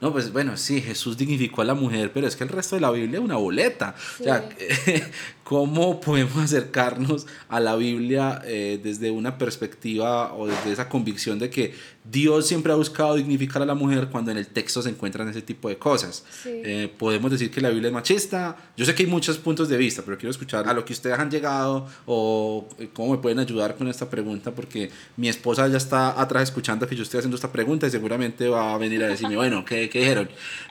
no, 0.00 0.12
pues 0.12 0.32
bueno, 0.32 0.56
sí, 0.56 0.82
Jesús 0.82 1.16
dignificó 1.16 1.62
a 1.62 1.64
la 1.64 1.74
mujer, 1.74 2.10
pero 2.12 2.26
es 2.26 2.36
que 2.36 2.44
el 2.44 2.50
resto 2.50 2.74
de 2.74 2.82
la 2.82 2.90
Biblia 2.90 3.18
es 3.18 3.24
una 3.24 3.36
boleta. 3.36 3.94
O 4.20 4.24
sea, 4.24 4.48
¿cómo 5.46 6.00
podemos 6.00 6.36
acercarnos 6.42 7.24
a 7.48 7.60
la 7.60 7.76
Biblia 7.76 8.42
eh, 8.44 8.80
desde 8.82 9.12
una 9.12 9.38
perspectiva 9.38 10.34
o 10.34 10.48
desde 10.48 10.72
esa 10.72 10.88
convicción 10.88 11.38
de 11.38 11.50
que 11.50 11.72
Dios 12.04 12.48
siempre 12.48 12.72
ha 12.72 12.74
buscado 12.74 13.14
dignificar 13.14 13.62
a 13.62 13.66
la 13.66 13.76
mujer 13.76 14.08
cuando 14.10 14.32
en 14.32 14.38
el 14.38 14.48
texto 14.48 14.82
se 14.82 14.90
encuentran 14.90 15.28
ese 15.28 15.42
tipo 15.42 15.68
de 15.68 15.78
cosas. 15.78 16.24
Eh, 16.44 16.92
podemos 16.98 17.30
decir 17.30 17.52
que 17.52 17.60
la 17.60 17.70
Biblia 17.70 17.88
es 17.88 17.94
machista. 17.94 18.56
Yo 18.76 18.84
sé 18.84 18.94
que 18.96 19.04
hay 19.04 19.08
muchos 19.08 19.38
puntos 19.38 19.68
de 19.68 19.76
vista, 19.76 20.02
pero 20.04 20.18
quiero 20.18 20.32
escuchar 20.32 20.68
a 20.68 20.72
lo 20.72 20.84
que 20.84 20.92
ustedes 20.92 21.16
han 21.16 21.30
llegado 21.30 21.86
o 22.06 22.68
eh, 22.80 22.88
cómo 22.92 23.12
me 23.12 23.18
pueden 23.18 23.38
ayudar 23.38 23.76
con 23.76 23.86
esta 23.86 24.10
pregunta, 24.10 24.52
porque 24.52 24.90
mi 25.16 25.28
esposa 25.28 25.68
ya 25.68 25.76
está 25.76 26.20
atrás 26.20 26.42
escuchando 26.44 26.88
que 26.88 26.96
yo 26.96 27.04
estoy 27.04 27.18
haciendo 27.18 27.36
esta 27.36 27.52
pregunta 27.52 27.86
y 27.86 27.90
seguramente 27.90 28.48
va 28.48 28.74
a 28.74 28.78
venir 28.78 29.04
a 29.04 29.08
decirme, 29.08 29.36
bueno, 29.36 29.64
¿qué, 29.64 29.88
qué 29.88 30.00
dijeron? 30.00 30.28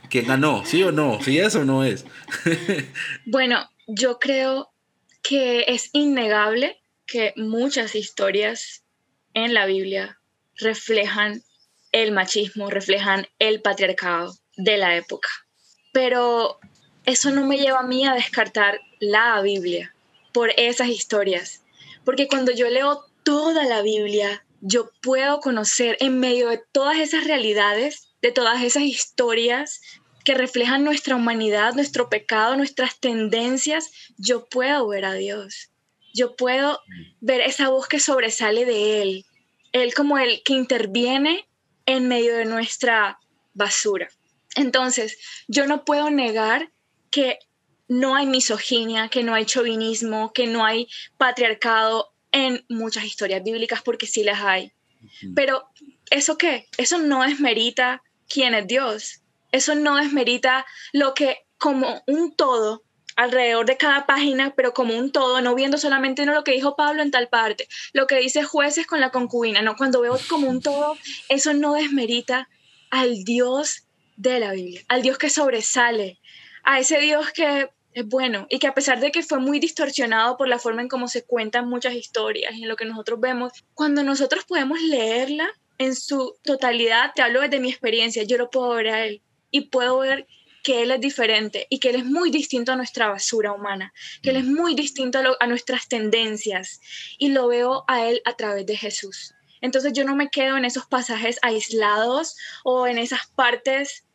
¿Quién 0.09 0.27
ganó? 0.27 0.63
¿Sí 0.65 0.83
o 0.83 0.91
no? 0.91 1.19
¿Sí 1.21 1.37
es 1.39 1.55
o 1.55 1.63
no 1.63 1.85
es? 1.85 2.05
bueno, 3.25 3.69
yo 3.87 4.19
creo 4.19 4.71
que 5.21 5.65
es 5.67 5.89
innegable 5.93 6.81
que 7.05 7.33
muchas 7.35 7.95
historias 7.95 8.83
en 9.33 9.53
la 9.53 9.65
Biblia 9.65 10.19
reflejan 10.57 11.43
el 11.91 12.11
machismo, 12.11 12.69
reflejan 12.69 13.27
el 13.39 13.61
patriarcado 13.61 14.35
de 14.57 14.77
la 14.77 14.95
época. 14.95 15.29
Pero 15.93 16.59
eso 17.05 17.31
no 17.31 17.45
me 17.45 17.57
lleva 17.57 17.79
a 17.79 17.87
mí 17.87 18.05
a 18.05 18.13
descartar 18.13 18.79
la 18.99 19.41
Biblia 19.41 19.93
por 20.33 20.51
esas 20.57 20.89
historias, 20.89 21.63
porque 22.03 22.27
cuando 22.27 22.51
yo 22.51 22.69
leo 22.69 23.05
toda 23.23 23.63
la 23.65 23.81
Biblia, 23.81 24.45
yo 24.61 24.89
puedo 25.01 25.39
conocer 25.39 25.97
en 25.99 26.19
medio 26.19 26.49
de 26.49 26.61
todas 26.71 26.97
esas 26.97 27.25
realidades, 27.25 28.09
de 28.21 28.31
todas 28.31 28.63
esas 28.63 28.83
historias 28.83 29.81
que 30.25 30.33
reflejan 30.33 30.83
nuestra 30.83 31.15
humanidad, 31.15 31.75
nuestro 31.75 32.09
pecado, 32.09 32.57
nuestras 32.57 32.99
tendencias, 32.99 33.91
yo 34.17 34.45
puedo 34.45 34.87
ver 34.87 35.05
a 35.05 35.13
Dios. 35.13 35.69
Yo 36.13 36.35
puedo 36.35 36.81
ver 37.21 37.41
esa 37.41 37.69
voz 37.69 37.87
que 37.87 37.99
sobresale 37.99 38.65
de 38.65 39.01
Él, 39.01 39.25
él 39.71 39.93
como 39.93 40.17
el 40.17 40.41
que 40.43 40.53
interviene 40.53 41.47
en 41.85 42.07
medio 42.07 42.35
de 42.35 42.45
nuestra 42.45 43.19
basura. 43.53 44.09
Entonces, 44.55 45.17
yo 45.47 45.67
no 45.67 45.85
puedo 45.85 46.09
negar 46.09 46.71
que 47.11 47.37
no 47.87 48.15
hay 48.15 48.25
misoginia, 48.25 49.09
que 49.09 49.23
no 49.23 49.35
hay 49.35 49.45
chauvinismo, 49.45 50.33
que 50.33 50.47
no 50.47 50.65
hay 50.65 50.87
patriarcado 51.17 52.13
en 52.31 52.65
muchas 52.67 53.03
historias 53.03 53.43
bíblicas, 53.43 53.81
porque 53.83 54.07
sí 54.07 54.23
las 54.23 54.41
hay. 54.41 54.71
Pero, 55.35 55.69
¿eso 56.09 56.37
qué? 56.37 56.67
Eso 56.77 56.97
no 56.97 57.21
desmerita 57.23 58.01
quién 58.27 58.55
es 58.55 58.65
Dios. 58.65 59.21
Eso 59.55 59.73
no 59.73 59.95
desmerita 59.95 60.65
lo 60.91 61.13
que 61.13 61.45
como 61.57 62.03
un 62.07 62.35
todo 62.35 62.83
alrededor 63.15 63.65
de 63.65 63.77
cada 63.77 64.05
página, 64.05 64.53
pero 64.53 64.73
como 64.73 64.97
un 64.97 65.13
todo, 65.13 65.39
no 65.39 65.55
viendo 65.55 65.77
solamente 65.77 66.25
no 66.25 66.33
lo 66.33 66.43
que 66.43 66.51
dijo 66.51 66.75
Pablo 66.75 67.01
en 67.01 67.09
tal 67.09 67.29
parte, 67.29 67.69
lo 67.93 68.05
que 68.05 68.17
dice 68.17 68.43
jueces 68.43 68.85
con 68.85 68.99
la 68.99 69.11
concubina, 69.11 69.61
no, 69.61 69.77
cuando 69.77 70.01
veo 70.01 70.19
como 70.27 70.49
un 70.49 70.61
todo, 70.61 70.97
eso 71.29 71.53
no 71.53 71.75
desmerita 71.75 72.49
al 72.89 73.23
Dios 73.23 73.83
de 74.17 74.39
la 74.41 74.51
Biblia, 74.51 74.81
al 74.89 75.01
Dios 75.01 75.17
que 75.17 75.29
sobresale, 75.29 76.19
a 76.63 76.79
ese 76.79 76.99
Dios 76.99 77.31
que 77.31 77.69
es 77.93 78.05
bueno 78.05 78.47
y 78.49 78.59
que 78.59 78.67
a 78.67 78.73
pesar 78.73 78.99
de 78.99 79.13
que 79.13 79.23
fue 79.23 79.39
muy 79.39 79.61
distorsionado 79.61 80.35
por 80.35 80.49
la 80.49 80.59
forma 80.59 80.81
en 80.81 80.89
cómo 80.89 81.07
se 81.07 81.23
cuentan 81.23 81.69
muchas 81.69 81.93
historias 81.93 82.53
y 82.55 82.63
en 82.63 82.67
lo 82.67 82.75
que 82.75 82.83
nosotros 82.83 83.21
vemos, 83.21 83.53
cuando 83.73 84.03
nosotros 84.03 84.43
podemos 84.43 84.81
leerla 84.81 85.47
en 85.77 85.95
su 85.95 86.35
totalidad, 86.43 87.13
te 87.15 87.21
hablo 87.21 87.39
desde 87.39 87.61
mi 87.61 87.69
experiencia, 87.69 88.23
yo 88.23 88.37
lo 88.37 88.49
puedo 88.49 88.71
ver 88.71 88.87
a 88.89 89.05
él 89.05 89.21
y 89.51 89.61
puedo 89.69 89.99
ver 89.99 90.27
que 90.65 90.81
Él 90.81 90.89
es 90.89 90.99
diferente 90.99 91.67
y 91.69 91.79
que 91.79 91.91
Él 91.91 91.97
es 91.97 92.05
muy 92.05 92.31
distinto 92.31 92.71
a 92.71 92.75
nuestra 92.75 93.07
basura 93.07 93.51
humana, 93.51 93.93
que 94.23 94.31
Él 94.31 94.37
es 94.37 94.45
muy 94.45 94.73
distinto 94.73 95.19
a, 95.39 95.47
nuestras 95.47 95.87
tendencias 95.87 96.81
y 97.19 97.29
lo 97.29 97.47
veo 97.47 97.85
a 97.87 98.07
Él 98.07 98.19
a 98.25 98.33
través 98.33 98.65
de 98.65 98.75
Jesús. 98.75 99.35
Entonces 99.61 99.93
yo 99.93 100.03
no 100.05 100.15
me 100.15 100.29
quedo 100.29 100.57
en 100.57 100.65
esos 100.65 100.87
pasajes 100.87 101.37
aislados 101.43 102.35
o 102.63 102.87
en 102.87 102.97
esas 102.97 103.27
partes 103.35 104.05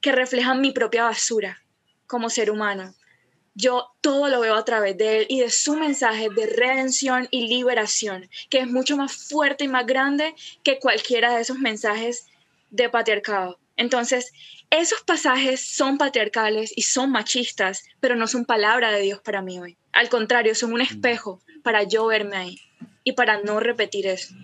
que 0.00 0.12
reflejan 0.12 0.60
mi 0.60 0.70
propia 0.70 1.04
basura. 1.04 1.62
como 2.06 2.30
ser 2.30 2.50
humano. 2.50 2.94
Yo 3.54 3.90
todo 4.00 4.28
lo 4.28 4.40
veo 4.40 4.54
a 4.54 4.64
través 4.64 4.96
de 4.96 5.18
él 5.18 5.26
y 5.28 5.40
de 5.40 5.50
su 5.50 5.74
mensaje 5.74 6.28
de 6.30 6.46
redención 6.46 7.28
y 7.30 7.48
liberación, 7.48 8.30
que 8.48 8.60
es 8.60 8.66
mucho 8.66 8.96
más 8.96 9.28
fuerte 9.28 9.64
y 9.64 9.68
más 9.68 9.84
grande 9.84 10.34
que 10.62 10.78
cualquiera 10.78 11.34
de 11.34 11.42
esos 11.42 11.58
mensajes 11.58 12.28
de 12.70 12.88
patriarcado. 12.88 13.58
Entonces, 13.78 14.32
esos 14.70 15.00
pasajes 15.02 15.64
son 15.64 15.96
patriarcales 15.96 16.72
y 16.76 16.82
son 16.82 17.10
machistas, 17.10 17.84
pero 18.00 18.16
no 18.16 18.26
son 18.26 18.44
palabra 18.44 18.90
de 18.90 19.00
Dios 19.00 19.20
para 19.24 19.40
mí 19.40 19.58
hoy. 19.58 19.78
Al 19.92 20.10
contrario, 20.10 20.54
son 20.54 20.72
un 20.72 20.80
espejo 20.82 21.40
para 21.62 21.84
yo 21.84 22.06
verme 22.06 22.36
ahí 22.36 22.60
y 23.04 23.12
para 23.12 23.40
no 23.40 23.60
repetir 23.60 24.06
eso. 24.06 24.34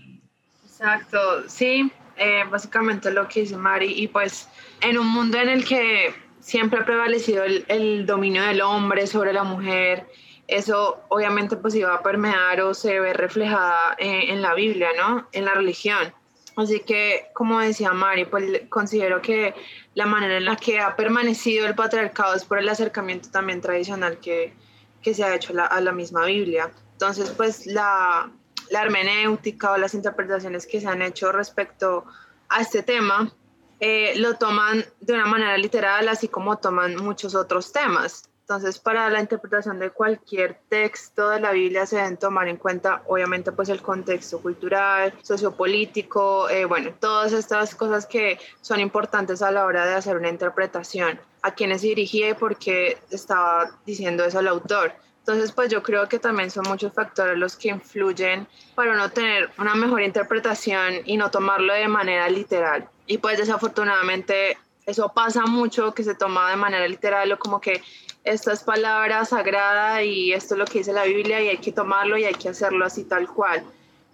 Exacto, 0.65 1.49
sí, 1.49 1.91
eh, 2.17 2.45
básicamente 2.49 3.11
lo 3.11 3.29
que 3.29 3.41
dice 3.41 3.57
Mari, 3.57 3.93
y 3.97 4.07
pues 4.09 4.49
en 4.81 4.99
un 4.99 5.09
mundo 5.09 5.39
en 5.39 5.49
el 5.49 5.65
que 5.65 6.15
siempre 6.41 6.79
ha 6.79 6.85
prevalecido 6.85 7.43
el, 7.45 8.07
dominio 8.07 8.45
del 8.45 8.63
hombre 8.63 9.07
sobre 9.09 9.33
la 9.33 9.43
mujer, 9.43 10.07
eso 10.47 11.03
obviamente 11.09 11.57
pues 11.57 11.75
iba 11.75 11.93
a 11.93 12.03
permear 12.03 12.61
o 12.61 12.73
se 12.73 13.01
ve 13.01 13.13
reflejada 13.15 13.97
en, 13.99 14.31
en 14.31 14.43
la 14.43 14.55
Biblia, 14.55 14.91
¿no? 14.97 15.29
En 15.33 15.45
la 15.45 15.55
religión. 15.55 16.15
Así 16.57 16.81
que, 16.81 17.27
como 17.35 17.61
decía 17.61 17.93
Mari, 17.93 18.27
pues 18.27 18.63
considero 18.69 19.21
que 19.21 19.55
la 19.95 20.07
manera 20.07 20.37
en 20.37 20.45
la 20.45 20.57
que 20.57 20.79
ha 20.79 20.95
permanecido 20.95 21.67
el 21.67 21.75
patriarcado 21.75 22.35
es 22.35 22.45
por 22.45 22.59
el 22.59 22.69
acercamiento 22.69 23.31
también 23.31 23.61
tradicional 23.61 24.19
que, 24.19 24.55
que 25.03 25.15
se 25.15 25.25
ha 25.25 25.35
hecho 25.35 25.53
a 25.59 25.81
la 25.81 25.93
misma 25.93 26.27
Biblia. 26.27 26.71
Entonces, 26.93 27.31
pues 27.31 27.67
la, 27.67 28.31
la 28.71 28.83
hermenéutica 28.83 29.73
o 29.73 29.77
las 29.77 29.95
interpretaciones 29.95 30.67
que 30.67 30.81
se 30.81 30.87
han 30.87 31.03
hecho 31.03 31.33
respecto 31.33 32.05
a 32.49 32.61
este 32.61 32.83
tema 32.83 33.33
eh, 33.81 34.15
lo 34.17 34.35
toman 34.35 34.85
de 35.01 35.13
una 35.13 35.27
manera 35.27 35.59
literal, 35.59 36.09
así 36.09 36.29
como 36.29 36.59
toman 36.59 36.97
muchos 36.97 37.35
otros 37.35 37.73
temas. 37.73 38.31
Entonces, 38.45 38.79
para 38.79 39.09
la 39.09 39.21
interpretación 39.21 39.79
de 39.79 39.89
cualquier 39.89 40.61
texto 40.69 41.31
de 41.31 41.41
la 41.41 41.53
Biblia 41.53 41.87
se 41.87 41.97
deben 41.97 42.19
tomar 42.19 42.47
en 42.47 42.59
cuenta, 42.59 43.03
obviamente, 43.07 43.53
pues 43.53 43.71
el 43.71 43.81
contexto 43.81 44.39
cultural, 44.39 45.15
sociopolítico, 45.23 46.51
eh, 46.51 46.67
bueno, 46.67 46.93
todas 47.01 47.33
estas 47.33 47.75
cosas 47.75 48.05
que 48.05 48.39
son 48.61 48.81
importantes 48.81 49.41
a 49.41 49.51
la 49.51 49.65
hora 49.65 49.87
de 49.87 49.95
hacer 49.95 50.19
una 50.19 50.29
interpretación. 50.29 51.19
A 51.41 51.53
quiénes 51.53 51.81
se 51.81 51.87
dirigía 51.87 52.29
y 52.29 52.35
por 52.35 52.59
qué 52.59 52.99
estaba 53.11 53.71
diciendo 53.87 54.27
eso 54.27 54.41
el 54.41 54.49
autor. 54.49 54.93
Entonces, 55.21 55.51
pues 55.53 55.71
yo 55.71 55.83
creo 55.83 56.07
que 56.07 56.19
también 56.19 56.51
son 56.51 56.65
muchos 56.69 56.93
factores 56.93 57.39
los 57.39 57.57
que 57.57 57.69
influyen 57.69 58.47
para 58.75 58.95
no 58.95 59.09
tener 59.09 59.49
una 59.57 59.75
mejor 59.75 60.03
interpretación 60.03 60.97
y 61.07 61.17
no 61.17 61.31
tomarlo 61.31 61.73
de 61.73 61.89
manera 61.89 62.29
literal. 62.29 62.87
Y 63.07 63.17
pues 63.17 63.39
desafortunadamente 63.39 64.59
eso 64.85 65.11
pasa 65.15 65.47
mucho, 65.47 65.95
que 65.95 66.05
se 66.05 66.15
toma 66.15 66.51
de 66.51 66.57
manera 66.57 66.87
literal 66.87 67.33
o 67.33 67.39
como 67.39 67.59
que 67.59 67.83
esta 68.25 68.53
es 68.53 68.63
palabra 68.63 69.25
sagrada 69.25 70.03
y 70.03 70.33
esto 70.33 70.55
es 70.55 70.59
lo 70.59 70.65
que 70.65 70.79
dice 70.79 70.93
la 70.93 71.05
Biblia 71.05 71.43
y 71.43 71.49
hay 71.49 71.59
que 71.59 71.73
tomarlo 71.73 72.17
y 72.17 72.25
hay 72.25 72.35
que 72.35 72.49
hacerlo 72.49 72.87
así 72.87 73.05
tal 73.05 73.29
cual. 73.29 73.63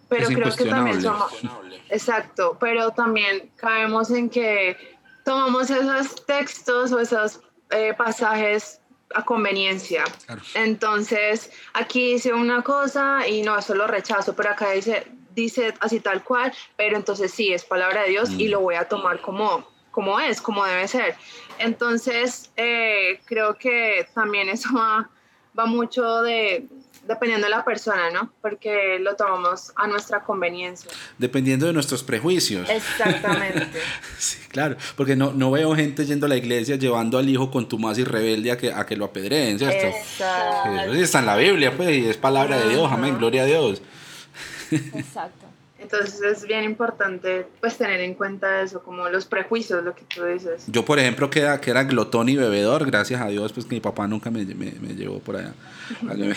Pero 0.08 0.26
creo 0.26 0.54
que 0.54 0.64
también 0.64 1.00
somos... 1.00 1.32
Exacto, 1.88 2.56
pero 2.60 2.90
también 2.90 3.50
caemos 3.56 4.10
en 4.10 4.28
que 4.28 4.76
tomamos 5.24 5.70
esos 5.70 6.26
textos 6.26 6.90
o 6.90 6.98
esos 6.98 7.40
eh, 7.70 7.94
pasajes 7.96 8.80
a 9.14 9.24
conveniencia. 9.24 10.04
Entonces, 10.54 11.50
aquí 11.72 12.14
dice 12.14 12.32
una 12.32 12.62
cosa 12.62 13.26
y 13.28 13.42
no, 13.42 13.56
eso 13.56 13.74
lo 13.74 13.86
rechazo, 13.86 14.34
pero 14.34 14.50
acá 14.50 14.70
dice, 14.72 15.06
dice 15.34 15.74
así 15.80 16.00
tal 16.00 16.24
cual, 16.24 16.52
pero 16.76 16.96
entonces 16.96 17.32
sí, 17.32 17.52
es 17.52 17.64
palabra 17.64 18.02
de 18.02 18.10
Dios 18.10 18.30
y 18.30 18.48
mm. 18.48 18.50
lo 18.50 18.60
voy 18.60 18.74
a 18.74 18.88
tomar 18.88 19.20
como, 19.20 19.68
como 19.90 20.20
es, 20.20 20.40
como 20.40 20.64
debe 20.64 20.86
ser. 20.88 21.16
Entonces, 21.58 22.50
eh, 22.56 23.20
creo 23.24 23.56
que 23.56 24.06
también 24.14 24.48
eso 24.48 24.68
va, 24.74 25.08
va 25.58 25.66
mucho 25.66 26.22
de, 26.22 26.66
dependiendo 27.06 27.46
de 27.46 27.50
la 27.50 27.64
persona, 27.64 28.10
¿no? 28.10 28.32
Porque 28.40 28.98
lo 29.00 29.16
tomamos 29.16 29.72
a 29.76 29.86
nuestra 29.86 30.22
conveniencia. 30.22 30.90
Dependiendo 31.18 31.66
de 31.66 31.72
nuestros 31.72 32.02
prejuicios. 32.02 32.68
Exactamente. 32.68 33.66
sí, 34.18 34.38
claro, 34.48 34.76
porque 34.96 35.16
no, 35.16 35.32
no 35.32 35.50
veo 35.50 35.74
gente 35.74 36.06
yendo 36.06 36.26
a 36.26 36.28
la 36.28 36.36
iglesia 36.36 36.76
llevando 36.76 37.18
al 37.18 37.28
hijo 37.28 37.50
con 37.50 37.68
tu 37.68 37.78
más 37.78 37.98
y 37.98 38.04
rebelde 38.04 38.52
a 38.52 38.56
que, 38.56 38.72
a 38.72 38.86
que 38.86 38.96
lo 38.96 39.06
apedreen, 39.06 39.58
¿cierto? 39.58 39.86
Exacto. 39.86 40.92
Eso 40.92 41.02
está 41.02 41.18
en 41.18 41.26
la 41.26 41.36
Biblia, 41.36 41.76
pues, 41.76 41.90
y 41.90 42.08
es 42.08 42.16
palabra 42.16 42.58
de 42.58 42.70
Dios, 42.70 42.90
amén, 42.90 43.18
gloria 43.18 43.42
a 43.42 43.46
Dios. 43.46 43.82
Exacto. 44.70 45.39
Entonces 45.80 46.20
es 46.20 46.46
bien 46.46 46.64
importante 46.64 47.46
pues 47.60 47.78
tener 47.78 48.00
en 48.00 48.14
cuenta 48.14 48.62
eso, 48.62 48.82
como 48.82 49.08
los 49.08 49.24
prejuicios, 49.24 49.82
lo 49.82 49.94
que 49.94 50.04
tú 50.04 50.24
dices. 50.24 50.64
Yo, 50.66 50.84
por 50.84 50.98
ejemplo, 50.98 51.30
que 51.30 51.40
era, 51.40 51.60
que 51.60 51.70
era 51.70 51.84
glotón 51.84 52.28
y 52.28 52.36
bebedor, 52.36 52.84
gracias 52.84 53.20
a 53.20 53.28
Dios, 53.28 53.52
pues 53.52 53.64
que 53.66 53.76
mi 53.76 53.80
papá 53.80 54.06
nunca 54.06 54.30
me, 54.30 54.44
me, 54.44 54.72
me 54.72 54.94
llevó 54.94 55.20
por 55.20 55.36
allá. 55.36 55.54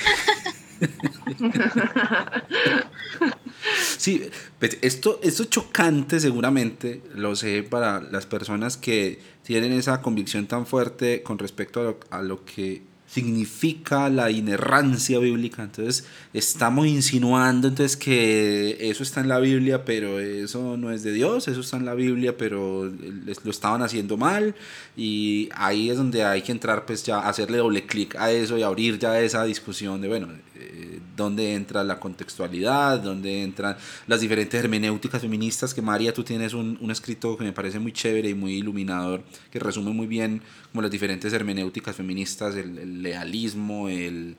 sí, 3.98 4.30
pues 4.60 4.78
esto, 4.82 5.20
esto 5.22 5.46
chocante 5.46 6.20
seguramente, 6.20 7.02
lo 7.16 7.36
sé 7.36 7.64
para 7.64 8.02
las 8.02 8.26
personas 8.26 8.78
que 8.78 9.20
tienen 9.44 9.74
esa 9.74 10.02
convicción 10.02 10.48
tan 10.48 10.66
fuerte 10.66 11.22
con 11.22 11.38
respecto 11.38 11.82
a 11.82 11.84
lo, 11.84 12.00
a 12.10 12.22
lo 12.22 12.46
que 12.46 12.82
significa 13.14 14.10
la 14.10 14.32
inerrancia 14.32 15.20
bíblica. 15.20 15.64
Entonces 15.64 16.06
estamos 16.34 16.88
insinuando 16.88 17.68
entonces 17.68 17.96
que 17.96 18.78
eso 18.80 19.04
está 19.04 19.22
en 19.22 19.28
la 19.28 19.40
Biblia, 19.40 19.86
pero 19.86 20.20
eso 20.20 20.78
no 20.78 20.92
es 20.92 21.04
de 21.04 21.14
Dios, 21.14 21.48
eso 21.48 21.62
está 21.62 21.78
en 21.78 21.86
la 21.86 21.94
Biblia, 21.94 22.36
pero 22.38 22.86
lo 22.86 23.52
estaban 23.52 23.84
haciendo 23.84 24.18
mal. 24.18 24.56
Y 24.98 25.50
ahí 25.56 25.92
es 25.92 25.98
donde 25.98 26.24
hay 26.24 26.42
que 26.42 26.52
entrar 26.52 26.86
pues 26.88 27.04
ya 27.04 27.20
hacerle 27.20 27.60
doble 27.60 27.86
clic 27.86 28.16
a 28.16 28.32
eso 28.32 28.58
y 28.58 28.64
abrir 28.64 28.98
ya 28.98 29.20
esa 29.20 29.44
discusión 29.44 30.02
de, 30.02 30.08
bueno, 30.08 30.30
eh, 30.56 31.00
dónde 31.16 31.54
entra 31.54 31.84
la 31.84 32.00
contextualidad, 32.00 33.00
dónde 33.00 33.44
entran 33.44 33.78
las 34.08 34.22
diferentes 34.22 34.62
hermenéuticas 34.62 35.22
feministas, 35.22 35.74
que 35.74 35.82
María, 35.82 36.14
tú 36.14 36.24
tienes 36.24 36.54
un, 36.54 36.78
un 36.82 36.92
escrito 36.92 37.38
que 37.38 37.44
me 37.44 37.54
parece 37.54 37.80
muy 37.80 37.92
chévere 37.92 38.30
y 38.30 38.34
muy 38.34 38.54
iluminador, 38.54 39.24
que 39.52 39.60
resume 39.60 39.92
muy 39.92 40.08
bien 40.08 40.42
como 40.72 40.82
las 40.82 40.92
diferentes 40.92 41.32
hermenéuticas 41.32 41.96
feministas, 41.96 42.56
el, 42.56 43.04
lealismo, 43.04 43.90
el 43.90 44.38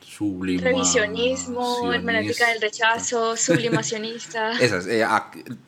sublimacionismo. 0.00 0.78
Revisionismo, 0.78 1.92
hermenéutica 1.92 2.48
del 2.50 2.60
rechazo, 2.60 3.36
sublimacionista. 3.36 4.52
Esas, 4.60 4.86
eh, 4.86 5.04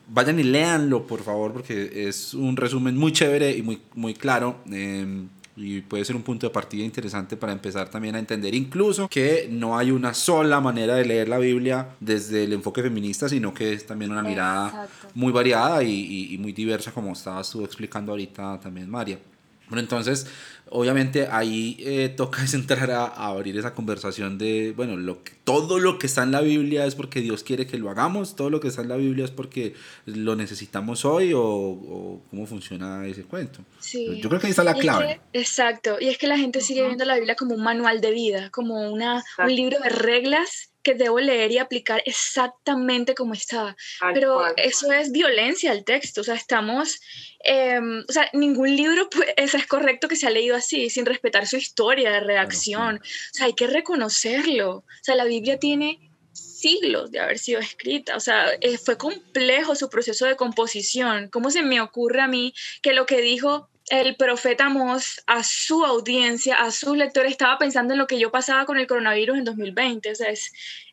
vayan 0.09 0.39
y 0.39 0.45
léanlo, 0.45 1.07
por 1.07 1.23
favor, 1.23 1.53
porque 1.53 2.09
es 2.09 2.35
un 2.35 2.57
resumen 2.57 2.97
muy 2.97 3.13
chévere 3.13 3.57
y 3.57 3.63
muy, 3.63 3.81
muy 3.95 4.15
claro. 4.15 4.63
Eh, 4.71 5.27
y 5.57 5.81
puede 5.81 6.05
ser 6.05 6.17
un 6.17 6.23
punto 6.23 6.47
de 6.47 6.53
partida 6.53 6.85
interesante 6.85 7.37
para 7.37 7.53
empezar 7.53 7.89
también 7.89 8.15
a 8.15 8.19
entender 8.19 8.55
incluso 8.55 9.09
que 9.09 9.49
no 9.51 9.79
hay 9.79 9.91
una 9.91 10.13
sola 10.13 10.61
manera 10.61 10.97
de 10.97 11.07
leer 11.07 11.29
la 11.29 11.39
Biblia 11.39 11.89
desde 11.99 12.45
el 12.45 12.53
enfoque 12.53 12.83
feminista, 12.83 13.29
sino 13.29 13.55
que 13.55 13.73
es 13.73 13.87
también 13.87 14.13
una 14.13 14.23
mirada 14.23 14.89
muy 15.15 15.33
variada 15.33 15.83
y, 15.83 16.35
y, 16.35 16.39
muy 16.39 16.53
diversa 16.53 16.93
como 16.93 17.13
estabas 17.13 17.51
tú 17.51 17.65
explicando 17.65 18.13
ahorita 18.13 18.61
también, 18.61 18.91
María. 18.91 19.19
Bueno, 19.69 19.81
entonces, 19.81 20.27
obviamente 20.69 21.29
ahí 21.31 21.77
eh, 21.81 22.09
toca 22.09 22.45
entrar 22.53 22.91
a, 22.91 23.07
abrir 23.07 23.59
esa 23.59 23.75
conversación 23.75 24.39
de, 24.39 24.73
bueno, 24.77 24.97
lo 24.97 25.23
que, 25.23 25.33
todo 25.45 25.79
lo 25.79 25.99
que 25.99 26.07
está 26.07 26.23
en 26.23 26.33
la 26.33 26.41
Biblia 26.41 26.87
es 26.87 26.95
porque 26.95 27.21
Dios 27.21 27.43
quiere 27.43 27.67
que 27.67 27.79
lo 27.79 27.91
hagamos, 27.91 28.37
todo 28.37 28.51
lo 28.51 28.61
que 28.61 28.69
está 28.69 28.83
en 28.83 28.89
la 28.89 28.97
Biblia 28.97 29.25
es 29.25 29.31
porque 29.31 29.75
lo 30.07 30.37
necesitamos 30.37 31.05
hoy 31.05 31.33
o, 31.35 32.21
cómo 32.31 32.47
funciona 32.47 33.07
ese 33.07 33.25
cuento. 33.25 33.61
Sí. 33.81 34.21
Yo 34.21 34.29
creo 34.29 34.41
que 34.41 34.47
ahí 34.47 34.51
está 34.51 34.65
la 34.65 34.75
clave. 34.75 35.21
exacto, 35.33 35.97
y 36.01 36.09
es 36.09 36.19
que 36.19 36.27
la 36.27 36.39
gente 36.39 36.61
sigue 36.61 36.85
viendo 36.85 37.05
la 37.05 37.17
Biblia 37.17 37.35
como 37.35 37.55
un 37.55 37.63
manual 37.63 38.01
de 38.01 38.11
vida, 38.11 38.51
como 38.51 38.91
una, 38.91 39.25
un 39.39 39.55
libro 39.55 39.79
de 39.81 39.89
reglas 39.89 40.71
que 40.87 40.95
debo 40.95 41.19
leer 41.19 41.51
y 41.51 41.59
aplicar 41.59 42.01
exactamente 42.07 43.17
como 43.17 43.35
está. 43.35 43.77
Pero 44.15 44.57
eso 44.57 44.93
es 44.93 45.11
violencia 45.11 45.73
al 45.73 45.83
texto, 45.83 46.21
o 46.21 46.25
sea, 46.25 46.37
estamos, 46.37 47.01
em, 47.41 48.05
o 48.09 48.13
sea, 48.13 48.31
ningún 48.33 48.77
libro 48.77 49.11
pues, 49.11 49.31
es 49.37 49.67
correcto 49.67 50.07
que 50.07 50.15
se 50.15 50.29
ha 50.29 50.31
leído 50.31 50.55
así, 50.55 50.89
sin 50.89 51.05
respetar 51.05 51.45
su 51.49 51.57
historia 51.57 52.13
de 52.13 52.21
redacción. 52.21 52.99
O 52.99 53.35
sea, 53.35 53.47
hay 53.47 53.55
que 53.55 53.67
reconocerlo. 53.67 54.71
O 54.77 54.85
sea, 55.03 55.17
la 55.17 55.25
Biblia 55.25 55.59
tiene 55.59 56.09
siglos 56.33 57.11
de 57.11 57.19
haber 57.19 57.41
sido 57.41 57.59
escrita. 57.59 58.15
O 58.15 58.21
sea, 58.21 58.53
eh, 58.61 58.79
fue 58.79 58.97
complejo 58.97 59.75
su 59.75 59.91
proceso 59.91 60.25
de 60.27 60.37
composición. 60.37 61.31
¿Cómo 61.31 61.51
se 61.51 61.65
me 61.65 61.81
ocurre 61.81 62.21
a 62.21 62.29
mí 62.29 62.55
que 62.81 62.93
lo 62.93 63.07
que 63.07 63.21
dijo 63.21 63.69
el 63.89 64.17
profeta 64.17 64.69
Mos 64.69 65.23
a 65.27 65.45
su 65.45 65.85
audiencia, 65.85 66.57
a 66.57 66.71
sus 66.71 66.97
lectores, 66.97 67.33
estaba 67.33 67.59
pensando 67.59 67.95
en 67.95 67.99
lo 67.99 68.07
que 68.07 68.19
yo 68.19 68.31
pasaba 68.31 68.67
con 68.67 68.79
el 68.79 68.87
coronavirus 68.87 69.39
en 69.39 69.45
2020. 69.45 70.11
O 70.11 70.15
sea, 70.15 70.29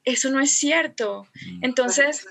eso 0.03 0.29
no 0.29 0.39
es 0.39 0.51
cierto. 0.51 1.27
Mm. 1.33 1.65
Entonces, 1.65 2.27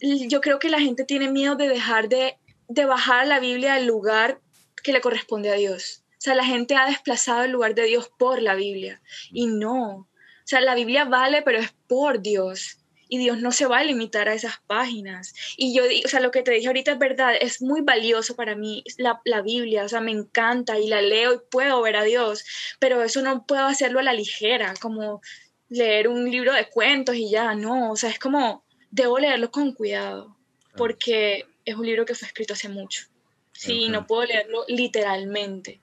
yo 0.00 0.40
creo 0.40 0.58
que 0.58 0.68
la 0.68 0.80
gente 0.80 1.04
tiene 1.04 1.30
miedo 1.30 1.56
de 1.56 1.68
dejar 1.68 2.08
de, 2.08 2.36
de 2.68 2.84
bajar 2.84 3.26
la 3.26 3.40
Biblia 3.40 3.74
al 3.74 3.86
lugar 3.86 4.40
que 4.82 4.92
le 4.92 5.00
corresponde 5.00 5.50
a 5.50 5.54
Dios. 5.54 6.02
O 6.10 6.20
sea, 6.24 6.34
la 6.34 6.44
gente 6.44 6.76
ha 6.76 6.86
desplazado 6.86 7.42
el 7.42 7.50
lugar 7.50 7.74
de 7.74 7.84
Dios 7.84 8.10
por 8.18 8.40
la 8.40 8.54
Biblia. 8.54 9.02
Y 9.32 9.46
no. 9.46 9.96
O 9.96 10.46
sea, 10.46 10.60
la 10.60 10.74
Biblia 10.74 11.04
vale, 11.04 11.42
pero 11.42 11.58
es 11.58 11.74
por 11.88 12.20
Dios. 12.20 12.78
Y 13.14 13.18
Dios 13.18 13.38
no 13.38 13.52
se 13.52 13.66
va 13.66 13.78
a 13.78 13.84
limitar 13.84 14.28
a 14.28 14.34
esas 14.34 14.58
páginas. 14.66 15.34
Y 15.56 15.72
yo, 15.72 15.84
o 16.04 16.08
sea, 16.08 16.18
lo 16.18 16.32
que 16.32 16.42
te 16.42 16.50
dije 16.50 16.66
ahorita 16.66 16.92
es 16.92 16.98
verdad, 16.98 17.34
es 17.40 17.62
muy 17.62 17.80
valioso 17.80 18.34
para 18.34 18.56
mí 18.56 18.82
la, 18.98 19.20
la 19.24 19.40
Biblia, 19.40 19.84
o 19.84 19.88
sea, 19.88 20.00
me 20.00 20.10
encanta 20.10 20.80
y 20.80 20.88
la 20.88 21.00
leo 21.00 21.34
y 21.34 21.38
puedo 21.48 21.80
ver 21.80 21.94
a 21.94 22.02
Dios, 22.02 22.44
pero 22.80 23.04
eso 23.04 23.22
no 23.22 23.46
puedo 23.46 23.66
hacerlo 23.66 24.00
a 24.00 24.02
la 24.02 24.12
ligera, 24.12 24.74
como 24.80 25.22
leer 25.68 26.08
un 26.08 26.28
libro 26.28 26.52
de 26.52 26.68
cuentos 26.68 27.14
y 27.14 27.30
ya, 27.30 27.54
no, 27.54 27.92
o 27.92 27.96
sea, 27.96 28.10
es 28.10 28.18
como, 28.18 28.64
debo 28.90 29.20
leerlo 29.20 29.52
con 29.52 29.72
cuidado, 29.72 30.36
porque 30.76 31.46
es 31.64 31.76
un 31.76 31.86
libro 31.86 32.04
que 32.04 32.16
fue 32.16 32.26
escrito 32.26 32.54
hace 32.54 32.68
mucho. 32.68 33.04
Sí, 33.52 33.88
no 33.88 34.08
puedo 34.08 34.24
leerlo 34.24 34.64
literalmente 34.66 35.80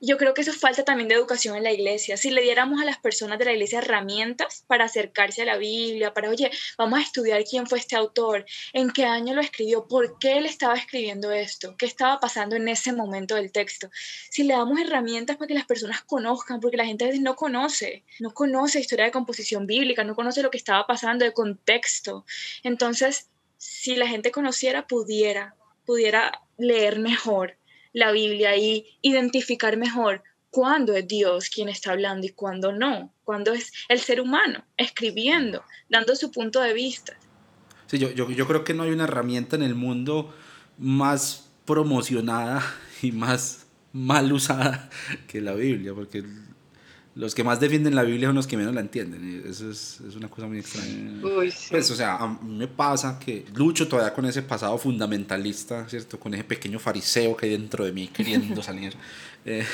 yo 0.00 0.16
creo 0.16 0.34
que 0.34 0.42
eso 0.42 0.52
falta 0.52 0.84
también 0.84 1.08
de 1.08 1.14
educación 1.14 1.56
en 1.56 1.64
la 1.64 1.72
iglesia. 1.72 2.16
Si 2.16 2.30
le 2.30 2.42
diéramos 2.42 2.80
a 2.80 2.84
las 2.84 2.98
personas 2.98 3.38
de 3.38 3.46
la 3.46 3.52
iglesia 3.52 3.80
herramientas 3.80 4.64
para 4.66 4.84
acercarse 4.84 5.42
a 5.42 5.46
la 5.46 5.56
Biblia, 5.56 6.14
para, 6.14 6.30
oye, 6.30 6.50
vamos 6.76 6.98
a 6.98 7.02
estudiar 7.02 7.44
quién 7.44 7.66
fue 7.66 7.78
este 7.78 7.96
autor, 7.96 8.44
en 8.72 8.90
qué 8.90 9.04
año 9.04 9.34
lo 9.34 9.40
escribió, 9.40 9.86
por 9.88 10.18
qué 10.18 10.38
él 10.38 10.46
estaba 10.46 10.74
escribiendo 10.74 11.32
esto, 11.32 11.76
qué 11.76 11.86
estaba 11.86 12.20
pasando 12.20 12.56
en 12.56 12.68
ese 12.68 12.92
momento 12.92 13.34
del 13.34 13.50
texto. 13.50 13.90
Si 14.30 14.44
le 14.44 14.54
damos 14.54 14.80
herramientas 14.80 15.36
para 15.36 15.48
que 15.48 15.54
las 15.54 15.66
personas 15.66 16.02
conozcan, 16.02 16.60
porque 16.60 16.76
la 16.76 16.86
gente 16.86 17.04
a 17.04 17.08
veces 17.08 17.22
no 17.22 17.34
conoce, 17.34 18.04
no 18.20 18.32
conoce 18.32 18.80
historia 18.80 19.06
de 19.06 19.10
composición 19.10 19.66
bíblica, 19.66 20.04
no 20.04 20.14
conoce 20.14 20.42
lo 20.42 20.50
que 20.50 20.58
estaba 20.58 20.86
pasando, 20.86 21.24
de 21.24 21.32
contexto. 21.32 22.24
Entonces, 22.62 23.28
si 23.56 23.96
la 23.96 24.06
gente 24.06 24.30
conociera, 24.30 24.86
pudiera, 24.86 25.56
pudiera 25.84 26.42
leer 26.56 26.98
mejor 26.98 27.56
la 27.98 28.12
Biblia 28.12 28.56
y 28.56 28.86
identificar 29.02 29.76
mejor 29.76 30.22
cuándo 30.50 30.94
es 30.94 31.06
Dios 31.06 31.50
quien 31.50 31.68
está 31.68 31.92
hablando 31.92 32.26
y 32.26 32.30
cuándo 32.30 32.72
no, 32.72 33.12
cuándo 33.24 33.52
es 33.52 33.72
el 33.88 33.98
ser 33.98 34.20
humano 34.20 34.64
escribiendo, 34.76 35.64
dando 35.88 36.14
su 36.14 36.30
punto 36.30 36.60
de 36.60 36.72
vista. 36.72 37.16
Sí, 37.86 37.98
yo, 37.98 38.10
yo, 38.12 38.30
yo 38.30 38.46
creo 38.46 38.64
que 38.64 38.74
no 38.74 38.84
hay 38.84 38.90
una 38.90 39.04
herramienta 39.04 39.56
en 39.56 39.62
el 39.62 39.74
mundo 39.74 40.32
más 40.78 41.50
promocionada 41.64 42.62
y 43.02 43.12
más 43.12 43.66
mal 43.92 44.32
usada 44.32 44.90
que 45.26 45.40
la 45.40 45.54
Biblia, 45.54 45.92
porque 45.92 46.24
los 47.18 47.34
que 47.34 47.42
más 47.42 47.58
defienden 47.58 47.96
la 47.96 48.04
Biblia 48.04 48.28
son 48.28 48.36
los 48.36 48.46
que 48.46 48.56
menos 48.56 48.72
la 48.72 48.80
entienden. 48.80 49.42
Eso 49.44 49.68
es, 49.68 50.00
es 50.06 50.14
una 50.14 50.28
cosa 50.28 50.46
muy 50.46 50.60
extraña. 50.60 51.20
Uy, 51.20 51.50
sí. 51.50 51.66
Pues, 51.68 51.90
o 51.90 51.96
sea, 51.96 52.14
a 52.14 52.28
mí 52.28 52.56
me 52.56 52.68
pasa 52.68 53.18
que 53.18 53.44
lucho 53.56 53.88
todavía 53.88 54.14
con 54.14 54.24
ese 54.24 54.40
pasado 54.42 54.78
fundamentalista, 54.78 55.88
¿cierto? 55.88 56.20
Con 56.20 56.34
ese 56.34 56.44
pequeño 56.44 56.78
fariseo 56.78 57.36
que 57.36 57.46
hay 57.46 57.52
dentro 57.52 57.84
de 57.84 57.90
mí 57.90 58.06
queriendo 58.06 58.62
salir. 58.62 58.94
Eh, 59.44 59.66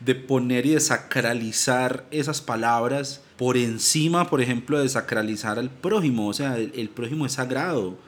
de 0.00 0.14
poner 0.14 0.66
y 0.66 0.74
de 0.74 0.80
sacralizar 0.80 2.06
esas 2.12 2.40
palabras 2.40 3.22
por 3.36 3.56
encima, 3.56 4.30
por 4.30 4.40
ejemplo, 4.40 4.78
de 4.78 4.88
sacralizar 4.88 5.58
al 5.58 5.70
prójimo. 5.70 6.28
O 6.28 6.32
sea, 6.32 6.58
el, 6.58 6.70
el 6.76 6.90
prójimo 6.90 7.26
es 7.26 7.32
sagrado. 7.32 7.98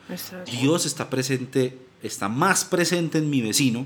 Dios 0.47 0.87
está 0.87 1.11
presente, 1.11 1.77
está 2.05 2.29
más 2.29 2.65
presente 2.65 3.19
en 3.19 3.31
mi 3.31 3.43
vecino 3.43 3.85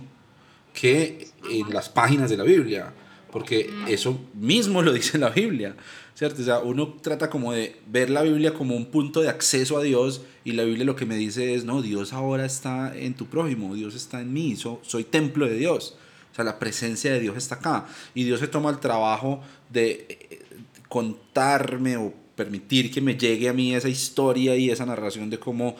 que 0.74 1.28
en 1.50 1.72
las 1.72 1.88
páginas 1.88 2.28
de 2.28 2.36
la 2.36 2.44
Biblia 2.44 2.92
porque 3.34 3.68
eso 3.88 4.16
mismo 4.32 4.80
lo 4.80 4.92
dice 4.92 5.18
la 5.18 5.30
Biblia, 5.30 5.74
¿cierto? 6.14 6.40
O 6.40 6.44
sea, 6.44 6.60
uno 6.60 6.94
trata 7.02 7.28
como 7.28 7.52
de 7.52 7.74
ver 7.88 8.08
la 8.08 8.22
Biblia 8.22 8.54
como 8.54 8.76
un 8.76 8.86
punto 8.86 9.22
de 9.22 9.28
acceso 9.28 9.76
a 9.76 9.82
Dios 9.82 10.22
y 10.44 10.52
la 10.52 10.62
Biblia 10.62 10.84
lo 10.84 10.94
que 10.94 11.04
me 11.04 11.16
dice 11.16 11.52
es, 11.52 11.64
no, 11.64 11.82
Dios 11.82 12.12
ahora 12.12 12.46
está 12.46 12.96
en 12.96 13.14
tu 13.14 13.26
prójimo, 13.26 13.74
Dios 13.74 13.96
está 13.96 14.20
en 14.20 14.32
mí, 14.32 14.54
soy 14.54 15.02
templo 15.02 15.46
de 15.46 15.56
Dios. 15.56 15.96
O 16.30 16.34
sea, 16.36 16.44
la 16.44 16.60
presencia 16.60 17.12
de 17.12 17.18
Dios 17.18 17.36
está 17.36 17.56
acá. 17.56 17.88
Y 18.14 18.22
Dios 18.22 18.38
se 18.38 18.46
toma 18.46 18.70
el 18.70 18.78
trabajo 18.78 19.42
de 19.68 20.06
eh, 20.08 20.42
contarme 20.88 21.96
o 21.96 22.14
permitir 22.36 22.92
que 22.92 23.00
me 23.00 23.16
llegue 23.16 23.48
a 23.48 23.52
mí 23.52 23.74
esa 23.74 23.88
historia 23.88 24.54
y 24.54 24.70
esa 24.70 24.86
narración 24.86 25.28
de 25.28 25.40
cómo 25.40 25.74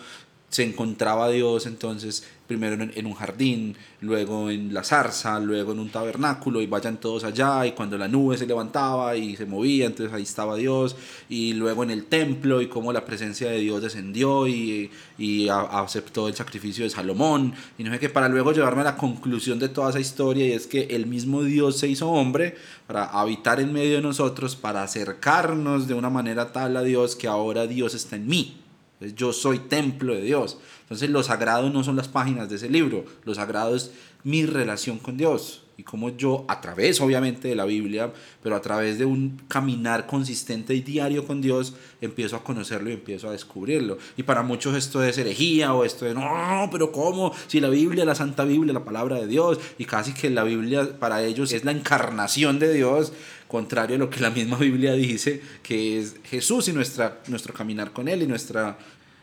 se 0.55 0.63
encontraba 0.63 1.31
Dios 1.31 1.67
entonces 1.67 2.23
primero 2.47 2.81
en, 2.81 3.07
un 3.07 3.15
jardín, 3.15 3.75
luego 4.03 4.51
en 4.51 4.73
la 4.73 4.85
zarza, 4.85 5.41
luego 5.41 5.73
en 5.73 5.81
un 5.81 5.89
tabernáculo 5.91 6.61
y 6.61 6.67
vayan 6.69 6.99
todos 6.99 7.25
allá 7.25 7.67
y 7.67 7.73
cuando 7.73 7.99
la 7.99 8.07
nube 8.07 8.37
se 8.37 8.47
levantaba 8.47 9.17
y 9.17 9.35
se 9.35 9.47
movía, 9.47 9.87
entonces 9.87 10.15
ahí 10.15 10.23
estaba 10.23 10.55
Dios 10.55 10.95
y 11.29 11.55
luego 11.55 11.83
en 11.83 11.91
el 11.91 12.05
templo 12.05 12.61
y 12.61 12.69
cómo 12.69 12.93
la 12.93 13.05
presencia 13.05 13.51
de 13.51 13.59
Dios 13.59 13.83
descendió 13.83 14.47
y, 14.47 14.93
y 15.19 15.49
aceptó 15.49 16.29
el 16.29 16.37
sacrificio 16.37 16.85
de 16.85 16.91
Salomón 16.91 17.53
y 17.77 17.83
no 17.83 17.91
sé 17.91 17.99
qué, 17.99 18.09
para 18.09 18.29
luego 18.29 18.53
llevarme 18.53 18.83
a 18.83 18.85
la 18.85 18.97
conclusión 18.97 19.59
de 19.59 19.71
toda 19.71 19.91
esa 19.91 19.99
historia 19.99 20.47
y 20.47 20.53
es 20.53 20.69
que 20.69 20.83
el 20.91 21.07
mismo 21.07 21.43
Dios 21.43 21.79
se 21.81 21.89
hizo 21.89 22.09
hombre 22.11 22.55
para 22.87 23.07
habitar 23.07 23.59
en 23.59 23.73
medio 23.73 23.97
de 23.97 24.03
nosotros, 24.03 24.55
para 24.55 24.85
acercarnos 24.85 25.89
de 25.89 25.95
una 25.95 26.11
manera 26.11 26.53
tal 26.53 26.77
a 26.77 26.85
Dios 26.85 27.17
que 27.17 27.27
ahora 27.27 27.67
Dios 27.67 27.95
está 27.95 28.15
en 28.15 28.29
mí 28.29 28.64
yo 29.13 29.33
soy 29.33 29.59
templo 29.59 30.15
de 30.15 30.23
Dios. 30.23 30.59
Entonces 30.83 31.11
lo 31.11 31.23
sagrado 31.23 31.71
no 31.71 31.85
son 31.85 31.97
las 31.97 32.09
páginas 32.09 32.49
de 32.49 32.57
ese 32.57 32.69
libro, 32.69 33.05
lo 33.25 33.35
sagrado 33.35 33.75
es 33.77 33.91
mi 34.23 34.47
relación 34.47 34.99
con 34.99 35.17
Dios 35.17 35.65
y 35.77 35.83
cómo 35.83 36.11
yo 36.11 36.45
a 36.49 36.61
través 36.61 37.01
obviamente 37.01 37.49
de 37.49 37.57
la 37.57 37.65
Biblia, 37.65 38.13
pero 38.43 38.57
a 38.57 38.61
través 38.61 38.99
de 38.99 39.05
un 39.05 39.41
caminar 39.49 40.07
consistente 40.07 40.75
y 40.75 40.81
diario 40.81 41.27
con 41.27 41.41
Dios, 41.41 41.75
empiezo 42.01 42.37
a 42.37 42.45
conocerlo 42.45 42.91
y 42.91 42.95
empiezo 42.95 43.29
a 43.29 43.33
descubrirlo. 43.33 43.99
Y 44.17 44.23
para 44.23 44.43
muchos 44.43 44.77
esto 44.77 45.03
es 45.03 45.19
herejía 45.19 45.75
o 45.75 45.85
esto 45.85 46.05
de 46.05 46.15
no, 46.15 46.69
pero 46.71 46.93
¿cómo? 46.93 47.33
Si 47.49 47.61
la 47.61 47.69
Biblia, 47.69 48.05
la 48.05 48.15
Santa 48.15 48.45
Biblia, 48.45 48.73
la 48.73 48.85
palabra 48.85 49.17
de 49.17 49.27
Dios, 49.27 49.59
y 49.79 49.85
casi 49.85 50.13
que 50.15 50.31
la 50.31 50.45
Biblia 50.45 50.99
para 50.99 51.23
ellos 51.23 51.53
es 51.53 51.65
la 51.65 51.73
encarnación 51.73 52.59
de 52.59 52.73
Dios, 52.73 53.13
contrario 53.55 53.95
a 53.95 53.99
lo 54.01 54.11
que 54.11 54.19
la 54.19 54.31
misma 54.31 54.57
Biblia 54.59 54.95
dice, 54.95 55.41
que 55.63 56.01
es 56.01 56.17
Jesús 56.25 56.67
y 56.67 56.73
nuestra, 56.73 57.21
nuestro 57.29 57.55
caminar 57.55 57.93
con 57.93 58.09
Él 58.09 58.23
y 58.23 58.27
nuestra 58.27 58.77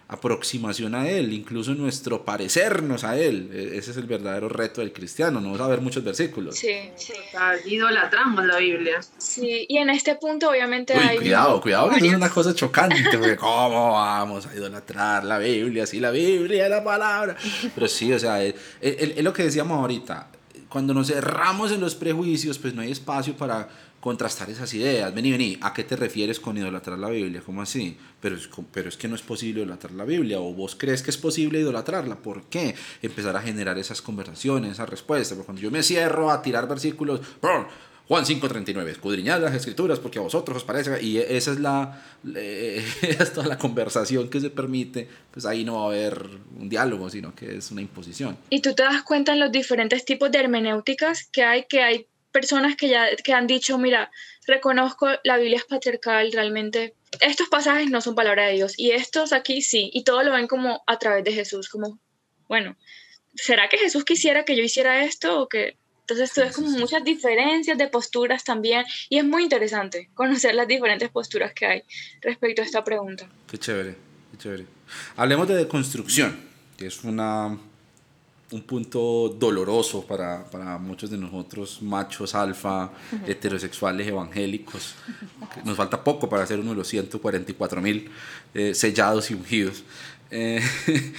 aproximación 0.08 0.96
a 0.96 1.10
Él, 1.10 1.34
incluso 1.34 1.74
nuestro 1.74 2.24
parecernos 2.24 3.04
a 3.04 3.18
Él. 3.18 3.50
E, 3.52 3.78
ese 3.78 3.92
es 3.92 3.98
el 3.98 4.06
verdadero 4.06 4.48
reto 4.48 4.80
del 4.80 4.94
cristiano, 4.94 5.42
no 5.42 5.52
vamos 5.52 5.60
a 5.60 5.68
ver 5.68 5.82
muchos 5.82 6.02
versículos. 6.02 6.56
Sí, 6.56 6.92
sí. 6.96 7.12
Idolatramos 7.66 8.46
la 8.46 8.58
Biblia. 8.60 9.02
Sí, 9.18 9.66
y 9.68 9.78
en 9.80 9.90
este 9.90 10.16
punto 10.16 10.50
obviamente 10.50 10.94
hay... 10.94 11.18
Cuidado, 11.18 11.60
cuidado, 11.60 11.90
que 11.90 11.98
eso 11.98 12.06
es 12.06 12.14
una 12.14 12.30
cosa 12.30 12.56
chocante, 12.56 13.04
porque 13.12 13.36
¿cómo 13.36 13.92
vamos 13.92 14.46
a 14.46 14.56
idolatrar 14.56 15.26
la 15.26 15.40
Biblia? 15.40 15.86
Si 15.86 16.00
la 16.00 16.12
Biblia 16.12 16.64
es 16.64 16.70
la 16.70 16.86
palabra. 16.86 17.36
Pero 17.76 17.88
sí, 17.90 18.14
o 18.14 18.20
sea, 18.20 18.42
es, 18.42 18.56
es 18.80 19.22
lo 19.22 19.34
que 19.34 19.44
decíamos 19.44 19.78
ahorita, 19.78 20.30
cuando 20.72 20.94
nos 20.94 21.08
cerramos 21.08 21.74
en 21.74 21.82
los 21.82 21.96
prejuicios, 21.96 22.58
pues 22.58 22.74
no 22.74 22.82
hay 22.82 22.92
espacio 22.94 23.36
para 23.36 23.68
contrastar 24.02 24.50
esas 24.50 24.74
ideas. 24.74 25.14
Vení, 25.14 25.32
vení, 25.32 25.58
¿a 25.62 25.74
qué 25.74 25.86
te 25.86 25.96
refieres 25.96 26.40
con 26.40 26.58
idolatrar 26.58 27.00
la 27.00 27.10
Biblia? 27.10 27.42
¿Cómo 27.46 27.62
así? 27.62 27.98
Pero 28.20 28.36
es, 28.36 28.50
pero 28.74 28.90
es 28.90 28.98
que 28.98 29.08
no 29.08 29.16
es 29.16 29.22
posible 29.22 29.62
idolatrar 29.62 29.94
la 29.94 30.04
Biblia. 30.04 30.42
¿O 30.42 30.54
vos 30.54 30.76
crees 30.76 31.04
que 31.04 31.12
es 31.12 31.18
posible 31.18 31.60
idolatrarla? 31.60 32.18
¿Por 32.18 32.44
qué? 32.46 32.76
Empezar 33.02 33.38
a 33.38 33.42
generar 33.42 33.78
esas 33.78 34.02
conversaciones, 34.02 34.74
esas 34.74 34.90
respuestas. 34.90 35.38
Porque 35.38 35.46
cuando 35.46 35.62
yo 35.62 35.72
me 35.72 35.84
cierro 35.84 36.32
a 36.32 36.42
tirar 36.42 36.68
versículos, 36.68 37.22
Juan 38.08 38.26
5.39, 38.26 38.88
escudriñad 38.88 39.40
las 39.40 39.54
escrituras 39.54 40.00
porque 40.00 40.20
a 40.20 40.22
vosotros 40.22 40.58
os 40.58 40.64
parece, 40.66 41.02
y 41.02 41.18
esa 41.18 41.52
es 41.52 41.60
la, 41.60 42.04
es 42.36 43.34
toda 43.34 43.48
la 43.48 43.58
conversación 43.58 44.30
que 44.30 44.42
se 44.42 44.50
permite, 44.50 45.08
pues 45.32 45.46
ahí 45.46 45.64
no 45.64 45.76
va 45.76 45.84
a 45.84 45.86
haber 45.86 46.26
un 46.60 46.68
diálogo, 46.68 47.10
sino 47.10 47.34
que 47.34 47.56
es 47.56 47.72
una 47.72 47.82
imposición. 47.82 48.38
Y 48.50 48.62
tú 48.62 48.74
te 48.74 48.84
das 48.84 49.04
cuenta 49.04 49.32
en 49.32 49.40
los 49.40 49.52
diferentes 49.52 50.04
tipos 50.04 50.30
de 50.30 50.40
hermenéuticas 50.40 51.30
que 51.32 51.44
hay, 51.44 51.66
que 51.70 51.84
hay 51.84 52.08
personas 52.32 52.76
que 52.76 52.90
ya 52.90 53.08
que 53.24 53.34
han 53.34 53.48
dicho, 53.48 53.78
mira, 53.78 54.12
reconozco 54.48 55.08
la 55.24 55.38
Biblia 55.38 55.58
es 55.58 55.66
patriarcal, 55.66 56.32
realmente 56.32 56.96
estos 57.20 57.50
pasajes 57.50 57.90
no 57.90 58.02
son 58.02 58.16
palabra 58.16 58.48
de 58.48 58.54
Dios 58.54 58.74
y 58.78 58.92
estos 58.92 59.34
aquí 59.34 59.62
sí, 59.62 59.90
y 59.94 60.04
todo 60.04 60.24
lo 60.24 60.32
ven 60.32 60.48
como 60.48 60.84
a 60.88 60.98
través 60.98 61.24
de 61.24 61.34
Jesús, 61.34 61.70
como, 61.70 62.00
bueno, 62.48 62.78
¿será 63.36 63.70
que 63.70 63.78
Jesús 63.78 64.06
quisiera 64.06 64.46
que 64.46 64.56
yo 64.56 64.64
hiciera 64.64 65.04
esto 65.04 65.40
o 65.40 65.48
que... 65.48 65.78
Entonces 66.02 66.34
tú 66.34 66.42
ves 66.42 66.54
como 66.54 66.70
muchas 66.72 67.06
diferencias 67.06 67.78
de 67.78 67.88
posturas 67.88 68.44
también 68.44 68.84
y 69.08 69.20
es 69.20 69.24
muy 69.24 69.44
interesante 69.44 70.10
conocer 70.14 70.56
las 70.56 70.68
diferentes 70.68 71.10
posturas 71.10 71.54
que 71.54 71.66
hay 71.66 71.84
respecto 72.20 72.62
a 72.62 72.66
esta 72.66 72.84
pregunta. 72.84 73.30
Qué 73.50 73.58
chévere, 73.58 73.96
qué 74.32 74.38
chévere. 74.38 74.66
Hablemos 75.16 75.48
de 75.48 75.56
deconstrucción, 75.56 76.38
que 76.78 76.88
es 76.88 77.06
una 77.06 77.58
un 78.52 78.62
punto 78.64 79.30
doloroso 79.40 80.06
para, 80.06 80.44
para, 80.50 80.78
muchos 80.78 81.10
de 81.10 81.18
nosotros, 81.18 81.82
machos, 81.82 82.36
alfa, 82.36 82.92
heterosexuales, 83.26 84.08
evangélicos. 84.08 84.96
Nos 85.64 85.78
falta 85.78 86.04
poco 86.04 86.28
para 86.28 86.46
ser 86.46 86.60
uno 86.60 86.72
de 86.72 86.76
los 86.76 86.88
144 86.88 87.82
mil 87.82 88.10
eh, 88.54 88.74
sellados 88.74 89.32
y 89.32 89.36
ungidos. 89.36 89.84
Eh, 90.30 90.62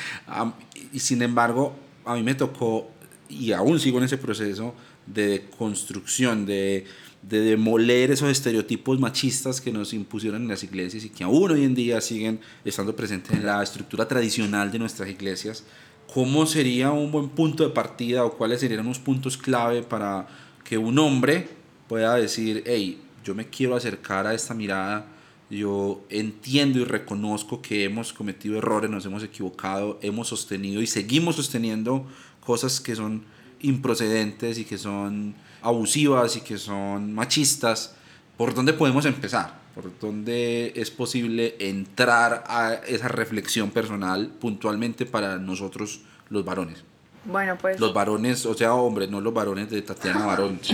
y 0.92 1.00
sin 1.00 1.22
embargo, 1.22 1.74
a 2.04 2.14
mí 2.14 2.22
me 2.22 2.34
tocó, 2.34 2.90
y 3.28 3.52
aún 3.52 3.80
sigo 3.80 3.98
en 3.98 4.04
ese 4.04 4.18
proceso, 4.18 4.74
de 5.06 5.48
construcción, 5.56 6.44
de, 6.44 6.84
de 7.22 7.40
demoler 7.40 8.10
esos 8.10 8.30
estereotipos 8.30 9.00
machistas 9.00 9.60
que 9.60 9.72
nos 9.72 9.94
impusieron 9.94 10.42
en 10.42 10.48
las 10.48 10.62
iglesias 10.62 11.04
y 11.04 11.08
que 11.08 11.24
aún 11.24 11.50
hoy 11.50 11.64
en 11.64 11.74
día 11.74 12.00
siguen 12.02 12.40
estando 12.64 12.94
presentes 12.94 13.32
en 13.32 13.46
la 13.46 13.62
estructura 13.62 14.06
tradicional 14.06 14.70
de 14.70 14.78
nuestras 14.78 15.08
iglesias 15.08 15.64
¿cómo 16.12 16.46
sería 16.46 16.90
un 16.90 17.10
buen 17.10 17.30
punto 17.30 17.64
de 17.64 17.70
partida 17.70 18.24
o 18.24 18.32
cuáles 18.36 18.60
serían 18.60 18.80
unos 18.80 18.98
puntos 18.98 19.36
clave 19.36 19.82
para 19.82 20.26
que 20.64 20.76
un 20.76 20.98
hombre 20.98 21.48
pueda 21.88 22.14
decir, 22.16 22.62
hey, 22.66 23.00
yo 23.24 23.34
me 23.34 23.48
quiero 23.48 23.76
acercar 23.76 24.26
a 24.26 24.34
esta 24.34 24.54
mirada 24.54 25.06
Yo 25.50 26.02
entiendo 26.08 26.78
y 26.78 26.84
reconozco 26.84 27.60
que 27.60 27.84
hemos 27.84 28.12
cometido 28.12 28.56
errores, 28.56 28.90
nos 28.90 29.04
hemos 29.04 29.22
equivocado, 29.22 29.98
hemos 30.02 30.28
sostenido 30.28 30.80
y 30.80 30.86
seguimos 30.86 31.36
sosteniendo 31.36 32.06
cosas 32.40 32.80
que 32.80 32.96
son 32.96 33.24
improcedentes 33.60 34.58
y 34.58 34.64
que 34.64 34.78
son 34.78 35.34
abusivas 35.60 36.36
y 36.36 36.40
que 36.40 36.56
son 36.56 37.12
machistas. 37.12 37.94
¿Por 38.38 38.54
dónde 38.54 38.72
podemos 38.72 39.04
empezar? 39.04 39.61
¿Por 39.74 39.98
dónde 39.98 40.72
es 40.76 40.90
posible 40.90 41.56
entrar 41.58 42.44
a 42.46 42.74
esa 42.86 43.08
reflexión 43.08 43.70
personal 43.70 44.28
puntualmente 44.28 45.06
para 45.06 45.38
nosotros 45.38 46.02
los 46.28 46.44
varones? 46.44 46.84
Bueno, 47.24 47.56
pues... 47.58 47.80
Los 47.80 47.94
varones, 47.94 48.44
o 48.46 48.54
sea, 48.54 48.74
hombres, 48.74 49.08
no 49.08 49.20
los 49.20 49.32
varones 49.32 49.70
de 49.70 49.80
Tatiana 49.82 50.26
Varón. 50.26 50.60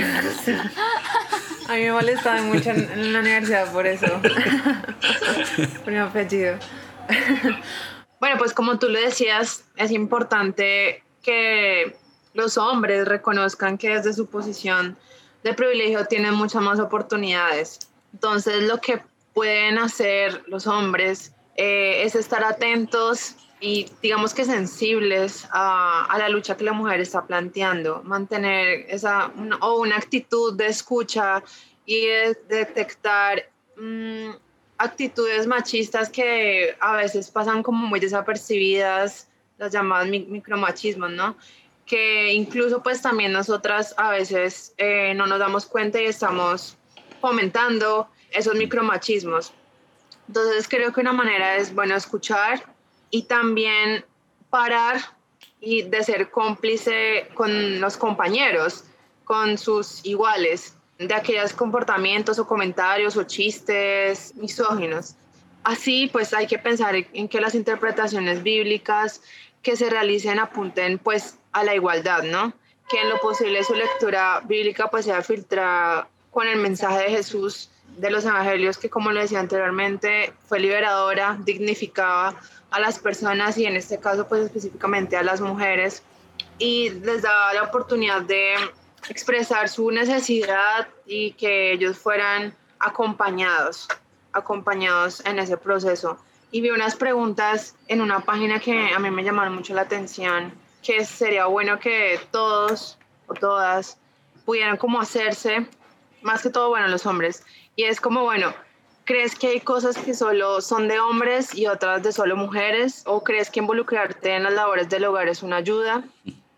A 1.69 1.75
mí 1.75 1.81
me 1.83 1.93
molestaba 1.93 2.41
mucho 2.43 2.71
en, 2.71 3.13
la 3.13 3.21
universidad 3.21 3.71
por 3.71 3.87
eso. 3.87 4.07
por 5.85 5.93
mi 5.93 5.99
apellido. 5.99 6.57
bueno, 8.21 8.39
pues 8.39 8.55
como 8.55 8.79
tú 8.79 8.89
le 8.89 9.03
decías, 9.03 9.65
es 9.77 9.91
importante 9.91 11.03
que 11.23 11.95
los 12.33 12.57
hombres 12.57 13.07
reconozcan 13.07 13.77
que 13.77 13.91
desde 13.91 14.15
su 14.15 14.27
posición 14.29 14.97
de 15.45 15.53
privilegio 15.53 16.07
tienen 16.07 16.33
muchas 16.35 16.63
más 16.63 16.81
oportunidades. 16.81 17.81
Entonces, 18.13 18.65
lo 18.65 18.81
que 18.81 19.01
pueden 19.35 19.79
hacer 19.79 20.43
los 20.47 20.67
hombres 20.67 21.33
eh, 21.57 22.03
es 22.05 22.15
estar 22.15 22.45
atentos 22.45 23.37
y 23.61 23.91
digamos 24.03 24.35
que 24.35 24.45
sensibles 24.45 25.49
a, 25.51 26.15
la 26.19 26.29
lucha 26.29 26.57
que 26.57 26.65
la 26.65 26.73
mujer 26.73 27.01
está 27.01 27.27
planteando, 27.27 28.03
mantener 28.05 28.87
esa 28.89 29.33
o 29.61 29.81
una 29.81 29.97
actitud 29.97 30.57
de 30.57 30.69
escucha 30.69 31.43
y 31.85 32.07
de, 32.07 32.39
detectar 32.49 33.51
mm, 33.77 34.31
actitudes 34.77 35.47
machistas 35.47 36.09
que 36.09 36.77
a 36.79 36.97
veces 36.97 37.31
pasan 37.31 37.63
como 37.63 37.87
muy 37.87 37.99
desapercibidas, 37.99 39.29
las 39.59 39.73
llamadas 39.73 40.09
micromachismos, 40.09 41.11
¿no? 41.11 41.37
Que 41.85 42.33
incluso 42.33 42.83
pues 42.83 43.03
también 43.03 43.33
nosotras 43.33 43.95
a 43.97 44.11
veces 44.11 44.75
eh, 44.79 45.15
no 45.15 45.27
nos 45.27 45.41
damos 45.41 45.67
cuenta 45.67 46.01
y 46.01 46.05
estamos 46.05 46.77
fomentando 47.21 48.09
esos 48.31 48.55
micromachismos. 48.55 49.53
Entonces 50.27 50.69
creo 50.69 50.93
que 50.93 51.01
una 51.01 51.13
manera 51.13 51.57
es, 51.57 51.75
bueno, 51.75 51.95
escuchar, 51.95 52.65
y 53.11 53.23
también 53.23 54.05
parar 54.51 55.01
y 55.61 55.83
de 55.83 56.03
ser 56.05 56.31
cómplice 56.31 57.29
con 57.35 57.81
los 57.81 57.97
compañeros, 57.97 58.85
con 59.25 59.59
sus 59.59 60.05
iguales, 60.05 60.75
de 60.99 61.15
aquellos 61.15 61.53
comportamientos 61.53 62.39
o 62.39 62.47
comentarios 62.47 63.17
o 63.17 63.25
chistes 63.25 64.35
misóginos. 64.37 65.15
Así, 65.65 66.09
pues 66.13 66.33
hay 66.33 66.47
que 66.47 66.59
pensar 66.59 66.95
en 66.97 67.29
que 67.29 67.41
las 67.41 67.55
interpretaciones 67.55 68.43
bíblicas 68.43 69.23
que 69.63 69.77
se 69.77 69.91
realicen 69.91 70.39
apunten 70.39 70.99
pues 70.99 71.39
a 71.53 71.65
la 71.65 71.75
igualdad, 71.75 72.23
¿no? 72.23 72.53
Que 72.89 73.01
en 73.01 73.11
lo 73.11 73.19
posible 73.21 73.63
su 73.65 73.75
lectura 73.75 74.41
bíblica 74.45 74.89
pues 74.91 75.05
sea 75.05 75.23
filtrada 75.23 76.09
con 76.39 76.47
el 76.47 76.61
mensaje 76.61 77.03
de 77.03 77.11
Jesús 77.11 77.69
de 77.97 78.13
los 78.13 78.25
evangelios 78.25 78.79
que 78.79 78.89
como 78.89 79.11
le 79.11 79.23
decía 79.23 79.41
anteriormente 79.41 80.33
fue 80.47 80.61
liberadora, 80.61 81.37
dignificaba 81.41 82.37
a 82.71 82.79
las 82.79 83.01
personas 83.01 83.59
y 83.59 83.67
en 83.67 83.75
este 83.75 83.99
caso 83.99 84.29
pues 84.29 84.45
específicamente 84.45 85.17
a 85.17 85.25
las 85.25 85.41
mujeres 85.41 86.05
y 86.61 86.91
les 86.91 87.23
daba 87.23 87.53
la 87.55 87.65
oportunidad 87.65 88.23
de 88.23 88.55
expresar 89.09 89.69
su 89.69 89.91
necesidad 89.91 90.87
y 91.07 91.33
que 91.33 91.73
ellos 91.73 91.99
fueran 91.99 92.55
acompañados, 92.79 93.89
acompañados 94.33 95.21
en 95.27 95.41
ese 95.41 95.57
proceso. 95.57 96.19
Y 96.53 96.61
vi 96.61 96.71
unas 96.71 96.95
preguntas 96.95 97.75
en 97.89 98.01
una 98.01 98.21
página 98.21 98.61
que 98.61 98.95
a 98.95 99.01
mí 99.01 99.11
me 99.11 99.25
llamaron 99.25 99.57
mucho 99.57 99.75
la 99.75 99.83
atención, 99.83 100.53
que 100.85 101.05
sería 101.05 101.47
bueno 101.47 101.81
que 101.81 102.21
todos 102.31 102.97
o 103.27 103.35
todas 103.35 103.99
pudieran 104.45 104.77
como 104.77 105.01
hacerse, 105.01 105.67
más 106.29 106.43
que 106.43 106.51
todo, 106.51 106.69
bueno, 106.69 106.87
los 106.87 107.07
hombres, 107.07 107.43
y 107.75 107.85
es 107.85 108.01
como, 108.01 108.23
bueno, 108.23 108.55
¿Crees 109.09 109.37
que 109.37 109.47
hay 109.47 109.61
cosas 109.61 109.97
que 109.97 110.13
solo 110.13 110.61
son 110.61 110.87
de 110.87 111.01
hombres 111.01 111.55
y 111.55 111.67
otras 111.67 112.03
de 112.03 112.13
solo 112.13 112.37
mujeres? 112.37 113.05
¿O 113.07 113.25
crees 113.25 113.49
que 113.49 113.61
involucrarte 113.61 114.35
en 114.35 114.43
las 114.43 114.53
labores 114.53 114.91
del 114.91 115.07
hogar 115.07 115.29
es 115.29 115.43
una 115.43 115.57
ayuda? 115.57 116.05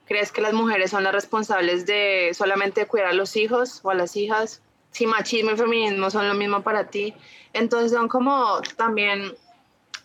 ¿Crees 0.08 0.32
que 0.32 0.40
las 0.40 0.52
mujeres 0.52 0.90
son 0.90 1.04
las 1.04 1.12
responsables 1.12 1.86
de 1.86 2.32
solamente 2.34 2.86
cuidar 2.86 3.10
a 3.10 3.12
los 3.12 3.36
hijos 3.36 3.78
o 3.84 3.90
a 3.90 3.94
las 3.94 4.16
hijas? 4.16 4.62
Si 4.90 5.06
machismo 5.06 5.52
y 5.52 5.56
feminismo 5.56 6.10
son 6.10 6.26
lo 6.26 6.34
mismo 6.34 6.60
para 6.60 6.88
ti. 6.88 7.14
Entonces 7.52 7.92
son 7.92 8.08
como 8.08 8.60
también 8.76 9.32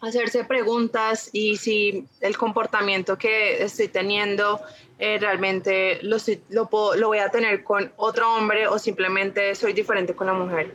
hacerse 0.02 0.44
preguntas 0.44 1.32
y 1.34 1.58
si 1.58 2.06
el 2.22 2.38
comportamiento 2.38 3.18
que 3.18 3.64
estoy 3.64 3.88
teniendo 3.88 4.62
eh, 4.98 5.18
realmente 5.20 6.00
lo, 6.04 6.18
lo, 6.50 6.70
lo 6.96 7.08
voy 7.08 7.18
a 7.18 7.30
tener 7.30 7.64
con 7.64 7.92
otro 7.98 8.34
hombre 8.34 8.68
o 8.68 8.80
simplemente 8.80 9.54
soy 9.56 9.74
diferente 9.74 10.14
con 10.14 10.28
la 10.28 10.34
mujer. 10.34 10.74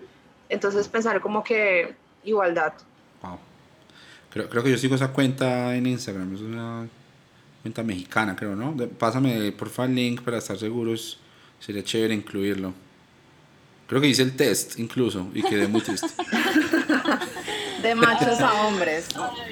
Entonces 0.49 0.89
pensar 0.89 1.21
como 1.21 1.43
que 1.43 1.95
igualdad. 2.25 2.75
Wow. 3.23 3.39
Creo, 4.31 4.49
creo 4.49 4.63
que 4.63 4.71
yo 4.71 4.79
sigo 4.79 4.95
esa 4.95 5.13
cuenta 5.13 5.75
en 5.75 5.87
Instagram, 5.87 6.35
es 6.35 6.41
una 6.41 6.87
cuenta 7.63 7.83
mexicana, 7.83 8.37
creo, 8.37 8.55
¿no? 8.55 8.75
pásame 8.99 9.53
porfa 9.53 9.85
el 9.85 9.95
link 9.95 10.23
para 10.23 10.39
estar 10.39 10.57
seguros, 10.57 11.19
sería 11.59 11.83
chévere 11.83 12.15
incluirlo. 12.15 12.73
Creo 13.87 14.01
que 14.01 14.07
hice 14.07 14.23
el 14.23 14.37
test 14.37 14.79
incluso 14.79 15.29
y 15.35 15.43
quedé 15.43 15.67
muy 15.67 15.81
triste. 15.81 16.09
de 17.83 17.95
machos 17.95 18.41
a 18.41 18.67
hombres. 18.67 19.07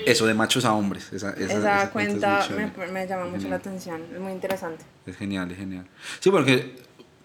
Eso, 0.07 0.27
de 0.27 0.35
machos 0.35 0.65
a 0.65 0.73
hombres. 0.73 1.13
Esa, 1.13 1.31
esa, 1.33 1.91
cuenta, 1.91 2.47
me, 2.57 2.87
me, 2.87 3.07
llama 3.07 3.27
mucho 3.27 3.49
la 3.49 3.57
atención, 3.57 4.03
es 4.13 4.21
muy 4.21 4.33
interesante. 4.33 4.85
Es 5.07 5.17
genial, 5.17 5.51
es 5.51 5.59
genial. 5.59 5.87
Sí, 6.21 6.31
porque 6.31 6.77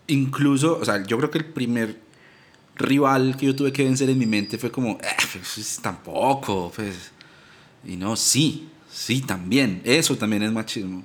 incluso, 0.07 0.77
o 0.79 0.85
sea, 0.85 1.03
yo 1.03 1.17
creo 1.17 1.31
que 1.31 1.39
el 1.39 1.45
primer 1.45 1.97
rival 2.75 3.37
que 3.37 3.45
yo 3.47 3.55
tuve 3.55 3.71
que 3.71 3.83
vencer 3.83 4.09
en 4.09 4.17
mi 4.17 4.25
mente 4.25 4.57
fue 4.57 4.71
como, 4.71 4.91
eh, 4.91 5.15
pues, 5.31 5.79
tampoco, 5.81 6.71
pues. 6.75 7.11
Y 7.85 7.97
no, 7.97 8.15
sí, 8.15 8.69
sí, 8.89 9.21
también. 9.21 9.81
Eso 9.83 10.15
también 10.15 10.43
es 10.43 10.51
machismo. 10.51 11.03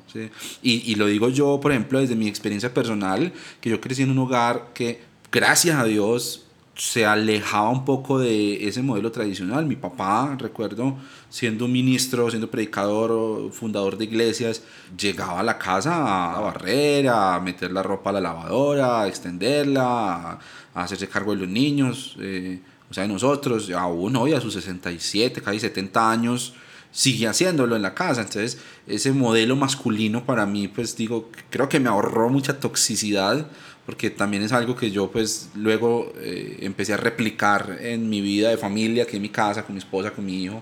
Y, 0.62 0.92
y, 0.92 0.94
lo 0.94 1.06
digo 1.06 1.28
yo, 1.28 1.58
por 1.60 1.72
ejemplo, 1.72 2.00
desde 2.00 2.14
mi 2.14 2.28
experiencia 2.28 2.72
personal, 2.72 3.32
que 3.60 3.70
yo 3.70 3.80
crecí 3.80 4.02
en 4.02 4.10
un 4.10 4.18
hogar 4.18 4.68
que, 4.74 5.02
gracias 5.30 5.76
a 5.76 5.84
Dios, 5.84 6.47
se 6.78 7.04
alejaba 7.04 7.70
un 7.70 7.84
poco 7.84 8.20
de 8.20 8.68
ese 8.68 8.82
modelo 8.82 9.10
tradicional. 9.10 9.66
Mi 9.66 9.74
papá, 9.74 10.36
recuerdo, 10.38 10.96
siendo 11.28 11.66
ministro, 11.66 12.30
siendo 12.30 12.48
predicador, 12.48 13.52
fundador 13.52 13.98
de 13.98 14.04
iglesias, 14.04 14.62
llegaba 14.96 15.40
a 15.40 15.42
la 15.42 15.58
casa 15.58 16.36
a 16.36 16.40
barrer, 16.40 17.08
a 17.08 17.40
meter 17.40 17.72
la 17.72 17.82
ropa 17.82 18.10
a 18.10 18.12
la 18.14 18.20
lavadora, 18.20 19.02
a 19.02 19.08
extenderla, 19.08 20.38
a 20.72 20.82
hacerse 20.82 21.08
cargo 21.08 21.32
de 21.32 21.40
los 21.40 21.48
niños, 21.48 22.16
eh, 22.20 22.60
o 22.88 22.94
sea, 22.94 23.02
de 23.02 23.08
nosotros, 23.08 23.70
aún 23.70 24.14
hoy 24.14 24.32
a 24.32 24.40
sus 24.40 24.54
67, 24.54 25.42
casi 25.42 25.58
70 25.58 26.10
años, 26.10 26.54
sigue 26.92 27.26
haciéndolo 27.26 27.74
en 27.74 27.82
la 27.82 27.94
casa. 27.94 28.22
Entonces, 28.22 28.58
ese 28.86 29.12
modelo 29.12 29.56
masculino 29.56 30.24
para 30.24 30.46
mí, 30.46 30.68
pues 30.68 30.96
digo, 30.96 31.30
creo 31.50 31.68
que 31.68 31.80
me 31.80 31.88
ahorró 31.88 32.28
mucha 32.28 32.60
toxicidad, 32.60 33.48
porque 33.88 34.10
también 34.10 34.42
es 34.42 34.52
algo 34.52 34.76
que 34.76 34.90
yo 34.90 35.10
pues 35.10 35.48
luego 35.54 36.12
eh, 36.20 36.58
empecé 36.60 36.92
a 36.92 36.98
replicar 36.98 37.78
en 37.80 38.10
mi 38.10 38.20
vida 38.20 38.50
de 38.50 38.58
familia, 38.58 39.04
aquí 39.04 39.16
en 39.16 39.22
mi 39.22 39.30
casa, 39.30 39.64
con 39.64 39.74
mi 39.74 39.78
esposa, 39.78 40.10
con 40.10 40.26
mi 40.26 40.44
hijo, 40.44 40.60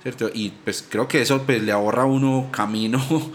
¿cierto? 0.00 0.30
Y 0.32 0.50
pues 0.62 0.86
creo 0.88 1.08
que 1.08 1.20
eso 1.20 1.42
pues 1.42 1.60
le 1.60 1.72
ahorra 1.72 2.02
a 2.02 2.06
uno 2.06 2.50
camino 2.52 3.02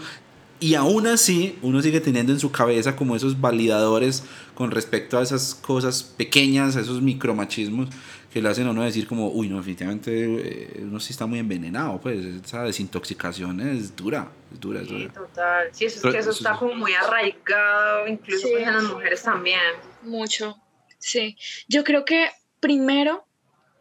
y 0.60 0.76
aún 0.76 1.06
así, 1.06 1.58
uno 1.60 1.82
sigue 1.82 2.00
teniendo 2.00 2.32
en 2.32 2.40
su 2.40 2.50
cabeza 2.52 2.96
como 2.96 3.16
esos 3.16 3.38
validadores 3.38 4.22
con 4.54 4.70
respecto 4.70 5.18
a 5.18 5.22
esas 5.22 5.54
cosas 5.54 6.02
pequeñas, 6.02 6.76
a 6.76 6.80
esos 6.80 7.02
micromachismos 7.02 7.90
que 8.34 8.42
le 8.42 8.48
hacen 8.48 8.66
a 8.66 8.70
uno 8.70 8.82
decir 8.82 9.06
como, 9.06 9.28
uy, 9.28 9.48
no, 9.48 9.58
definitivamente 9.58 10.10
eh, 10.12 10.80
uno 10.80 10.98
sí 10.98 11.12
está 11.12 11.24
muy 11.24 11.38
envenenado, 11.38 12.00
pues 12.00 12.18
esa 12.44 12.64
desintoxicación 12.64 13.60
es 13.60 13.94
dura, 13.94 14.28
es 14.52 14.58
dura, 14.58 14.80
es 14.80 14.88
dura. 14.88 15.04
Sí, 15.04 15.08
total. 15.14 15.68
Sí, 15.70 15.84
eso, 15.84 16.08
es 16.08 16.12
que 16.12 16.18
eso 16.18 16.30
está 16.30 16.56
como 16.56 16.74
muy 16.74 16.92
arraigado, 16.94 18.08
incluso 18.08 18.48
pues, 18.50 18.66
en 18.66 18.74
las 18.74 18.82
mujeres 18.82 19.22
también. 19.22 19.60
Mucho, 20.02 20.58
sí. 20.98 21.36
Yo 21.68 21.84
creo 21.84 22.04
que 22.04 22.28
primero 22.58 23.24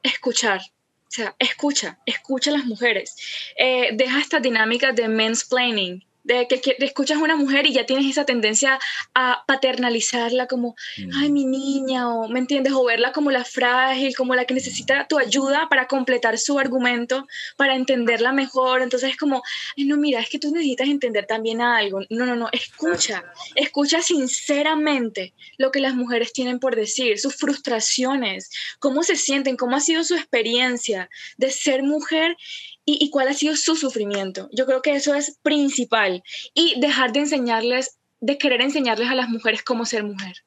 escuchar, 0.04 0.62
o 0.62 1.10
sea, 1.10 1.36
escucha, 1.40 1.98
escucha 2.06 2.52
a 2.52 2.54
las 2.54 2.66
mujeres. 2.66 3.16
Eh, 3.58 3.90
deja 3.94 4.20
esta 4.20 4.40
dinámica 4.40 4.92
de 4.92 5.08
mansplaining, 5.08 6.06
de 6.24 6.48
que, 6.48 6.76
escuchas 6.80 7.18
a 7.18 7.24
una 7.24 7.36
mujer 7.36 7.66
y 7.68 7.74
ya 7.74 7.86
tienes 7.86 8.06
esa 8.10 8.26
tendencia 8.26 8.80
a 9.14 9.44
paternalizarla 9.46 10.48
como, 10.48 10.76
ay, 11.16 11.32
mi 11.32 11.46
niña, 11.46 12.10
o 12.10 12.28
me 12.30 12.40
entiendes, 12.40 12.74
o 12.74 12.86
verla 12.86 13.12
como 13.12 13.32
la 13.32 13.44
frágil, 13.44 14.16
como 14.16 14.36
la 14.36 14.46
que 14.46 14.54
necesita 14.54 15.08
tu 15.08 15.18
ayuda 15.20 15.68
para 15.70 15.88
completar 15.88 16.38
su 16.38 16.58
argumento, 16.60 17.28
para 17.58 17.76
entenderla 17.76 18.32
mejor. 18.32 18.82
Entonces 18.82 19.12
es 19.12 19.18
como, 19.18 19.44
ay, 19.78 19.86
no, 19.86 19.98
mira, 19.98 20.20
es 20.20 20.30
que 20.30 20.40
tú 20.40 20.52
necesitas 20.52 20.88
entender 20.88 21.26
también 21.26 21.62
algo. 21.62 22.02
No, 22.10 22.26
no, 22.26 22.36
no, 22.36 22.50
escucha, 22.52 23.24
escucha 23.56 24.02
sinceramente 24.02 25.34
lo 25.58 25.72
que 25.72 25.80
las 25.80 25.96
mujeres 25.96 26.34
tienen 26.34 26.60
por 26.60 26.76
decir, 26.76 27.20
sus 27.20 27.36
frustraciones, 27.36 28.50
cómo 28.80 29.04
se 29.04 29.16
sienten, 29.16 29.58
cómo 29.58 29.76
ha 29.76 29.80
sido 29.80 30.04
su 30.04 30.16
experiencia 30.16 31.10
de 31.38 31.52
ser 31.52 31.84
mujer 31.84 32.38
y, 32.86 33.10
cuál 33.10 33.30
ha 33.30 33.34
sido 33.34 33.56
su 33.56 33.76
sufrimiento. 33.76 34.50
Yo 34.52 34.66
creo 34.66 34.82
que 34.82 34.94
eso 34.94 35.16
es 35.16 35.38
principal. 35.42 36.24
Y 36.54 36.80
dejar 36.80 37.14
de 37.14 37.22
enseñarles, 37.22 37.98
de 38.20 38.38
querer 38.38 38.62
enseñarles 38.62 39.10
a 39.10 39.16
las 39.16 39.30
mujeres 39.30 39.64
cómo 39.64 39.86
ser 39.86 40.04
mujer. 40.04 40.44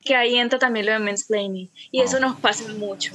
Que 0.00 0.14
ahí 0.14 0.36
entra 0.36 0.58
también 0.58 0.86
lo 0.86 0.92
de 0.92 0.98
mansplaining. 0.98 1.70
Y 1.90 2.00
eso 2.00 2.20
nos 2.20 2.38
pasa 2.40 2.66
mucho. 2.74 3.12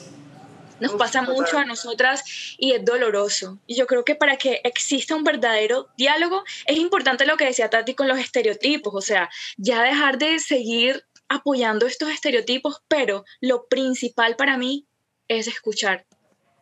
Nos 0.79 0.93
pasa 0.93 1.21
mucho 1.23 1.57
a 1.57 1.65
nosotras 1.65 2.23
y 2.57 2.71
es 2.71 2.85
doloroso. 2.85 3.59
Y 3.67 3.75
yo 3.75 3.85
creo 3.85 4.05
que 4.05 4.15
para 4.15 4.37
que 4.37 4.61
exista 4.63 5.15
un 5.15 5.23
verdadero 5.23 5.89
diálogo 5.97 6.43
es 6.65 6.77
importante 6.77 7.25
lo 7.25 7.35
que 7.35 7.45
decía 7.45 7.69
Tati 7.69 7.95
con 7.95 8.07
los 8.07 8.17
estereotipos, 8.17 8.93
o 8.95 9.01
sea, 9.01 9.29
ya 9.57 9.83
dejar 9.83 10.17
de 10.17 10.39
seguir 10.39 11.03
apoyando 11.27 11.85
estos 11.85 12.09
estereotipos, 12.09 12.81
pero 12.87 13.25
lo 13.41 13.67
principal 13.67 14.37
para 14.37 14.57
mí 14.57 14.87
es 15.27 15.47
escuchar 15.47 16.05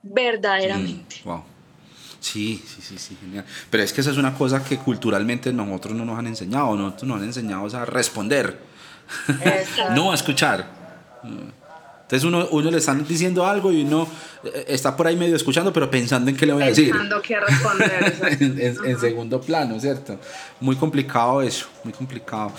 verdaderamente. 0.01 1.17
Mm, 1.23 1.27
wow. 1.27 1.56
Sí, 2.19 2.63
sí, 2.65 2.81
sí, 2.81 2.97
sí, 2.97 3.17
genial. 3.19 3.45
Pero 3.69 3.83
es 3.83 3.93
que 3.93 4.01
esa 4.01 4.11
es 4.11 4.17
una 4.17 4.33
cosa 4.33 4.63
que 4.63 4.77
culturalmente 4.77 5.53
nosotros 5.53 5.95
no 5.95 6.05
nos 6.05 6.17
han 6.17 6.27
enseñado, 6.27 6.75
nosotros 6.75 7.07
nos 7.07 7.17
han 7.19 7.25
enseñado 7.25 7.77
a 7.77 7.85
responder, 7.85 8.59
no 9.93 10.11
a 10.11 10.15
escuchar. 10.15 10.77
Entonces 12.07 12.23
uno, 12.23 12.47
uno 12.51 12.71
le 12.71 12.77
están 12.77 13.05
diciendo 13.05 13.45
algo 13.45 13.69
y 13.69 13.81
uno 13.81 14.07
eh, 14.45 14.63
está 14.69 14.95
por 14.95 15.07
ahí 15.07 15.17
medio 15.17 15.35
escuchando, 15.35 15.73
pero 15.73 15.91
pensando 15.91 16.29
en 16.29 16.37
qué 16.37 16.45
le 16.45 16.53
voy 16.53 16.63
a 16.63 16.67
decir. 16.67 16.89
Pensando 16.89 17.21
qué 17.21 17.37
responder. 17.37 18.37
en, 18.39 18.85
en, 18.85 18.99
segundo 18.99 19.41
plano, 19.41 19.77
¿cierto? 19.77 20.17
Muy 20.61 20.77
complicado 20.77 21.41
eso, 21.41 21.67
muy 21.83 21.91
complicado. 21.91 22.53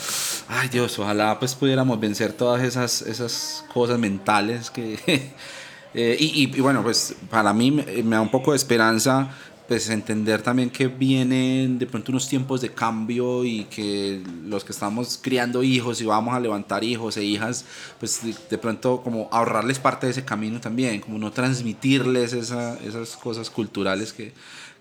Ay 0.48 0.68
Dios, 0.68 0.98
ojalá 0.98 1.38
pues 1.38 1.54
pudiéramos 1.54 1.98
vencer 1.98 2.34
todas 2.34 2.62
esas, 2.62 3.00
esas 3.02 3.64
cosas 3.72 3.98
mentales 3.98 4.70
que... 4.70 5.32
Eh, 5.94 6.16
y, 6.20 6.54
y, 6.54 6.60
bueno, 6.60 6.82
pues 6.82 7.14
para 7.30 7.54
mí 7.54 7.70
me, 7.70 7.82
me 8.02 8.14
da 8.14 8.20
un 8.20 8.30
poco 8.30 8.50
de 8.50 8.58
esperanza 8.58 9.30
pues 9.68 9.90
entender 9.90 10.40
también 10.40 10.70
que 10.70 10.88
vienen 10.88 11.78
de 11.78 11.86
pronto 11.86 12.10
unos 12.10 12.26
tiempos 12.26 12.62
de 12.62 12.72
cambio 12.72 13.44
y 13.44 13.64
que 13.64 14.22
los 14.46 14.64
que 14.64 14.72
estamos 14.72 15.20
criando 15.22 15.62
hijos 15.62 16.00
y 16.00 16.06
vamos 16.06 16.34
a 16.34 16.40
levantar 16.40 16.82
hijos 16.82 17.18
e 17.18 17.24
hijas, 17.24 17.66
pues 18.00 18.22
de, 18.48 18.58
pronto 18.58 19.02
como 19.02 19.28
ahorrarles 19.30 19.78
parte 19.78 20.06
de 20.06 20.12
ese 20.12 20.24
camino 20.24 20.58
también, 20.58 21.02
como 21.02 21.18
no 21.18 21.30
transmitirles 21.32 22.32
esa, 22.32 22.78
esas 22.78 23.14
cosas 23.18 23.50
culturales 23.50 24.14
que, 24.14 24.32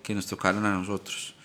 que 0.01 0.15
nos 0.15 0.25
tocaron 0.25 0.65
a 0.65 0.73
nosotros. 0.73 1.36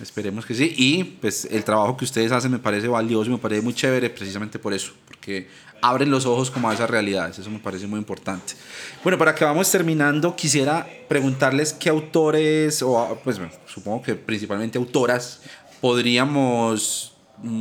Esperemos 0.00 0.44
que 0.44 0.54
sí. 0.54 0.74
Y 0.76 1.04
pues 1.04 1.46
el 1.50 1.64
trabajo 1.64 1.96
que 1.96 2.04
ustedes 2.04 2.32
hacen 2.32 2.50
me 2.50 2.58
parece 2.58 2.88
valioso, 2.88 3.30
me 3.30 3.38
parece 3.38 3.62
muy 3.62 3.74
chévere 3.74 4.10
precisamente 4.10 4.58
por 4.58 4.74
eso, 4.74 4.92
porque 5.06 5.48
abren 5.80 6.10
los 6.10 6.26
ojos 6.26 6.50
como 6.50 6.68
a 6.68 6.74
esas 6.74 6.90
realidades. 6.90 7.38
Eso 7.38 7.50
me 7.50 7.58
parece 7.58 7.86
muy 7.86 7.98
importante. 7.98 8.54
Bueno, 9.02 9.18
para 9.18 9.34
que 9.34 9.44
vamos 9.44 9.70
terminando, 9.70 10.34
quisiera 10.34 10.86
preguntarles 11.08 11.72
qué 11.72 11.90
autores, 11.90 12.82
o 12.82 13.18
pues 13.22 13.38
supongo 13.66 14.02
que 14.02 14.14
principalmente 14.14 14.78
autoras, 14.78 15.42
podríamos 15.80 17.13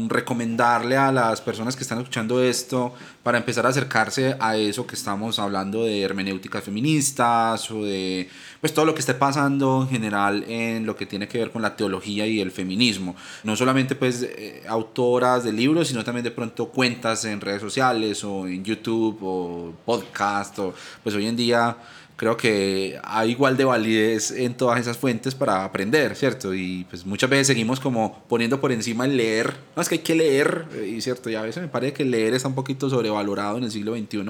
recomendarle 0.07 0.95
a 0.95 1.11
las 1.11 1.41
personas 1.41 1.75
que 1.75 1.83
están 1.83 1.97
escuchando 1.97 2.41
esto 2.41 2.93
para 3.21 3.37
empezar 3.37 3.65
a 3.65 3.69
acercarse 3.69 4.37
a 4.39 4.55
eso 4.55 4.85
que 4.85 4.95
estamos 4.95 5.39
hablando 5.39 5.83
de 5.83 6.01
hermenéuticas 6.01 6.63
feministas 6.63 7.69
o 7.71 7.83
de 7.83 8.29
pues 8.61 8.73
todo 8.73 8.85
lo 8.85 8.93
que 8.93 8.99
esté 8.99 9.13
pasando 9.13 9.81
en 9.81 9.89
general 9.89 10.45
en 10.47 10.85
lo 10.85 10.95
que 10.95 11.05
tiene 11.05 11.27
que 11.27 11.39
ver 11.39 11.51
con 11.51 11.61
la 11.61 11.75
teología 11.75 12.25
y 12.27 12.39
el 12.39 12.51
feminismo. 12.51 13.15
No 13.43 13.55
solamente 13.55 13.95
pues 13.95 14.21
eh, 14.23 14.63
autoras 14.67 15.43
de 15.43 15.51
libros 15.51 15.87
sino 15.87 16.03
también 16.03 16.23
de 16.23 16.31
pronto 16.31 16.67
cuentas 16.67 17.25
en 17.25 17.41
redes 17.41 17.61
sociales 17.61 18.23
o 18.23 18.47
en 18.47 18.63
YouTube 18.63 19.17
o 19.21 19.73
podcast 19.85 20.59
o 20.59 20.73
pues 21.01 21.15
hoy 21.15 21.27
en 21.27 21.35
día 21.35 21.75
creo 22.15 22.37
que 22.37 22.99
hay 23.03 23.31
igual 23.31 23.57
de 23.57 23.65
validez 23.65 24.31
en 24.31 24.55
todas 24.55 24.79
esas 24.79 24.97
fuentes 24.97 25.33
para 25.35 25.63
aprender, 25.63 26.15
¿cierto? 26.15 26.53
Y 26.53 26.85
pues 26.89 27.05
muchas 27.05 27.29
veces 27.29 27.47
seguimos 27.47 27.79
como 27.79 28.23
poniendo 28.27 28.61
por 28.61 28.71
encima 28.71 29.05
el 29.05 29.17
leer. 29.17 29.55
No, 29.75 29.81
es 29.81 29.89
que 29.89 29.95
hay 29.95 30.01
que 30.01 30.15
leer, 30.15 30.65
y 30.87 31.01
cierto, 31.01 31.29
y 31.29 31.35
a 31.35 31.41
veces 31.41 31.61
me 31.61 31.69
parece 31.69 31.93
que 31.93 32.05
leer 32.05 32.33
está 32.33 32.47
un 32.47 32.55
poquito 32.55 32.89
sobrevalorado 32.89 33.57
en 33.57 33.63
el 33.63 33.71
siglo 33.71 33.95
XXI, 33.95 34.23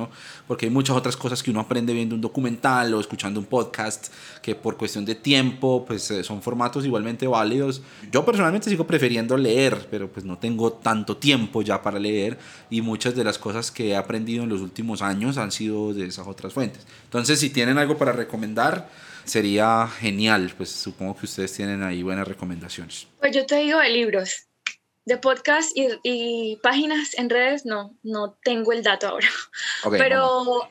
porque 0.48 0.68
hay 0.68 0.72
muchas 0.72 0.96
otras 0.96 1.18
cosas 1.18 1.44
que 1.44 1.52
uno 1.52 1.60
aprende 1.60 1.94
viendo 1.94 2.16
un 2.16 2.22
documental 2.22 2.94
o 2.94 3.00
escuchando 3.00 3.40
un 3.40 3.46
podcast, 3.46 4.08
que 4.42 4.56
por 4.56 4.78
cuestión 4.78 5.06
de 5.06 5.16
tiempo, 5.16 5.86
pues 5.86 6.10
eh, 6.12 6.24
son 6.24 6.42
formatos 6.42 6.86
igualmente 6.86 7.28
válidos. 7.28 7.82
Yo 8.12 8.24
personalmente 8.26 8.70
sigo 8.70 8.88
prefiriendo 8.88 9.38
leer, 9.38 9.88
pero 9.92 10.08
pues 10.10 10.26
no 10.26 10.38
tengo 10.38 10.74
tanto 10.74 11.18
tiempo 11.18 11.62
ya 11.62 11.82
para 11.82 12.00
leer, 12.00 12.38
y 12.70 12.82
muchas 12.82 13.16
de 13.16 13.24
las 13.24 13.38
cosas 13.38 13.72
que 13.72 13.90
he 13.90 13.96
aprendido 13.96 14.44
en 14.44 14.50
los 14.50 14.62
últimos 14.62 15.02
años 15.02 15.38
han 15.38 15.52
sido 15.52 15.94
de 15.94 16.06
esas 16.06 16.28
otras 16.28 16.54
fuentes. 16.54 16.86
Entonces, 17.06 17.40
si 17.40 17.50
tienen 17.50 17.73
algo 17.78 17.98
para 17.98 18.12
recomendar, 18.12 18.90
sería 19.26 19.88
genial. 19.88 20.54
Pues 20.56 20.70
supongo 20.70 21.18
que 21.18 21.26
ustedes 21.26 21.54
tienen 21.54 21.84
ahí 21.84 22.04
buenas 22.04 22.28
recomendaciones. 22.28 23.08
Pues 23.20 23.36
yo 23.36 23.46
te 23.46 23.58
digo 23.58 23.80
de 23.80 23.90
libros. 23.90 24.48
De 25.06 25.18
podcast 25.18 25.72
y, 25.76 26.58
páginas 26.64 27.14
en 27.16 27.30
redes, 27.30 27.66
no, 27.66 27.94
no 28.04 28.38
tengo 28.42 28.72
el 28.72 28.84
dato 28.84 29.10
ahora. 29.10 29.28
Pero 29.90 30.70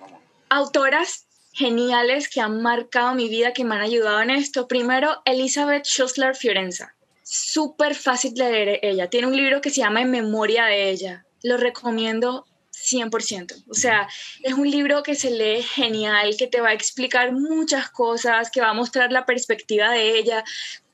autoras 0.49 1.27
geniales 1.53 2.31
que 2.31 2.41
han 2.41 2.63
marcado 2.63 3.15
mi 3.15 3.29
vida, 3.29 3.53
que 3.53 3.65
me 3.65 3.75
han 3.75 3.83
ayudado 3.83 4.23
en 4.23 4.31
esto. 4.31 4.69
Primero, 4.69 5.21
Elizabeth 5.27 5.85
Schussler 5.85 6.35
Fiorenza. 6.35 6.95
Súper 7.23 7.95
fácil 7.95 8.35
de 8.35 8.51
leer 8.51 8.81
ella. 8.83 9.09
Tiene 9.11 9.27
un 9.27 9.37
libro 9.37 9.61
que 9.61 9.71
se 9.71 9.81
llama 9.81 10.01
En 10.01 10.11
memoria 10.11 10.65
de 10.65 10.91
ella. 10.91 11.27
Lo 11.43 11.57
recomiendo 11.57 12.47
100%. 12.83 13.65
O 13.69 13.75
sea, 13.75 14.09
es 14.43 14.55
un 14.55 14.71
libro 14.71 15.03
que 15.03 15.15
se 15.15 15.31
lee 15.31 15.63
genial, 15.63 16.37
que 16.37 16.47
te 16.47 16.61
va 16.61 16.71
a 16.71 16.75
explicar 16.75 17.33
muchas 17.33 17.91
cosas, 17.91 18.51
que 18.51 18.61
va 18.61 18.71
a 18.71 18.75
mostrar 18.75 19.13
la 19.13 19.25
perspectiva 19.25 19.91
de 19.91 20.19
ella. 20.19 20.45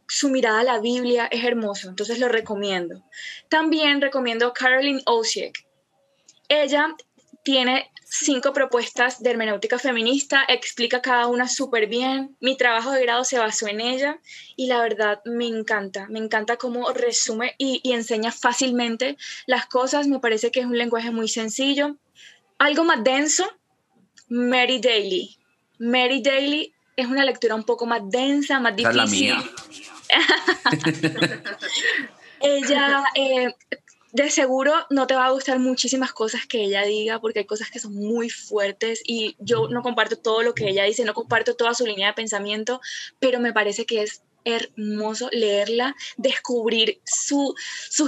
Su 0.06 0.28
mirada 0.30 0.60
a 0.60 0.64
la 0.64 0.80
Biblia 0.80 1.26
es 1.30 1.44
hermoso, 1.44 1.88
entonces 1.88 2.18
lo 2.18 2.28
recomiendo. 2.28 3.02
También 3.48 4.00
recomiendo 4.00 4.52
Caroline 4.52 5.02
Osiek. 5.06 5.66
Ella 6.48 6.94
tiene 7.42 7.90
cinco 8.08 8.52
propuestas 8.52 9.22
de 9.22 9.30
hermenéutica 9.30 9.78
feminista, 9.78 10.44
explica 10.48 11.02
cada 11.02 11.26
una 11.26 11.46
súper 11.48 11.88
bien. 11.88 12.36
Mi 12.40 12.56
trabajo 12.56 12.90
de 12.92 13.02
grado 13.02 13.24
se 13.24 13.38
basó 13.38 13.68
en 13.68 13.80
ella 13.80 14.18
y 14.56 14.66
la 14.66 14.80
verdad 14.80 15.20
me 15.24 15.46
encanta, 15.46 16.06
me 16.08 16.18
encanta 16.18 16.56
cómo 16.56 16.90
resume 16.92 17.54
y, 17.58 17.80
enseña 17.92 18.32
fácilmente 18.32 19.16
las 19.46 19.66
cosas, 19.66 20.08
me 20.08 20.20
parece 20.20 20.50
que 20.50 20.60
es 20.60 20.66
un 20.66 20.78
lenguaje 20.78 21.10
muy 21.10 21.28
sencillo. 21.28 21.96
Algo 22.58 22.84
más 22.84 23.04
denso, 23.04 23.46
Mary 24.28 24.80
Daly. 24.80 25.36
Mary 25.78 26.22
Daly 26.22 26.72
es 26.96 27.06
una 27.06 27.24
lectura 27.24 27.54
un 27.54 27.64
poco 27.64 27.86
más 27.86 28.00
densa, 28.04 28.58
más 28.58 28.74
difícil. 28.74 29.34
ella 32.40 33.04
eh, 33.14 33.54
de 34.24 34.30
seguro 34.30 34.72
no 34.90 35.06
te 35.06 35.14
va 35.14 35.26
a 35.26 35.30
gustar 35.30 35.58
muchísimas 35.58 36.12
cosas 36.12 36.46
que 36.46 36.62
ella 36.62 36.82
diga, 36.82 37.20
porque 37.20 37.40
hay 37.40 37.46
cosas 37.46 37.70
que 37.70 37.78
son 37.78 37.94
muy 37.94 38.30
fuertes 38.30 39.02
y 39.04 39.36
yo 39.38 39.68
no 39.68 39.82
comparto 39.82 40.16
todo 40.16 40.42
lo 40.42 40.54
que 40.54 40.68
ella 40.68 40.84
dice, 40.84 41.04
no 41.04 41.14
comparto 41.14 41.54
toda 41.54 41.74
su 41.74 41.86
línea 41.86 42.08
de 42.08 42.14
pensamiento, 42.14 42.80
pero 43.18 43.40
me 43.40 43.52
parece 43.52 43.86
que 43.86 44.02
es 44.02 44.22
hermoso 44.44 45.28
leerla, 45.32 45.94
descubrir 46.16 47.00
sus 47.04 47.54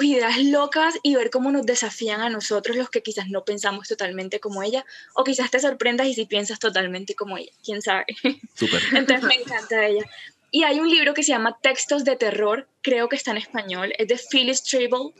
ideas 0.02 0.38
locas 0.38 0.94
y 1.02 1.14
ver 1.14 1.30
cómo 1.30 1.50
nos 1.50 1.66
desafían 1.66 2.20
a 2.20 2.30
nosotros 2.30 2.76
los 2.76 2.88
que 2.88 3.02
quizás 3.02 3.28
no 3.28 3.44
pensamos 3.44 3.88
totalmente 3.88 4.40
como 4.40 4.62
ella, 4.62 4.84
o 5.14 5.24
quizás 5.24 5.50
te 5.50 5.60
sorprendas 5.60 6.06
y 6.06 6.14
si 6.14 6.26
piensas 6.26 6.58
totalmente 6.58 7.14
como 7.14 7.36
ella, 7.36 7.52
quién 7.62 7.82
sabe. 7.82 8.06
Entonces 8.94 9.22
me 9.22 9.34
encanta 9.34 9.86
ella. 9.86 10.04
Y 10.50 10.64
hay 10.64 10.80
un 10.80 10.90
libro 10.90 11.14
que 11.14 11.22
se 11.22 11.30
llama 11.30 11.58
Textos 11.62 12.04
de 12.04 12.16
Terror, 12.16 12.68
creo 12.82 13.08
que 13.08 13.16
está 13.16 13.30
en 13.30 13.36
español, 13.36 13.92
es 13.98 14.08
de 14.08 14.18
Phyllis 14.18 14.64
Treble 14.64 15.12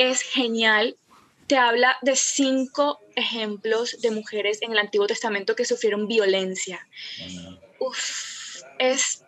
es 0.00 0.22
genial. 0.22 0.96
Te 1.46 1.58
habla 1.58 1.96
de 2.00 2.16
cinco 2.16 3.00
ejemplos 3.16 4.00
de 4.00 4.10
mujeres 4.10 4.62
en 4.62 4.72
el 4.72 4.78
Antiguo 4.78 5.06
Testamento 5.06 5.54
que 5.54 5.66
sufrieron 5.66 6.08
violencia. 6.08 6.88
es 8.78 9.24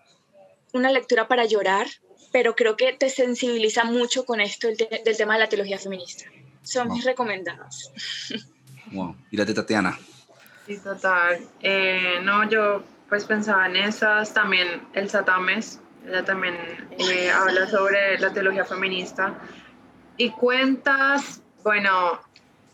una 0.72 0.90
lectura 0.90 1.28
para 1.28 1.44
llorar, 1.44 1.88
pero 2.32 2.54
creo 2.54 2.76
que 2.76 2.94
te 2.94 3.10
sensibiliza 3.10 3.84
mucho 3.84 4.24
con 4.24 4.40
esto 4.40 4.68
del 4.68 5.16
tema 5.16 5.34
de 5.34 5.40
la 5.40 5.48
teología 5.48 5.78
feminista. 5.78 6.24
Son 6.62 6.90
mis 6.90 7.04
recomendadas. 7.04 7.92
Wow. 8.92 9.16
¿Y 9.30 9.36
la 9.36 9.44
de 9.44 9.54
Tatiana? 9.54 9.98
Sí, 10.66 10.78
total. 10.78 11.40
Eh, 11.60 12.20
no, 12.22 12.48
yo 12.48 12.82
pues 13.08 13.24
pensaba 13.24 13.66
en 13.66 13.76
esas, 13.76 14.32
también 14.32 14.82
el 14.94 15.10
Satames, 15.10 15.80
ella 16.06 16.24
también 16.24 16.54
eh, 16.98 17.30
habla 17.30 17.68
sobre 17.68 18.18
la 18.18 18.32
teología 18.32 18.64
feminista. 18.64 19.34
Y 20.16 20.30
cuentas, 20.30 21.42
bueno, 21.62 22.20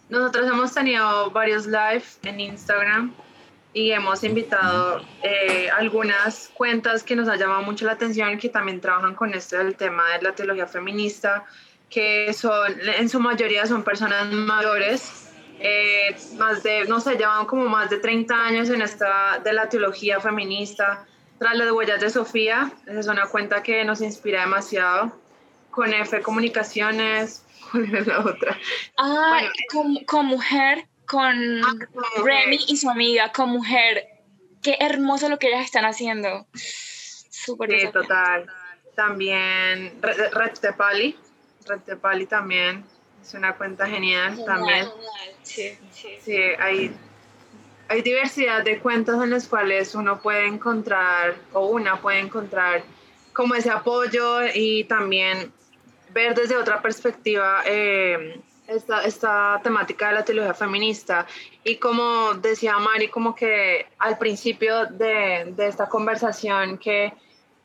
nosotros 0.09 0.49
hemos 0.49 0.73
tenido 0.75 1.31
varios 1.31 1.67
live 1.67 2.05
en 2.25 2.41
Instagram 2.41 3.15
y 3.73 3.93
hemos 3.93 4.25
invitado 4.25 5.03
eh, 5.23 5.69
algunas 5.71 6.51
cuentas 6.55 7.03
que 7.03 7.15
nos 7.15 7.29
han 7.29 7.39
llamado 7.39 7.63
mucho 7.63 7.85
la 7.85 7.93
atención 7.93 8.39
que 8.39 8.49
también 8.49 8.81
trabajan 8.81 9.15
con 9.15 9.35
esto 9.35 9.59
del 9.59 9.77
tema 9.77 10.09
de 10.15 10.23
la 10.23 10.33
teología 10.33 10.67
feminista, 10.67 11.45
que 11.89 12.33
son, 12.33 12.73
en 12.81 13.09
su 13.09 13.21
mayoría 13.21 13.67
son 13.67 13.83
personas 13.83 14.33
mayores, 14.33 15.31
eh, 15.61 16.17
más 16.37 16.63
de, 16.63 16.85
no 16.85 17.01
sé, 17.01 17.17
llevan 17.17 17.47
como 17.47 17.69
más 17.69 17.91
de 17.91 17.99
30 17.99 18.35
años 18.35 18.71
en 18.71 18.83
esta 18.83 19.41
de 19.43 19.53
la 19.53 19.69
teología 19.69 20.21
feminista. 20.21 21.07
Tras 21.39 21.57
las 21.57 21.71
huellas 21.71 22.01
de 22.01 22.11
Sofía, 22.11 22.73
esa 22.87 22.99
es 22.99 23.07
una 23.07 23.27
cuenta 23.27 23.63
que 23.63 23.85
nos 23.85 24.01
inspira 24.01 24.41
demasiado. 24.41 25.13
Con 25.79 25.95
F 25.95 26.21
Comunicaciones, 26.23 27.45
¿cuál 27.71 27.95
es 27.95 28.05
la 28.09 28.19
otra? 28.19 28.59
Ah, 28.97 29.43
con, 29.71 29.95
con 30.07 30.27
mujer 30.27 30.89
con 31.07 31.65
ah, 31.65 32.23
Remy 32.25 32.59
y 32.67 32.77
su 32.77 32.91
amiga, 32.91 33.31
con 33.31 33.51
mujer. 33.51 34.09
Qué 34.61 34.77
hermoso 34.81 35.29
lo 35.29 35.39
que 35.39 35.47
ellas 35.47 35.65
están 35.65 35.85
haciendo. 35.85 36.49
Súper 37.31 37.71
Sí, 37.71 37.87
total. 37.93 38.47
También 38.97 40.03
Red 40.03 40.59
Tepali. 40.61 41.17
Red 41.65 41.83
Tepali 41.83 42.27
también. 42.27 42.85
Es 43.23 43.35
una 43.35 43.55
cuenta 43.55 43.87
genial, 43.87 44.45
también. 44.45 44.89
Sí, 45.45 45.79
sí. 45.93 46.09
sí 46.21 46.37
hay, 46.59 46.93
hay 47.87 48.03
diversidad 48.03 48.65
de 48.65 48.81
cuentas 48.81 49.23
en 49.23 49.31
las 49.31 49.47
cuales 49.47 49.95
uno 49.95 50.21
puede 50.21 50.49
encontrar, 50.49 51.37
o 51.53 51.67
una 51.67 52.01
puede 52.01 52.19
encontrar, 52.19 52.83
como 53.33 53.55
ese 53.55 53.71
apoyo 53.71 54.41
y 54.53 54.83
también 54.83 55.53
ver 56.19 56.35
desde 56.35 56.57
otra 56.57 56.83
perspectiva 56.83 57.63
eh, 57.65 58.41
esta, 58.67 59.05
esta 59.05 59.61
temática 59.63 60.09
de 60.09 60.15
la 60.15 60.25
teología 60.25 60.53
feminista. 60.53 61.27
Y 61.63 61.77
como 61.77 62.35
decía 62.35 62.77
Mari, 62.79 63.07
como 63.09 63.37
que 63.37 63.87
al 63.99 64.19
principio 64.19 64.87
de, 64.87 65.53
de 65.57 65.67
esta 65.69 65.89
conversación, 65.89 66.77
que 66.79 67.13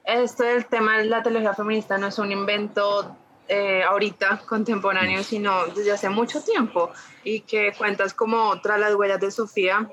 esto 0.06 0.44
del 0.44 0.66
tema 0.68 1.00
de 1.00 1.06
la 1.06 1.24
teología 1.24 1.56
feminista 1.56 1.98
no 1.98 2.08
es 2.08 2.20
un 2.20 2.32
invento 2.32 3.16
eh, 3.48 3.82
ahorita 3.84 4.44
contemporáneo, 4.48 5.24
sino 5.24 5.66
desde 5.68 5.92
hace 5.92 6.10
mucho 6.10 6.44
tiempo. 6.44 6.92
Y 7.24 7.42
que 7.42 7.74
cuentas 7.76 8.14
como 8.14 8.62
tras 8.62 8.80
las 8.80 8.94
huellas 8.94 9.20
de 9.20 9.32
Sofía, 9.32 9.90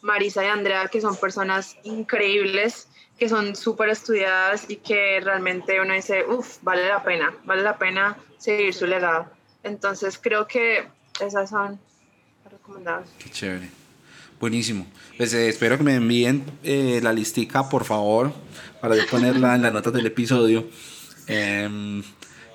Marisa 0.00 0.42
y 0.42 0.48
Andrea, 0.48 0.88
que 0.88 1.02
son 1.02 1.16
personas 1.16 1.76
increíbles, 1.82 2.88
que 3.18 3.28
son 3.28 3.54
súper 3.54 3.88
estudiadas 3.90 4.66
y 4.68 4.76
que 4.76 5.20
realmente 5.20 5.80
uno 5.80 5.94
dice, 5.94 6.24
uff, 6.26 6.58
vale 6.62 6.88
la 6.88 7.02
pena, 7.02 7.32
vale 7.44 7.62
la 7.62 7.78
pena 7.78 8.16
seguir 8.38 8.74
su 8.74 8.86
legado. 8.86 9.30
Entonces 9.62 10.18
creo 10.18 10.46
que 10.46 10.84
esas 11.20 11.50
son 11.50 11.78
recomendadas. 12.50 13.08
Qué 13.18 13.30
chévere. 13.30 13.70
Buenísimo. 14.40 14.86
Pues 15.16 15.32
eh, 15.32 15.48
espero 15.48 15.78
que 15.78 15.84
me 15.84 15.94
envíen 15.94 16.44
eh, 16.64 17.00
la 17.02 17.12
listica, 17.12 17.68
por 17.68 17.84
favor, 17.84 18.32
para 18.80 18.96
yo 18.96 19.06
ponerla 19.06 19.54
en 19.54 19.62
las 19.62 19.72
notas 19.72 19.92
del 19.92 20.06
episodio. 20.06 20.68
Em, 21.26 22.02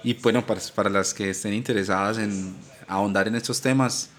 y 0.03 0.13
bueno, 0.15 0.45
para, 0.45 0.61
para 0.75 0.89
las 0.89 1.13
que 1.13 1.29
estén 1.29 1.53
interesadas 1.53 2.17
en 2.17 2.55
ahondar 2.87 3.27
en 3.27 3.35
estos 3.35 3.61
temas, 3.61 4.09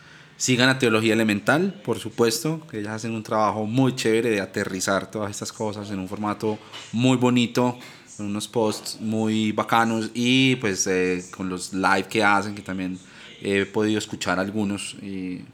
sigan 0.40 0.70
a 0.70 0.78
Teología 0.78 1.12
Elemental, 1.12 1.74
por 1.84 1.98
supuesto, 1.98 2.66
que 2.66 2.78
ellas 2.78 2.94
hacen 2.94 3.12
un 3.12 3.22
trabajo 3.22 3.66
muy 3.66 3.94
chévere 3.94 4.30
de 4.30 4.40
aterrizar 4.40 5.10
todas 5.10 5.30
estas 5.30 5.52
cosas 5.52 5.90
en 5.90 5.98
un 5.98 6.08
formato 6.08 6.58
muy 6.92 7.18
bonito 7.18 7.78
unos 8.18 8.48
posts 8.48 8.98
muy 9.00 9.52
bacanos 9.52 10.10
y 10.14 10.56
pues 10.56 10.86
eh, 10.86 11.24
con 11.30 11.50
los 11.50 11.74
live 11.74 12.04
que 12.08 12.24
hacen, 12.24 12.54
que 12.54 12.62
también 12.62 12.98
he 13.42 13.66
podido 13.66 13.98
escuchar 13.98 14.38
algunos 14.38 14.94
y, 15.02 15.44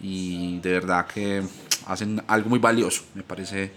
y 0.00 0.58
de 0.60 0.72
verdad 0.72 1.06
que 1.06 1.42
hacen 1.86 2.22
algo 2.28 2.48
muy 2.48 2.60
valioso, 2.60 3.02
me 3.14 3.24
parece 3.24 3.72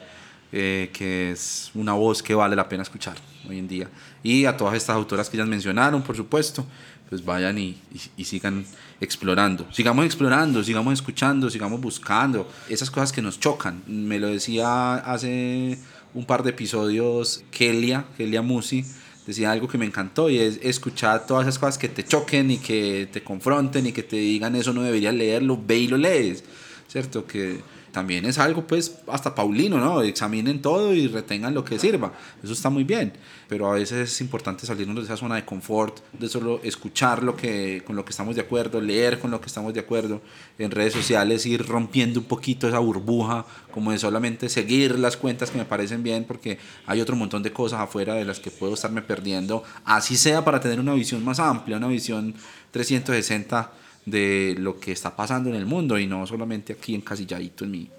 eh, 0.51 0.91
que 0.93 1.31
es 1.31 1.71
una 1.73 1.93
voz 1.93 2.21
que 2.21 2.35
vale 2.35 2.55
la 2.55 2.67
pena 2.69 2.83
escuchar 2.83 3.15
hoy 3.49 3.57
en 3.57 3.67
día. 3.67 3.89
Y 4.21 4.45
a 4.45 4.57
todas 4.57 4.75
estas 4.75 4.95
autoras 4.95 5.29
que 5.29 5.37
ellas 5.37 5.47
mencionaron, 5.47 6.03
por 6.03 6.15
supuesto, 6.15 6.65
pues 7.09 7.23
vayan 7.25 7.57
y, 7.57 7.77
y, 8.15 8.23
sigan 8.23 8.65
explorando. 9.01 9.67
Sigamos 9.71 10.05
explorando, 10.05 10.63
sigamos 10.63 10.93
escuchando, 10.93 11.49
sigamos 11.49 11.81
buscando 11.81 12.47
esas 12.69 12.89
cosas 12.89 13.11
que 13.11 13.21
nos 13.21 13.39
chocan. 13.39 13.81
Me 13.87 14.19
lo 14.19 14.27
decía 14.27 14.95
hace 14.95 15.77
un 16.13 16.25
par 16.25 16.43
de 16.43 16.51
episodios, 16.51 17.43
Kelia, 17.51 18.05
Kelia 18.15 18.41
Musi, 18.41 18.85
decía 19.25 19.51
algo 19.51 19.67
que 19.67 19.77
me 19.77 19.85
encantó 19.85 20.29
y 20.29 20.37
es 20.37 20.59
escuchar 20.61 21.25
todas 21.25 21.47
esas 21.47 21.59
cosas 21.59 21.77
que 21.77 21.89
te 21.89 22.05
choquen 22.05 22.51
y 22.51 22.57
que 22.57 23.09
te 23.11 23.23
confronten 23.23 23.87
y 23.87 23.91
que 23.91 24.03
te 24.03 24.17
digan 24.17 24.55
eso 24.55 24.73
no 24.73 24.83
deberías 24.83 25.13
leerlo, 25.13 25.59
ve 25.65 25.79
y 25.79 25.87
lo 25.87 25.97
lees, 25.97 26.43
¿cierto? 26.87 27.25
Que 27.25 27.59
también 27.91 28.25
es 28.25 28.37
algo 28.37 28.65
pues 28.65 28.99
hasta 29.07 29.35
paulino, 29.35 29.77
¿no? 29.77 30.01
Examinen 30.01 30.61
todo 30.61 30.93
y 30.93 31.07
retengan 31.07 31.53
lo 31.53 31.63
que 31.63 31.77
sirva. 31.77 32.13
Eso 32.43 32.53
está 32.53 32.69
muy 32.69 32.83
bien, 32.83 33.13
pero 33.47 33.69
a 33.69 33.73
veces 33.73 34.11
es 34.11 34.21
importante 34.21 34.65
salirnos 34.65 34.95
de 34.95 35.03
esa 35.03 35.17
zona 35.17 35.35
de 35.35 35.45
confort, 35.45 35.99
de 36.13 36.29
solo 36.29 36.61
escuchar 36.63 37.21
lo 37.21 37.35
que, 37.35 37.83
con 37.85 37.95
lo 37.95 38.05
que 38.05 38.11
estamos 38.11 38.35
de 38.35 38.41
acuerdo, 38.41 38.79
leer 38.79 39.19
con 39.19 39.31
lo 39.31 39.41
que 39.41 39.47
estamos 39.47 39.73
de 39.73 39.81
acuerdo 39.81 40.21
en 40.57 40.71
redes 40.71 40.93
sociales, 40.93 41.45
ir 41.45 41.65
rompiendo 41.67 42.19
un 42.19 42.25
poquito 42.25 42.67
esa 42.67 42.79
burbuja, 42.79 43.45
como 43.71 43.91
de 43.91 43.99
solamente 43.99 44.49
seguir 44.49 44.97
las 44.97 45.17
cuentas 45.17 45.51
que 45.51 45.57
me 45.57 45.65
parecen 45.65 46.03
bien, 46.03 46.23
porque 46.25 46.57
hay 46.85 47.01
otro 47.01 47.15
montón 47.15 47.43
de 47.43 47.51
cosas 47.51 47.81
afuera 47.81 48.15
de 48.15 48.25
las 48.25 48.39
que 48.39 48.51
puedo 48.51 48.73
estarme 48.73 49.01
perdiendo, 49.01 49.63
así 49.85 50.15
sea 50.15 50.45
para 50.45 50.59
tener 50.59 50.79
una 50.79 50.93
visión 50.93 51.23
más 51.23 51.39
amplia, 51.39 51.77
una 51.77 51.87
visión 51.87 52.33
360 52.71 53.80
de 54.05 54.55
lo 54.57 54.79
que 54.79 54.91
está 54.91 55.15
pasando 55.15 55.49
en 55.49 55.55
el 55.55 55.65
mundo 55.65 55.97
y 55.99 56.07
no 56.07 56.25
solamente 56.25 56.73
aquí 56.73 56.95
encasilladito 56.95 57.65
en 57.65 57.71
mi, 57.71 57.89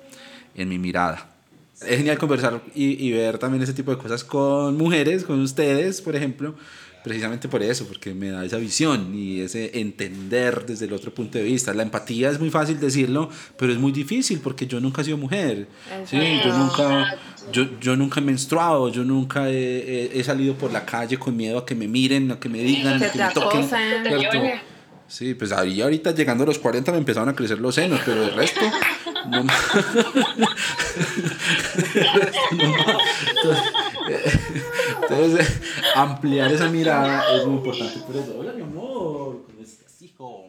en 0.54 0.68
mi 0.68 0.78
mirada. 0.78 1.28
Es 1.80 1.96
genial 1.96 2.18
conversar 2.18 2.62
y, 2.74 3.06
y 3.06 3.12
ver 3.12 3.38
también 3.38 3.62
ese 3.62 3.72
tipo 3.72 3.90
de 3.90 3.98
cosas 3.98 4.22
con 4.22 4.76
mujeres, 4.76 5.24
con 5.24 5.40
ustedes, 5.40 6.00
por 6.00 6.14
ejemplo, 6.14 6.54
precisamente 7.02 7.48
por 7.48 7.62
eso, 7.62 7.86
porque 7.86 8.14
me 8.14 8.30
da 8.30 8.44
esa 8.44 8.58
visión 8.58 9.12
y 9.14 9.40
ese 9.40 9.80
entender 9.80 10.64
desde 10.64 10.86
el 10.86 10.92
otro 10.92 11.12
punto 11.12 11.38
de 11.38 11.44
vista. 11.44 11.74
La 11.74 11.82
empatía 11.82 12.30
es 12.30 12.38
muy 12.38 12.50
fácil 12.50 12.78
decirlo, 12.78 13.28
pero 13.56 13.72
es 13.72 13.78
muy 13.78 13.92
difícil 13.92 14.40
porque 14.40 14.66
yo 14.66 14.80
nunca 14.80 15.02
he 15.02 15.04
sido 15.04 15.16
mujer. 15.16 15.66
¿sí? 16.06 16.18
Yo, 16.44 16.56
nunca, 16.56 17.16
yo, 17.52 17.80
yo 17.80 17.96
nunca 17.96 18.20
he 18.20 18.22
menstruado, 18.22 18.88
yo 18.90 19.02
nunca 19.04 19.50
he, 19.50 20.10
he, 20.14 20.24
salido 20.24 20.54
por 20.54 20.72
la 20.72 20.84
calle 20.84 21.18
con 21.18 21.36
miedo 21.36 21.58
a 21.58 21.66
que 21.66 21.74
me 21.74 21.88
miren, 21.88 22.30
a 22.30 22.38
que 22.38 22.48
me 22.48 22.58
digan, 22.58 23.02
a 23.02 23.10
que 23.10 23.18
me 23.18 23.30
toquen. 23.30 24.71
Sí, 25.12 25.34
pues 25.34 25.52
ahí 25.52 25.82
ahorita 25.82 26.14
llegando 26.14 26.44
a 26.44 26.46
los 26.46 26.58
40 26.58 26.90
me 26.90 26.96
empezaron 26.96 27.28
a 27.28 27.34
crecer 27.34 27.58
los 27.58 27.74
senos, 27.74 28.00
pero 28.02 28.24
el 28.24 28.32
resto 28.32 28.62
no, 29.28 29.44
Entonces, 35.02 35.60
ampliar 35.94 36.50
esa 36.50 36.70
mirada 36.70 37.24
es 37.36 37.44
muy 37.44 37.56
importante. 37.56 38.00
hola 38.38 38.54
mi 38.54 38.62
amor, 38.62 39.44
¿cómo 39.44 39.62
estás, 39.62 40.00
hijo? 40.00 40.46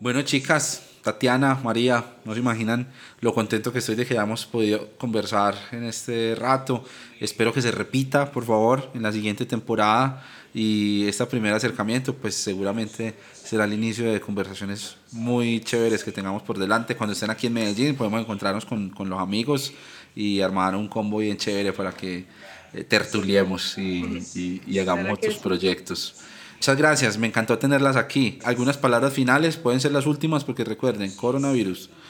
Bueno, 0.00 0.22
chicas, 0.22 0.82
Tatiana, 1.02 1.60
María, 1.62 2.04
no 2.24 2.34
se 2.34 2.40
imaginan 2.40 2.88
lo 3.20 3.32
contento 3.32 3.72
que 3.72 3.78
estoy 3.78 3.94
de 3.94 4.04
que 4.04 4.14
hayamos 4.14 4.46
podido 4.46 4.88
conversar 4.98 5.54
en 5.70 5.84
este 5.84 6.34
rato. 6.34 6.84
Espero 7.20 7.52
que 7.52 7.62
se 7.62 7.70
repita, 7.70 8.32
por 8.32 8.44
favor, 8.44 8.90
en 8.94 9.02
la 9.02 9.12
siguiente 9.12 9.46
temporada 9.46 10.24
y 10.54 11.06
este 11.06 11.24
primer 11.26 11.54
acercamiento 11.54 12.14
pues 12.14 12.34
seguramente 12.34 13.14
será 13.32 13.64
el 13.64 13.72
inicio 13.72 14.12
de 14.12 14.20
conversaciones 14.20 14.96
muy 15.12 15.60
chéveres 15.60 16.04
que 16.04 16.12
tengamos 16.12 16.42
por 16.42 16.58
delante. 16.58 16.96
Cuando 16.96 17.14
estén 17.14 17.30
aquí 17.30 17.46
en 17.46 17.54
Medellín 17.54 17.94
podemos 17.94 18.20
encontrarnos 18.20 18.64
con, 18.64 18.90
con 18.90 19.08
los 19.08 19.20
amigos 19.20 19.72
y 20.14 20.40
armar 20.40 20.76
un 20.76 20.88
combo 20.88 21.18
bien 21.18 21.36
chévere 21.36 21.72
para 21.72 21.92
que 21.92 22.26
eh, 22.74 22.84
tertuliemos 22.84 23.78
y, 23.78 24.60
y, 24.66 24.78
hagamos 24.78 25.18
otros 25.18 25.36
proyectos. 25.36 26.16
Muchas 26.54 26.76
gracias, 26.76 27.18
me 27.18 27.26
encantó 27.26 27.58
tenerlas 27.58 27.96
aquí. 27.96 28.38
Algunas 28.44 28.76
palabras 28.76 29.12
finales 29.12 29.56
pueden 29.56 29.80
ser 29.80 29.92
las 29.92 30.06
últimas 30.06 30.44
porque 30.44 30.64
recuerden, 30.64 31.14
coronavirus. 31.16 31.90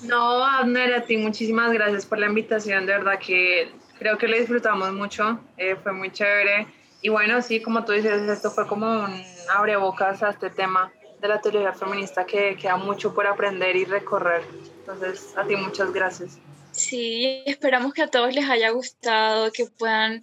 No, 0.00 0.44
Abner, 0.44 0.94
a 0.94 1.02
ti 1.02 1.16
muchísimas 1.16 1.72
gracias 1.72 2.06
por 2.06 2.18
la 2.18 2.26
invitación, 2.26 2.86
de 2.86 2.92
verdad 2.92 3.18
que 3.18 3.72
creo 3.98 4.18
que 4.18 4.28
lo 4.28 4.36
disfrutamos 4.36 4.92
mucho, 4.92 5.40
eh, 5.56 5.76
fue 5.82 5.92
muy 5.92 6.10
chévere. 6.10 6.66
Y 7.02 7.08
bueno, 7.08 7.42
sí, 7.42 7.60
como 7.60 7.84
tú 7.84 7.92
dices, 7.92 8.28
esto 8.28 8.50
fue 8.50 8.66
como 8.66 8.86
un 9.04 9.22
abrebocas 9.54 10.22
a 10.22 10.30
este 10.30 10.50
tema 10.50 10.92
de 11.20 11.28
la 11.28 11.40
teología 11.40 11.72
feminista 11.72 12.24
que 12.24 12.56
queda 12.56 12.76
mucho 12.76 13.14
por 13.14 13.26
aprender 13.26 13.76
y 13.76 13.84
recorrer. 13.84 14.42
Entonces, 14.80 15.34
a 15.36 15.44
ti 15.46 15.56
muchas 15.56 15.92
gracias. 15.92 16.38
Sí, 16.72 17.42
esperamos 17.46 17.92
que 17.92 18.02
a 18.02 18.08
todos 18.08 18.34
les 18.34 18.48
haya 18.48 18.70
gustado, 18.70 19.50
que 19.52 19.66
puedan 19.66 20.22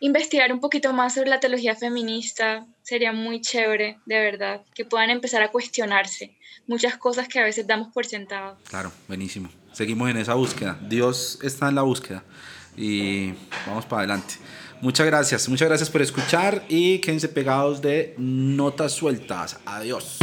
investigar 0.00 0.52
un 0.52 0.60
poquito 0.60 0.92
más 0.92 1.14
sobre 1.14 1.30
la 1.30 1.40
teología 1.40 1.74
feminista. 1.74 2.66
Sería 2.82 3.12
muy 3.12 3.40
chévere, 3.40 3.98
de 4.06 4.20
verdad, 4.20 4.62
que 4.74 4.84
puedan 4.84 5.10
empezar 5.10 5.42
a 5.42 5.50
cuestionarse 5.50 6.36
muchas 6.66 6.96
cosas 6.98 7.26
que 7.26 7.40
a 7.40 7.44
veces 7.44 7.66
damos 7.66 7.92
por 7.92 8.06
sentado. 8.06 8.56
Claro, 8.68 8.92
buenísimo. 9.08 9.48
Seguimos 9.72 10.10
en 10.10 10.18
esa 10.18 10.34
búsqueda. 10.34 10.78
Dios 10.88 11.38
está 11.42 11.68
en 11.68 11.74
la 11.74 11.82
búsqueda. 11.82 12.22
Y 12.78 13.34
vamos 13.66 13.84
para 13.86 14.00
adelante. 14.00 14.34
Muchas 14.80 15.06
gracias, 15.06 15.48
muchas 15.48 15.68
gracias 15.68 15.90
por 15.90 16.02
escuchar 16.02 16.64
y 16.68 17.00
quédense 17.00 17.28
pegados 17.28 17.82
de 17.82 18.14
notas 18.16 18.92
sueltas. 18.92 19.58
Adiós. 19.66 20.18